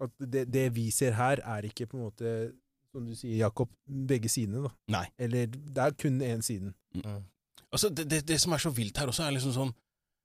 At 0.00 0.10
det, 0.20 0.44
det 0.52 0.66
vi 0.76 0.90
ser 0.94 1.12
her, 1.12 1.40
er 1.42 1.62
ikke 1.66 1.86
på 1.90 1.96
en 1.98 2.04
måte, 2.04 2.52
som 2.92 3.04
du 3.06 3.14
sier, 3.16 3.36
Jakob, 3.38 3.68
begge 4.06 4.28
sidene, 4.30 4.62
da. 4.68 4.70
Nei. 4.88 5.06
Eller 5.18 5.46
det 5.50 5.78
er 5.82 5.90
kun 5.98 6.20
én 6.22 6.42
siden. 6.42 6.74
Mm. 6.94 7.24
Altså, 7.72 7.88
det, 7.90 8.08
det, 8.10 8.20
det 8.28 8.40
som 8.40 8.52
er 8.52 8.58
så 8.62 8.70
vilt 8.70 8.96
her 8.96 9.06
også, 9.10 9.24
er 9.26 9.34
liksom 9.34 9.52
sånn 9.52 9.74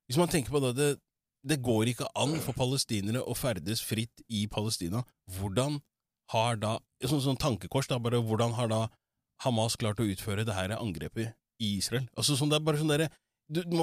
Hvis 0.08 0.16
man 0.20 0.28
tenker 0.28 0.50
på 0.52 0.60
det, 0.60 0.76
det 0.76 0.98
Det 1.46 1.62
går 1.62 1.84
ikke 1.92 2.06
an 2.16 2.38
for 2.40 2.52
palestinere 2.56 3.20
å 3.20 3.34
ferdes 3.36 3.82
fritt 3.84 4.22
i 4.30 4.46
Palestina. 4.46 5.02
Hvordan 5.28 5.80
har 6.32 6.60
da 6.60 6.78
Sånn, 7.04 7.20
sånn 7.20 7.36
tankekors, 7.36 7.84
da, 7.90 7.98
bare 8.00 8.16
hvordan 8.24 8.54
har 8.56 8.70
da 8.70 8.78
Hamas 9.44 9.74
klart 9.76 9.98
å 10.00 10.06
utføre 10.08 10.46
det 10.48 10.54
her 10.56 10.72
angrepet 10.72 11.34
i 11.60 11.74
Israel? 11.76 12.06
Altså, 12.16 12.32
sånn, 12.38 12.48
det 12.48 12.56
er 12.56 12.64
bare 12.64 12.80
sånn 12.80 12.92
derre 12.94 13.10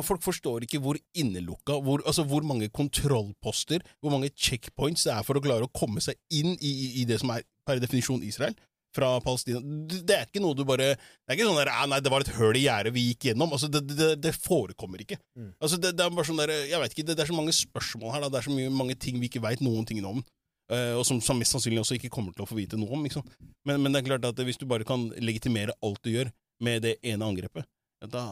Folk 0.01 0.23
forstår 0.25 0.65
ikke 0.65 0.79
hvor 0.81 0.97
innelukka, 1.13 1.75
hvor, 1.85 2.01
altså 2.09 2.23
hvor 2.25 2.41
mange 2.41 2.71
kontrollposter, 2.73 3.83
hvor 4.01 4.09
mange 4.09 4.31
checkpoints 4.33 5.05
det 5.05 5.13
er 5.13 5.27
for 5.27 5.37
å 5.37 5.43
klare 5.43 5.67
å 5.67 5.69
komme 5.69 6.01
seg 6.01 6.17
inn 6.33 6.55
i, 6.55 6.71
i, 6.71 6.87
i 7.03 7.05
det 7.05 7.19
som 7.21 7.29
er 7.35 7.45
per 7.67 7.77
definisjon 7.83 8.25
Israel 8.25 8.57
fra 8.95 9.11
Palestina. 9.23 9.61
Det 9.61 10.15
er 10.15 10.25
ikke 10.27 10.41
noe 10.43 10.57
du 10.57 10.65
bare 10.67 10.95
Det 10.95 11.29
er 11.29 11.37
ikke 11.37 11.47
sånn 11.47 11.61
der, 11.61 11.71
«Ah, 11.71 11.85
nei, 11.87 12.01
det 12.03 12.11
var 12.11 12.25
et 12.25 12.33
høl 12.35 12.57
i 12.57 12.65
gjerdet 12.65 12.95
vi 12.95 13.05
gikk 13.11 13.29
gjennom. 13.29 13.53
Altså, 13.55 13.69
det, 13.71 13.85
det, 13.93 14.09
det 14.23 14.33
forekommer 14.35 15.03
ikke. 15.03 15.19
Mm. 15.37 15.53
Altså, 15.61 15.79
det, 15.79 15.93
det 15.95 16.05
er 16.05 16.17
bare 16.17 16.27
sånn 16.27 16.41
der, 16.41 16.53
jeg 16.67 16.81
vet 16.83 16.95
ikke, 16.97 17.07
det, 17.07 17.15
det 17.19 17.23
er 17.23 17.31
så 17.31 17.37
mange 17.37 17.55
spørsmål 17.55 18.15
her, 18.15 18.25
da. 18.25 18.31
det 18.33 18.41
er 18.41 18.49
så 18.49 18.55
mye, 18.55 18.73
mange 18.81 18.97
ting 18.99 19.21
vi 19.21 19.29
ikke 19.31 19.43
veit 19.45 19.63
noen 19.63 19.87
ting 19.87 20.01
om. 20.07 20.25
Eh, 20.71 20.93
og 20.95 21.03
som, 21.07 21.19
som 21.23 21.39
mest 21.39 21.55
sannsynlig 21.55 21.81
også 21.83 21.97
ikke 21.97 22.11
kommer 22.13 22.35
til 22.35 22.45
å 22.45 22.49
få 22.49 22.57
vite 22.59 22.79
noe 22.79 22.93
om. 22.95 23.03
Liksom. 23.07 23.25
Men, 23.67 23.81
men 23.83 23.91
det 23.91 24.01
er 24.01 24.09
klart 24.13 24.27
at 24.29 24.39
hvis 24.45 24.59
du 24.61 24.67
bare 24.69 24.87
kan 24.87 25.09
legitimere 25.19 25.75
alt 25.83 26.01
du 26.05 26.13
gjør 26.13 26.31
med 26.63 26.85
det 26.85 26.97
ene 27.03 27.27
angrepet, 27.27 27.67
da, 28.09 28.23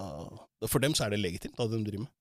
For 0.65 0.81
dem 0.81 0.95
så 0.97 1.05
er 1.05 1.13
det 1.13 1.21
legitimt, 1.21 1.57
det 1.57 1.67
de 1.69 1.83
driver 1.85 2.05
med. 2.07 2.13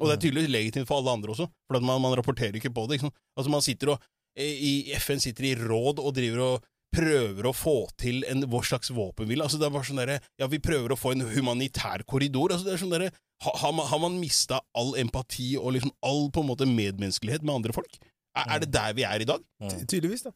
Og 0.00 0.08
det 0.08 0.16
er 0.16 0.22
tydeligvis 0.24 0.52
legitimt 0.52 0.88
for 0.88 1.00
alle 1.00 1.12
andre 1.16 1.32
også, 1.32 1.46
for 1.68 1.76
at 1.78 1.84
man, 1.84 2.00
man 2.00 2.16
rapporterer 2.16 2.56
ikke 2.56 2.72
på 2.72 2.86
det. 2.88 2.98
Ikke? 2.98 3.12
Altså 3.36 3.52
Man 3.52 3.64
sitter 3.64 3.94
og 3.94 4.10
i 4.40 4.92
FN 5.02 5.20
sitter 5.20 5.48
i 5.48 5.56
råd 5.58 5.98
og 6.00 6.12
driver 6.16 6.44
og 6.44 6.68
prøver 6.94 7.46
å 7.46 7.54
få 7.54 7.74
til 8.00 8.24
en 8.30 8.44
vår 8.50 8.66
slags 8.66 8.90
våpenhvile. 8.94 9.44
Altså, 9.44 9.58
det 9.60 9.68
er 9.68 9.74
bare 9.74 9.86
sånn 9.86 10.00
derre 10.00 10.20
Ja, 10.40 10.48
vi 10.50 10.62
prøver 10.62 10.94
å 10.94 10.98
få 10.98 11.14
en 11.14 11.26
humanitær 11.34 12.04
korridor. 12.08 12.54
Altså, 12.54 12.66
det 12.66 12.74
er 12.74 12.82
sånn 12.82 12.94
derre 12.94 13.10
ha, 13.44 13.52
Har 13.62 13.74
man, 13.76 13.86
har 13.90 14.02
man 14.02 14.18
mista 14.20 14.60
all 14.76 14.94
empati 15.00 15.52
og 15.58 15.76
liksom 15.76 15.92
all 16.06 16.28
på 16.34 16.42
en 16.42 16.50
måte 16.50 16.68
medmenneskelighet 16.68 17.46
med 17.46 17.60
andre 17.60 17.76
folk? 17.76 18.00
Er, 18.36 18.44
er 18.54 18.58
det 18.62 18.70
der 18.72 18.92
vi 18.94 19.02
er 19.08 19.20
i 19.24 19.28
dag? 19.28 19.40
Ty- 19.70 19.84
Tydeligvis, 19.90 20.22
da. 20.28 20.30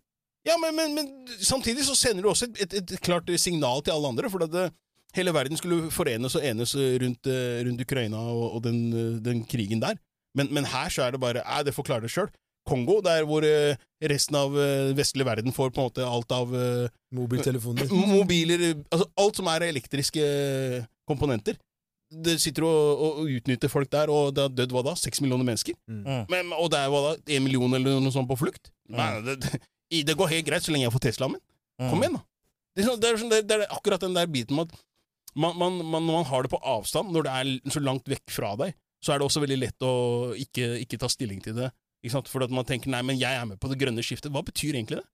Ja, 0.45 0.57
men, 0.61 0.75
men, 0.77 0.95
men 0.99 1.07
samtidig 1.41 1.85
så 1.87 1.95
sender 1.97 2.23
du 2.23 2.29
også 2.29 2.49
et, 2.51 2.75
et, 2.75 2.91
et 2.93 3.01
klart 3.01 3.31
signal 3.41 3.81
til 3.87 3.95
alle 3.95 4.11
andre, 4.13 4.29
for 4.31 4.45
at 4.45 4.53
det, 4.53 4.65
hele 5.17 5.33
verden 5.33 5.57
skulle 5.57 5.91
forenes 5.95 6.35
og 6.37 6.45
enes 6.45 6.75
rundt, 6.77 7.27
eh, 7.31 7.61
rundt 7.65 7.81
Ukraina 7.81 8.19
og, 8.19 8.57
og 8.59 8.65
den, 8.67 8.81
eh, 8.93 9.13
den 9.25 9.45
krigen 9.49 9.81
der. 9.81 9.95
Men, 10.37 10.51
men 10.53 10.67
her 10.67 10.91
så 10.91 11.07
er 11.07 11.15
det 11.15 11.21
bare 11.23 11.45
Nei, 11.47 11.63
det 11.63 11.73
får 11.77 11.87
klare 11.87 12.03
det 12.05 12.11
sjøl. 12.13 12.29
Kongo, 12.67 12.99
der 13.05 13.25
hvor 13.29 13.45
eh, 13.47 13.77
resten 14.11 14.37
av 14.41 14.55
eh, 14.59 14.91
vestlig 14.97 15.25
verden 15.29 15.53
får 15.55 15.71
på 15.77 15.81
en 15.83 15.87
måte 15.89 16.05
alt 16.09 16.33
av 16.35 16.53
eh, 16.57 16.89
Mobiltelefoner. 17.15 17.89
mobiler 18.17 18.67
Altså 18.91 19.07
alt 19.21 19.39
som 19.41 19.51
er 19.53 19.67
elektriske 19.69 20.25
komponenter. 21.09 21.57
Det 22.27 22.37
sitter 22.43 22.67
og, 22.69 23.03
og, 23.07 23.31
utnytter 23.39 23.71
folk 23.73 23.91
der, 23.93 24.12
og 24.12 24.35
det 24.37 24.45
har 24.47 24.53
dødd 24.53 24.75
hva 24.75 24.85
da? 24.87 24.95
Seks 24.99 25.23
millioner 25.25 25.47
mennesker? 25.47 25.77
Mm. 25.91 26.25
Men, 26.31 26.53
og 26.57 26.71
det 26.73 26.81
er 26.81 26.93
hva 26.93 27.03
da? 27.09 27.15
En 27.37 27.45
million 27.47 27.79
eller 27.79 28.01
noe 28.03 28.15
sånt 28.15 28.31
på 28.31 28.39
flukt? 28.41 28.71
Mm. 28.89 28.99
Nei, 28.99 29.11
det, 29.27 29.37
det, 29.45 29.61
det 30.11 30.17
går 30.19 30.33
helt 30.33 30.49
greit 30.49 30.67
så 30.67 30.75
lenge 30.75 30.87
jeg 30.87 30.95
får 30.95 31.07
Teslaen 31.09 31.37
min. 31.37 31.45
Kom 31.91 32.03
igjen, 32.03 32.19
da. 32.19 32.25
Det 32.75 32.83
er, 32.83 32.89
sånn, 32.89 33.01
det, 33.01 33.09
er 33.09 33.21
sånn, 33.23 33.31
det, 33.31 33.39
er, 33.43 33.47
det 33.47 33.57
er 33.62 33.77
akkurat 33.77 34.03
den 34.03 34.17
der 34.17 34.31
biten 34.31 34.59
med 34.59 34.71
at 34.71 34.83
man, 35.35 35.57
man, 35.59 35.79
man, 35.83 36.03
når 36.07 36.21
man 36.21 36.27
har 36.31 36.47
det 36.47 36.51
på 36.51 36.61
avstand, 36.62 37.11
når 37.15 37.27
det 37.27 37.35
er 37.35 37.75
så 37.75 37.83
langt 37.83 38.11
vekk 38.11 38.35
fra 38.35 38.55
deg, 38.59 38.75
så 39.05 39.15
er 39.15 39.21
det 39.21 39.27
også 39.27 39.43
veldig 39.43 39.59
lett 39.61 39.87
å 39.87 39.95
ikke, 40.39 40.77
ikke 40.83 40.99
ta 41.03 41.11
stilling 41.11 41.43
til 41.45 41.57
det. 41.59 41.71
Ikke 42.05 42.15
sant? 42.17 42.31
For 42.31 42.45
at 42.45 42.53
man 42.55 42.67
tenker 42.69 42.93
nei, 42.93 43.03
men 43.07 43.19
jeg 43.21 43.37
er 43.37 43.47
med 43.49 43.61
på 43.61 43.71
det 43.71 43.79
grønne 43.81 44.03
skiftet. 44.05 44.33
Hva 44.33 44.45
betyr 44.47 44.77
egentlig 44.77 45.01
det? 45.01 45.07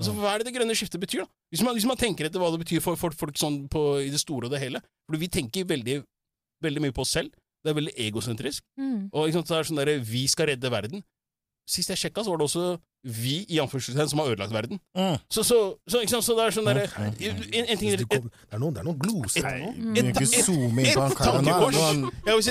Altså, 0.00 0.14
Hva 0.18 0.32
er 0.32 0.42
det 0.42 0.48
det 0.48 0.54
grønne 0.56 0.74
skiftet 0.78 1.02
betyr? 1.02 1.24
da? 1.24 1.30
Hvis 1.52 1.62
man, 1.62 1.76
hvis 1.76 1.86
man 1.86 1.98
tenker 2.00 2.26
etter 2.26 2.42
hva 2.42 2.50
det 2.54 2.62
betyr 2.64 2.82
for, 2.82 2.98
for 2.98 3.14
folk 3.14 3.38
sånn 3.38 3.64
på, 3.70 3.82
i 4.02 4.10
det 4.12 4.20
store 4.22 4.48
og 4.48 4.54
det 4.54 4.62
hele. 4.62 4.82
For 5.06 5.20
vi 5.20 5.30
tenker 5.30 5.68
veldig, 5.68 6.00
veldig 6.62 6.82
mye 6.86 6.94
på 6.96 7.02
oss 7.04 7.12
selv. 7.18 7.32
Det 7.62 7.70
er 7.70 7.76
veldig 7.78 7.92
egosentrisk. 8.08 8.64
Mm. 8.80 9.08
Og 9.12 9.28
ikke 9.28 9.38
sant, 9.40 9.48
så 9.50 9.54
er 9.54 9.62
det 9.62 9.68
sånn 9.70 9.82
der, 9.84 9.92
vi 10.02 10.26
skal 10.30 10.48
redde 10.50 10.70
verden. 10.72 11.02
Sist 11.68 11.92
jeg 11.92 12.00
sjekka, 12.00 12.24
så 12.26 12.32
var 12.32 12.40
det 12.40 12.46
også 12.48 12.62
vi 13.06 13.36
i 13.50 13.58
anførselstegn 13.62 14.08
som 14.10 14.18
har 14.22 14.32
ødelagt 14.32 14.50
verden. 14.54 14.80
Mm. 14.98 15.14
Så, 15.30 15.44
så, 15.46 15.58
så, 15.90 16.00
ikke 16.02 16.10
sant, 16.16 16.26
så 16.26 16.34
det 16.38 16.44
er 16.48 16.54
sånn 16.56 16.66
derre 16.66 16.86
Mm. 16.90 17.44
en, 17.54 17.66
en 17.70 17.78
ting 17.78 17.92
et, 17.94 18.02
kom, 18.10 18.26
det, 18.30 18.50
er 18.50 18.58
noen, 18.62 18.74
det 18.74 18.80
er 18.82 18.86
noen 18.88 18.98
gloser 18.98 19.46
her 19.46 19.58
nå. 19.62 19.70
Et, 19.94 20.02
et, 20.02 20.18
et- 20.22 20.42
et 20.90 20.96
er- 20.96 21.14
tankekors. 21.22 21.78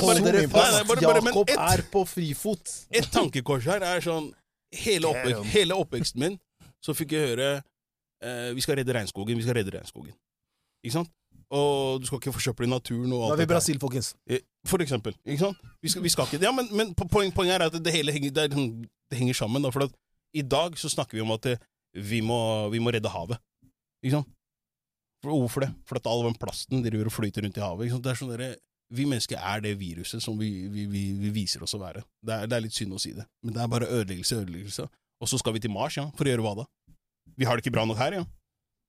Hold 0.02 0.24
dere 0.26 0.48
fast, 0.52 0.96
Jakob 1.04 1.50
er 1.58 1.84
på 1.92 2.06
frifot. 2.08 2.74
et 2.92 3.12
tankekors 3.12 3.68
her 3.68 3.84
er 3.84 4.00
sånn 4.08 4.32
Hele, 4.72 5.10
oppvek 5.12 5.44
hele 5.52 5.76
oppveksten 5.76 6.20
min 6.24 6.38
så 6.82 6.94
fikk 6.96 7.12
jeg 7.18 7.34
høre 7.34 7.48
eh, 8.24 8.54
Vi 8.56 8.62
skal 8.64 8.78
redde 8.80 8.94
regnskogen, 8.96 9.36
vi 9.36 9.44
skal 9.44 9.58
redde 9.60 9.74
regnskogen. 9.76 10.14
Ikke 10.86 10.94
sant? 10.96 11.12
Og 11.52 12.00
du 12.00 12.06
skal 12.08 12.20
ikke 12.22 12.32
forsøple 12.32 12.68
naturen 12.72 13.12
og 13.12 13.26
alt 13.26 13.34
Da 13.34 13.36
er 13.36 13.42
vi 13.42 13.48
i. 13.50 13.54
Brasil, 13.54 13.80
folkens. 13.80 14.14
Eh, 14.30 14.40
For 14.66 14.80
eksempel. 14.84 15.16
Ikke 15.26 15.40
sant? 15.40 15.58
Vi 15.84 15.90
skal, 15.92 16.04
vi 16.06 16.10
skal 16.14 16.26
ikke 16.30 16.40
Ja, 16.46 16.52
men, 16.56 16.70
men 16.72 16.94
po- 16.96 17.08
poeng, 17.12 17.32
poenget 17.36 17.58
er 17.60 17.66
at 17.68 17.76
det 17.84 17.92
hele 17.94 18.12
henger, 18.16 18.32
det 18.32 18.44
er, 18.46 18.48
liksom- 18.56 18.86
det 19.12 19.18
henger 19.20 19.34
sammen. 19.34 19.62
Da, 19.64 19.70
for 19.70 19.84
at 19.84 19.92
i 20.34 20.42
dag 20.42 20.78
så 20.80 20.88
snakker 20.90 21.18
vi 21.18 21.22
om 21.26 21.32
at 21.36 21.46
eh, 21.52 21.58
vi 21.94 22.22
må, 22.22 22.70
vi 22.72 22.80
må 22.80 22.94
redde 22.94 23.10
havet. 23.12 23.38
Ikke 24.04 24.16
sant? 24.22 24.30
For, 25.22 25.30
hvorfor 25.36 25.62
det? 25.66 25.74
For 25.86 26.00
at 26.00 26.08
all 26.08 26.24
den 26.24 26.38
plasten 26.40 26.82
driver 26.86 27.06
og 27.12 27.12
flyter 27.14 27.44
rundt 27.44 27.58
i 27.58 27.62
havet. 27.62 27.86
Ikke 27.86 27.98
sant? 27.98 28.04
Det 28.08 28.12
er 28.16 28.22
sånn 28.22 28.32
derre- 28.38 28.58
vi 28.92 29.06
mennesker 29.08 29.38
er 29.40 29.62
det 29.64 29.78
viruset 29.80 30.20
som 30.24 30.36
vi, 30.40 30.68
vi, 30.68 30.86
vi, 30.92 31.02
vi 31.16 31.30
viser 31.32 31.62
oss 31.64 31.72
å 31.76 31.80
være. 31.80 32.02
Det 32.26 32.34
er, 32.36 32.48
det 32.52 32.56
er 32.58 32.64
litt 32.66 32.76
synd 32.76 32.92
å 32.92 33.00
si 33.00 33.14
det, 33.16 33.24
men 33.44 33.54
det 33.56 33.62
er 33.64 33.70
bare 33.72 33.88
ødeleggelse, 33.88 34.40
ødeleggelse. 34.44 34.84
Og 35.22 35.30
så 35.32 35.38
skal 35.40 35.54
vi 35.56 35.62
til 35.64 35.72
Mars, 35.72 35.96
ja, 35.96 36.10
for 36.12 36.28
å 36.28 36.32
gjøre 36.34 36.44
hva 36.44 36.52
da? 36.60 36.66
Vi 37.40 37.46
har 37.48 37.56
det 37.56 37.64
ikke 37.64 37.72
bra 37.78 37.86
nok 37.88 37.96
her, 38.02 38.18
ja. 38.20 38.26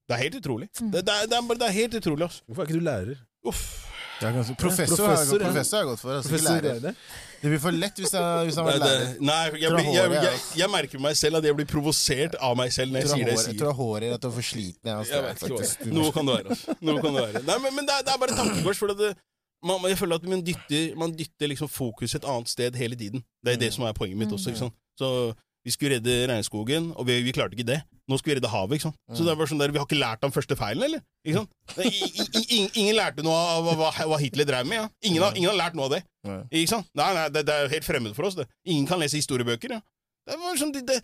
Det 0.09 0.13
er 0.17 0.21
helt 0.25 0.35
utrolig. 0.41 0.67
Mm. 0.81 0.91
Det, 0.91 1.05
det, 1.07 1.13
det, 1.31 1.37
er, 1.37 1.55
det 1.61 1.67
er 1.67 1.75
helt 1.81 1.93
utrolig, 2.01 2.23
altså. 2.27 2.41
Hvorfor 2.47 2.61
er 2.63 2.67
ikke 2.67 2.79
du 2.79 2.85
lærer? 2.85 3.17
Uff. 3.47 3.63
Ganske- 4.23 4.55
Professor, 4.55 4.95
Professor, 4.95 5.07
har 5.07 5.17
jeg 5.17 5.27
gått- 5.27 5.41
professor 5.43 5.77
har 5.77 5.83
jeg 5.83 5.89
gått 5.89 5.99
for. 5.99 6.11
Altså, 6.15 6.35
ikke 6.35 6.63
lærer. 6.63 6.95
Det 7.43 7.49
blir 7.51 7.59
for 7.59 7.71
lett 7.75 7.97
hvis 7.99 8.11
han, 8.15 8.45
hvis 8.47 8.55
jeg 8.55 8.63
var 8.63 8.77
lærer. 8.79 9.07
nei 9.19 9.39
jeg, 9.59 9.69
Tror 9.71 9.77
blir, 9.79 9.87
jeg 9.95 10.11
jeg, 10.13 10.23
jeg, 10.23 10.39
jeg 10.61 10.69
merker 10.71 10.99
meg 11.03 11.15
selv 11.19 11.35
at 11.41 11.43
jeg 11.49 11.55
blir 11.57 11.65
provosert 11.67 12.35
av 12.39 12.55
meg 12.55 12.71
selv 12.71 12.93
når 12.93 13.01
jeg 13.01 13.07
Tror 13.09 13.15
sier 13.17 13.23
jeg 13.23 13.27
det 13.27 13.33
jeg 13.35 13.43
sier. 13.45 13.57
tror 13.59 13.67
jeg 13.71 13.77
håret 13.79 14.03
er 14.09 14.13
at 14.15 14.21
du 14.23 14.27
er 14.29 14.35
for 14.37 14.47
sliten. 14.47 14.91
Altså, 14.93 15.13
Jeg 15.13 15.23
vet 15.23 15.35
ikke 15.43 15.49
hva 15.49 15.57
faktisk. 15.57 15.79
det. 15.83 15.93
Noe 15.97 16.11
kan 16.15 16.25
det 16.29 16.35
være. 16.37 16.49
altså. 16.55 16.75
Noe 16.87 17.01
kan 17.03 17.13
det 17.17 17.23
være. 17.27 17.43
Nei, 17.49 17.57
men, 17.65 17.75
men 17.75 17.85
det, 17.89 17.93
er, 17.99 18.05
det 18.07 18.13
er 18.15 18.21
bare 18.23 18.37
tankekors. 18.39 18.77
For 18.83 18.87
det, 19.03 19.09
man, 19.63 19.81
man- 19.81 19.89
jeg 19.91 19.97
føler 20.03 20.15
at 20.21 20.29
man 20.35 20.45
dytter, 20.51 20.95
man 21.03 21.11
dytter 21.19 21.47
liksom 21.51 21.67
fokus 21.69 22.15
et 22.15 22.23
annet 22.35 22.49
sted 22.53 22.75
hele 22.79 22.95
tiden. 22.95 23.23
Det 23.43 23.57
er 23.57 23.59
det 23.65 23.73
som 23.75 23.83
er 23.89 23.93
poenget 23.97 24.17
mitt 24.23 24.31
også. 24.31 24.53
ikke 24.53 24.59
sant? 24.67 24.73
Så 24.99 25.11
vi 25.63 25.71
skulle 25.71 25.97
redde 25.97 26.15
regnskogen, 26.31 26.91
og 26.97 27.07
vi, 27.07 27.21
vi 27.23 27.33
klarte 27.35 27.55
ikke 27.57 27.67
det. 27.69 27.79
Nå 28.11 28.17
skal 28.19 28.33
vi 28.33 28.35
redde 28.39 28.51
havet. 28.51 28.75
ikke 28.77 28.89
sant? 28.89 28.97
Så 29.15 29.23
det 29.23 29.35
var 29.39 29.47
sånn 29.47 29.61
der, 29.63 29.71
Vi 29.71 29.79
har 29.79 29.87
ikke 29.87 29.99
lært 29.99 30.19
av 30.23 30.29
den 30.29 30.35
første 30.35 30.57
feilen, 30.59 30.83
eller? 30.89 31.03
Ikke 31.23 31.39
sant? 31.39 31.53
I, 31.79 31.87
i, 31.87 32.43
i, 32.43 32.61
ingen 32.83 32.97
lærte 32.99 33.23
noe 33.23 33.37
av 33.55 33.69
hva, 33.79 33.91
hva 34.11 34.19
Hitler 34.19 34.47
drev 34.49 34.67
med. 34.67 34.81
ja. 34.81 34.89
Ingen, 35.07 35.23
har, 35.23 35.37
ingen 35.39 35.53
har 35.53 35.59
lært 35.59 35.77
noe 35.79 35.87
av 35.87 35.95
det. 35.95 36.03
Nei. 36.27 36.39
Ikke 36.51 36.73
sant? 36.75 36.89
Nei, 36.99 37.11
nei, 37.15 37.27
det, 37.31 37.45
det 37.47 37.55
er 37.55 37.71
helt 37.77 37.87
fremmed 37.87 38.15
for 38.17 38.27
oss. 38.27 38.35
det. 38.39 38.49
Ingen 38.67 38.89
kan 38.91 38.99
lese 38.99 39.19
historiebøker. 39.21 39.77
ja. 39.79 39.83
Det 40.27 40.35
var 40.39 40.59
sånn, 40.59 40.71
det, 40.75 40.85
det, 40.87 41.01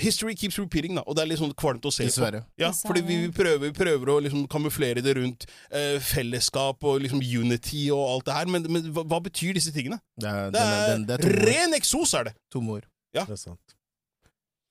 History 0.00 0.36
keeps 0.38 0.56
repeating, 0.58 0.94
da, 0.96 1.02
og 1.04 1.16
det 1.16 1.24
er 1.24 1.28
litt 1.32 1.40
sånn 1.40 1.50
kvalmt 1.58 1.84
å 1.84 1.90
se 1.92 2.06
på. 2.06 2.22
Ja, 2.22 2.70
Dessverre. 2.70 2.86
fordi 2.86 3.00
vi, 3.04 3.16
vi, 3.26 3.30
prøver, 3.34 3.58
vi 3.66 3.72
prøver 3.76 4.12
å 4.12 4.18
liksom 4.22 4.46
kamuflere 4.48 5.02
det 5.04 5.16
rundt 5.18 5.44
eh, 5.76 5.98
fellesskap 6.00 6.86
og 6.88 7.00
liksom 7.04 7.20
unity 7.20 7.88
og 7.92 8.04
alt 8.14 8.28
det 8.30 8.36
her, 8.38 8.52
men, 8.54 8.68
men 8.70 8.86
hva, 8.94 9.04
hva 9.10 9.18
betyr 9.24 9.58
disse 9.58 9.74
tingene? 9.74 9.98
Det 10.20 10.30
er, 10.30 10.54
Det 10.54 10.62
den 10.62 10.86
den, 10.86 11.04
det 11.10 11.18
er 11.18 11.36
ren 11.50 11.76
eksos, 11.76 12.14
er 12.16 12.30
det! 12.30 12.34
Tomme 12.54 12.78
ord. 12.78 12.86
Det 13.12 13.24
er 13.34 13.36
sant. 13.36 13.74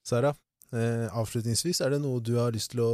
Sara, 0.06 0.32
eh, 0.74 1.08
avslutningsvis, 1.12 1.82
er 1.86 1.90
det 1.96 2.02
noe 2.02 2.22
du 2.24 2.36
har 2.40 2.52
lyst 2.56 2.72
til 2.72 2.80
å 2.86 2.94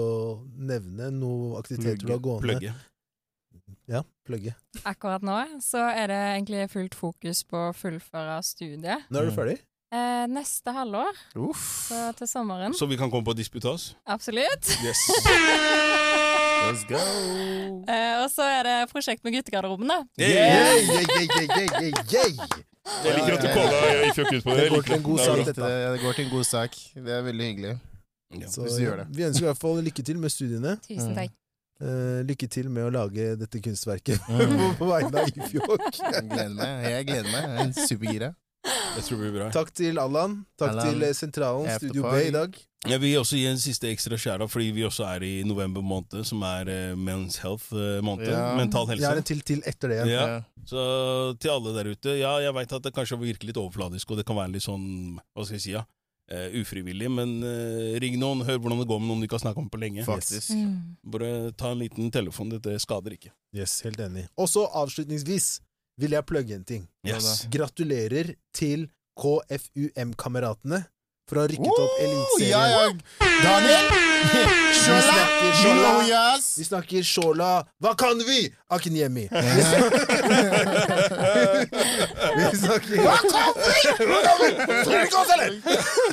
nevne? 0.58 1.12
Noe 1.14 1.60
aktiviteter 1.62 2.06
du 2.06 2.12
har 2.16 2.20
gående? 2.20 2.48
Plugge. 2.50 2.74
Ja, 3.88 4.02
plugge. 4.26 4.56
Akkurat 4.86 5.22
nå 5.26 5.36
så 5.62 5.84
er 5.94 6.08
det 6.10 6.18
egentlig 6.34 6.66
fullt 6.74 6.96
fokus 6.98 7.44
på 7.46 7.70
å 7.70 7.74
fullføre 7.78 8.40
studiet. 8.44 9.06
Nå 9.10 9.20
er 9.22 9.26
du 9.30 9.32
Mm. 9.32 9.38
ferdig? 9.38 9.60
Eh, 9.94 10.26
neste 10.28 10.74
halvår, 10.74 11.14
Uff. 11.36 11.88
så 11.90 12.12
til 12.18 12.28
sommeren. 12.28 12.74
Så 12.74 12.88
vi 12.90 12.98
kan 12.98 13.10
komme 13.12 13.24
på 13.24 13.36
disputas? 13.38 13.94
Absolutt. 14.06 14.66
Yes. 14.84 14.98
Let's 16.66 16.84
go. 16.90 16.98
Eh, 16.98 18.24
og 18.24 18.30
så 18.34 18.42
er 18.50 18.64
det 18.66 18.90
prosjekt 18.92 19.24
med 19.24 19.34
guttegarderoben, 19.38 19.88
da. 19.88 20.00
Yeah, 20.18 20.76
yeah, 20.82 21.14
yeah, 22.12 22.64
Jeg 22.86 23.16
liker 23.18 23.34
at 23.36 23.42
du 23.42 23.48
kåla 23.50 24.14
fikk 24.16 24.32
ut 24.36 24.44
på 24.46 24.56
det. 24.56 24.64
Det 24.66 24.70
går 24.76 24.84
til 24.86 24.96
en 24.96 25.04
god 25.08 25.20
sak, 25.24 25.40
dette. 25.48 25.62
Det, 25.62 25.92
det 25.96 26.02
går 26.04 26.14
til 26.20 26.26
en 26.26 26.32
god 26.36 26.46
sak. 26.46 26.78
Det 26.96 27.14
er 27.18 27.24
veldig 27.26 27.48
hyggelig. 27.50 27.74
Ja. 28.36 28.48
Så. 28.52 28.68
Vi 29.16 29.24
ønsker 29.26 29.46
i 29.46 29.50
hvert 29.50 29.62
fall 29.62 29.82
lykke 29.86 30.06
til 30.06 30.18
med 30.22 30.30
studiene. 30.34 30.76
Tusen 30.86 31.12
Mm. 31.12 31.18
takk. 31.18 31.34
Uh, 31.76 32.22
lykke 32.24 32.48
til 32.48 32.70
med 32.72 32.86
å 32.88 32.92
lage 32.94 33.36
dette 33.36 33.60
kunstverket 33.60 34.22
Mm. 34.30 34.76
på 34.80 34.86
vegne 34.88 35.24
av 35.26 35.28
Ifjok. 35.28 35.82
Jeg 36.00 36.30
gleder 36.30 36.54
meg. 36.56 36.86
Jeg 36.94 37.08
gleder 37.10 37.32
meg. 37.34 37.50
Jeg 37.50 37.68
er 37.68 37.74
supergira. 39.10 39.50
Takk 39.52 39.74
til 39.76 40.00
Allan. 40.00 40.46
Takk 40.58 40.72
Alan. 40.72 40.88
til 40.88 41.04
eh, 41.04 41.14
Sentralen, 41.14 41.68
After 41.68 41.88
Studio. 41.92 42.06
B 42.12 42.22
i 42.30 42.32
dag. 42.32 42.56
Jeg 42.86 43.02
vil 43.02 43.16
også 43.18 43.38
gi 43.40 43.46
en 43.50 43.58
siste 43.60 43.90
ekstra 43.90 44.18
skjæra, 44.20 44.46
fordi 44.50 44.68
vi 44.76 44.84
også 44.86 45.08
er 45.10 45.24
i 45.26 45.32
november 45.48 45.82
måned, 45.82 46.22
som 46.28 46.44
er 46.46 46.70
uh, 46.70 46.94
Men's 46.94 47.40
Health-måned. 47.42 48.28
Ja. 48.30 48.54
Mental 48.60 48.86
Jeg 48.94 49.08
har 49.08 49.16
helse. 49.18 49.24
en 49.24 49.30
til 49.32 49.42
til 49.42 49.64
etter 49.66 49.90
det. 49.90 49.98
Ja. 50.12 50.26
Ja. 50.30 50.40
Så 50.70 50.84
til 51.42 51.54
alle 51.56 51.74
der 51.74 51.90
ute, 51.92 52.14
ja, 52.20 52.36
jeg 52.46 52.54
veit 52.54 52.78
at 52.78 52.86
det 52.86 52.94
kanskje 52.94 53.18
virker 53.22 53.50
litt 53.50 53.58
overfladisk, 53.58 54.12
og 54.12 54.22
det 54.22 54.28
kan 54.30 54.38
være 54.38 54.54
litt 54.54 54.66
sånn, 54.66 55.18
hva 55.18 55.46
skal 55.48 55.58
jeg 55.58 55.66
si, 55.66 55.74
ja, 55.74 55.82
uh, 56.30 56.48
ufrivillig, 56.62 57.10
men 57.10 57.36
uh, 57.42 57.98
ring 58.02 58.20
noen, 58.22 58.46
hør 58.46 58.62
hvordan 58.62 58.84
det 58.84 58.90
går 58.94 59.02
med 59.02 59.10
noen 59.10 59.24
du 59.24 59.30
ikke 59.30 59.40
har 59.40 59.48
snakka 59.48 59.66
med 59.66 59.74
på 59.74 59.82
lenge. 59.82 60.06
Faktisk. 60.06 60.54
Mm. 60.54 60.80
Bare 61.18 61.32
ta 61.58 61.74
en 61.74 61.82
liten 61.82 62.14
telefon, 62.14 62.54
dette 62.54 62.78
skader 62.86 63.18
ikke. 63.18 63.34
Yes, 63.58 63.80
helt 63.88 64.02
enig. 64.06 64.28
Og 64.38 64.52
så 64.52 64.70
avslutningsvis 64.70 65.56
vil 66.02 66.14
jeg 66.14 66.30
plugge 66.30 66.60
en 66.60 66.68
ting. 66.68 66.86
Yes. 67.08 67.48
Gratulerer 67.50 68.36
til 68.54 68.92
KFUM-kameratene 69.16 70.84
for 71.30 71.36
å 71.38 71.40
ha 71.46 71.50
rykket 71.52 71.78
opp! 71.82 71.94
Eliteserien. 72.06 72.50
Ja, 72.50 72.62
ja. 72.70 72.84
Daniel! 73.44 73.86
You 74.86 75.52
Shola. 75.62 75.92
yes! 76.06 76.46
Vi 76.60 76.64
snakker 76.68 77.02
Shola. 77.06 77.52
Hva 77.82 77.92
kan 77.98 78.20
vi? 78.28 78.40
Akinyemi. 78.74 79.26
Vi 79.32 79.38
snakker 82.60 82.98
Hva 83.02 83.16
kan 83.22 83.54
vi? 83.58 83.66
Hva 84.06 84.20
kan 84.26 84.36
vi? 84.42 84.48
Tror 84.60 84.92
du 84.92 84.98
ikke 85.06 85.20
oss, 85.22 85.32
eller? 85.36 85.52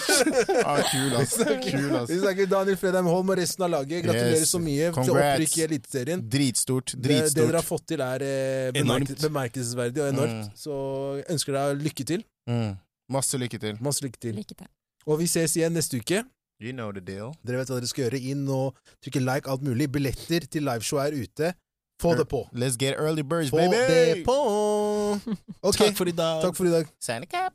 Ah, 0.68 0.80
kul, 0.88 1.12
ass. 1.20 1.34
Kul, 1.66 1.92
ass. 1.98 2.08
Vi 2.12 2.16
snakker 2.22 2.44
Daniel 2.52 2.78
Fredheim 2.80 3.08
Holm 3.10 3.28
og 3.34 3.38
resten 3.40 3.62
av 3.66 3.70
laget. 3.76 3.98
Gratulerer 4.06 4.40
Yes. 4.42 4.50
så 4.52 4.58
mye 4.62 4.86
til 4.96 5.10
opprykk 5.16 5.54
i 5.58 5.60
Eliteserien. 5.66 6.20
Dritstort. 6.32 6.88
Det, 6.96 7.02
det 7.28 7.34
dere 7.36 7.58
har 7.60 7.66
fått 7.66 7.84
til, 7.92 8.00
er 8.04 8.20
eh, 8.26 8.80
Enormt. 8.80 9.10
bemerkelsesverdig 9.20 10.00
og 10.04 10.08
enormt. 10.14 10.42
Mm. 10.46 10.52
Så 10.58 10.72
ønsker 11.32 11.50
deg 11.58 11.66
lykke 11.88 12.04
til. 12.14 12.20
Mm. 12.48 12.72
Masse 13.12 13.34
lykke 13.40 13.58
til. 13.60 13.74
Masse 13.84 14.00
lykke 14.06 14.18
til. 14.22 14.32
Lykke 14.40 14.54
til. 14.62 14.68
Og 15.06 15.18
vi 15.22 15.26
ses 15.30 15.56
igjen 15.58 15.74
neste 15.74 15.98
uke. 16.02 16.22
You 16.62 16.72
know 16.72 16.92
the 16.94 17.00
deal. 17.02 17.32
Dere 17.42 17.58
vet 17.62 17.70
hva 17.72 17.80
dere 17.80 17.90
skal 17.90 18.04
gjøre. 18.06 18.20
Inn 18.32 18.44
og 18.54 18.76
trykke 19.02 19.22
like, 19.24 19.50
alt 19.50 19.64
mulig. 19.66 19.88
Billetter 19.90 20.46
til 20.46 20.62
liveshow 20.68 21.00
er 21.02 21.16
ute. 21.18 21.52
Få 22.02 22.14
det 22.18 22.26
på. 22.30 22.44
Let's 22.54 22.78
get 22.78 22.94
early 22.98 23.22
birds, 23.22 23.50
Få 23.50 23.58
baby! 23.58 23.76
det 23.78 24.24
på! 24.26 24.38
Okay. 25.68 25.90
Takk 25.90 25.96
for 25.98 26.08
i 26.10 26.14
dag. 26.16 26.40
takk 26.42 26.56
for 26.56 26.66
i 26.66 26.72
dag. 26.72 26.86
Sign 27.02 27.22
a 27.22 27.26
cap. 27.30 27.52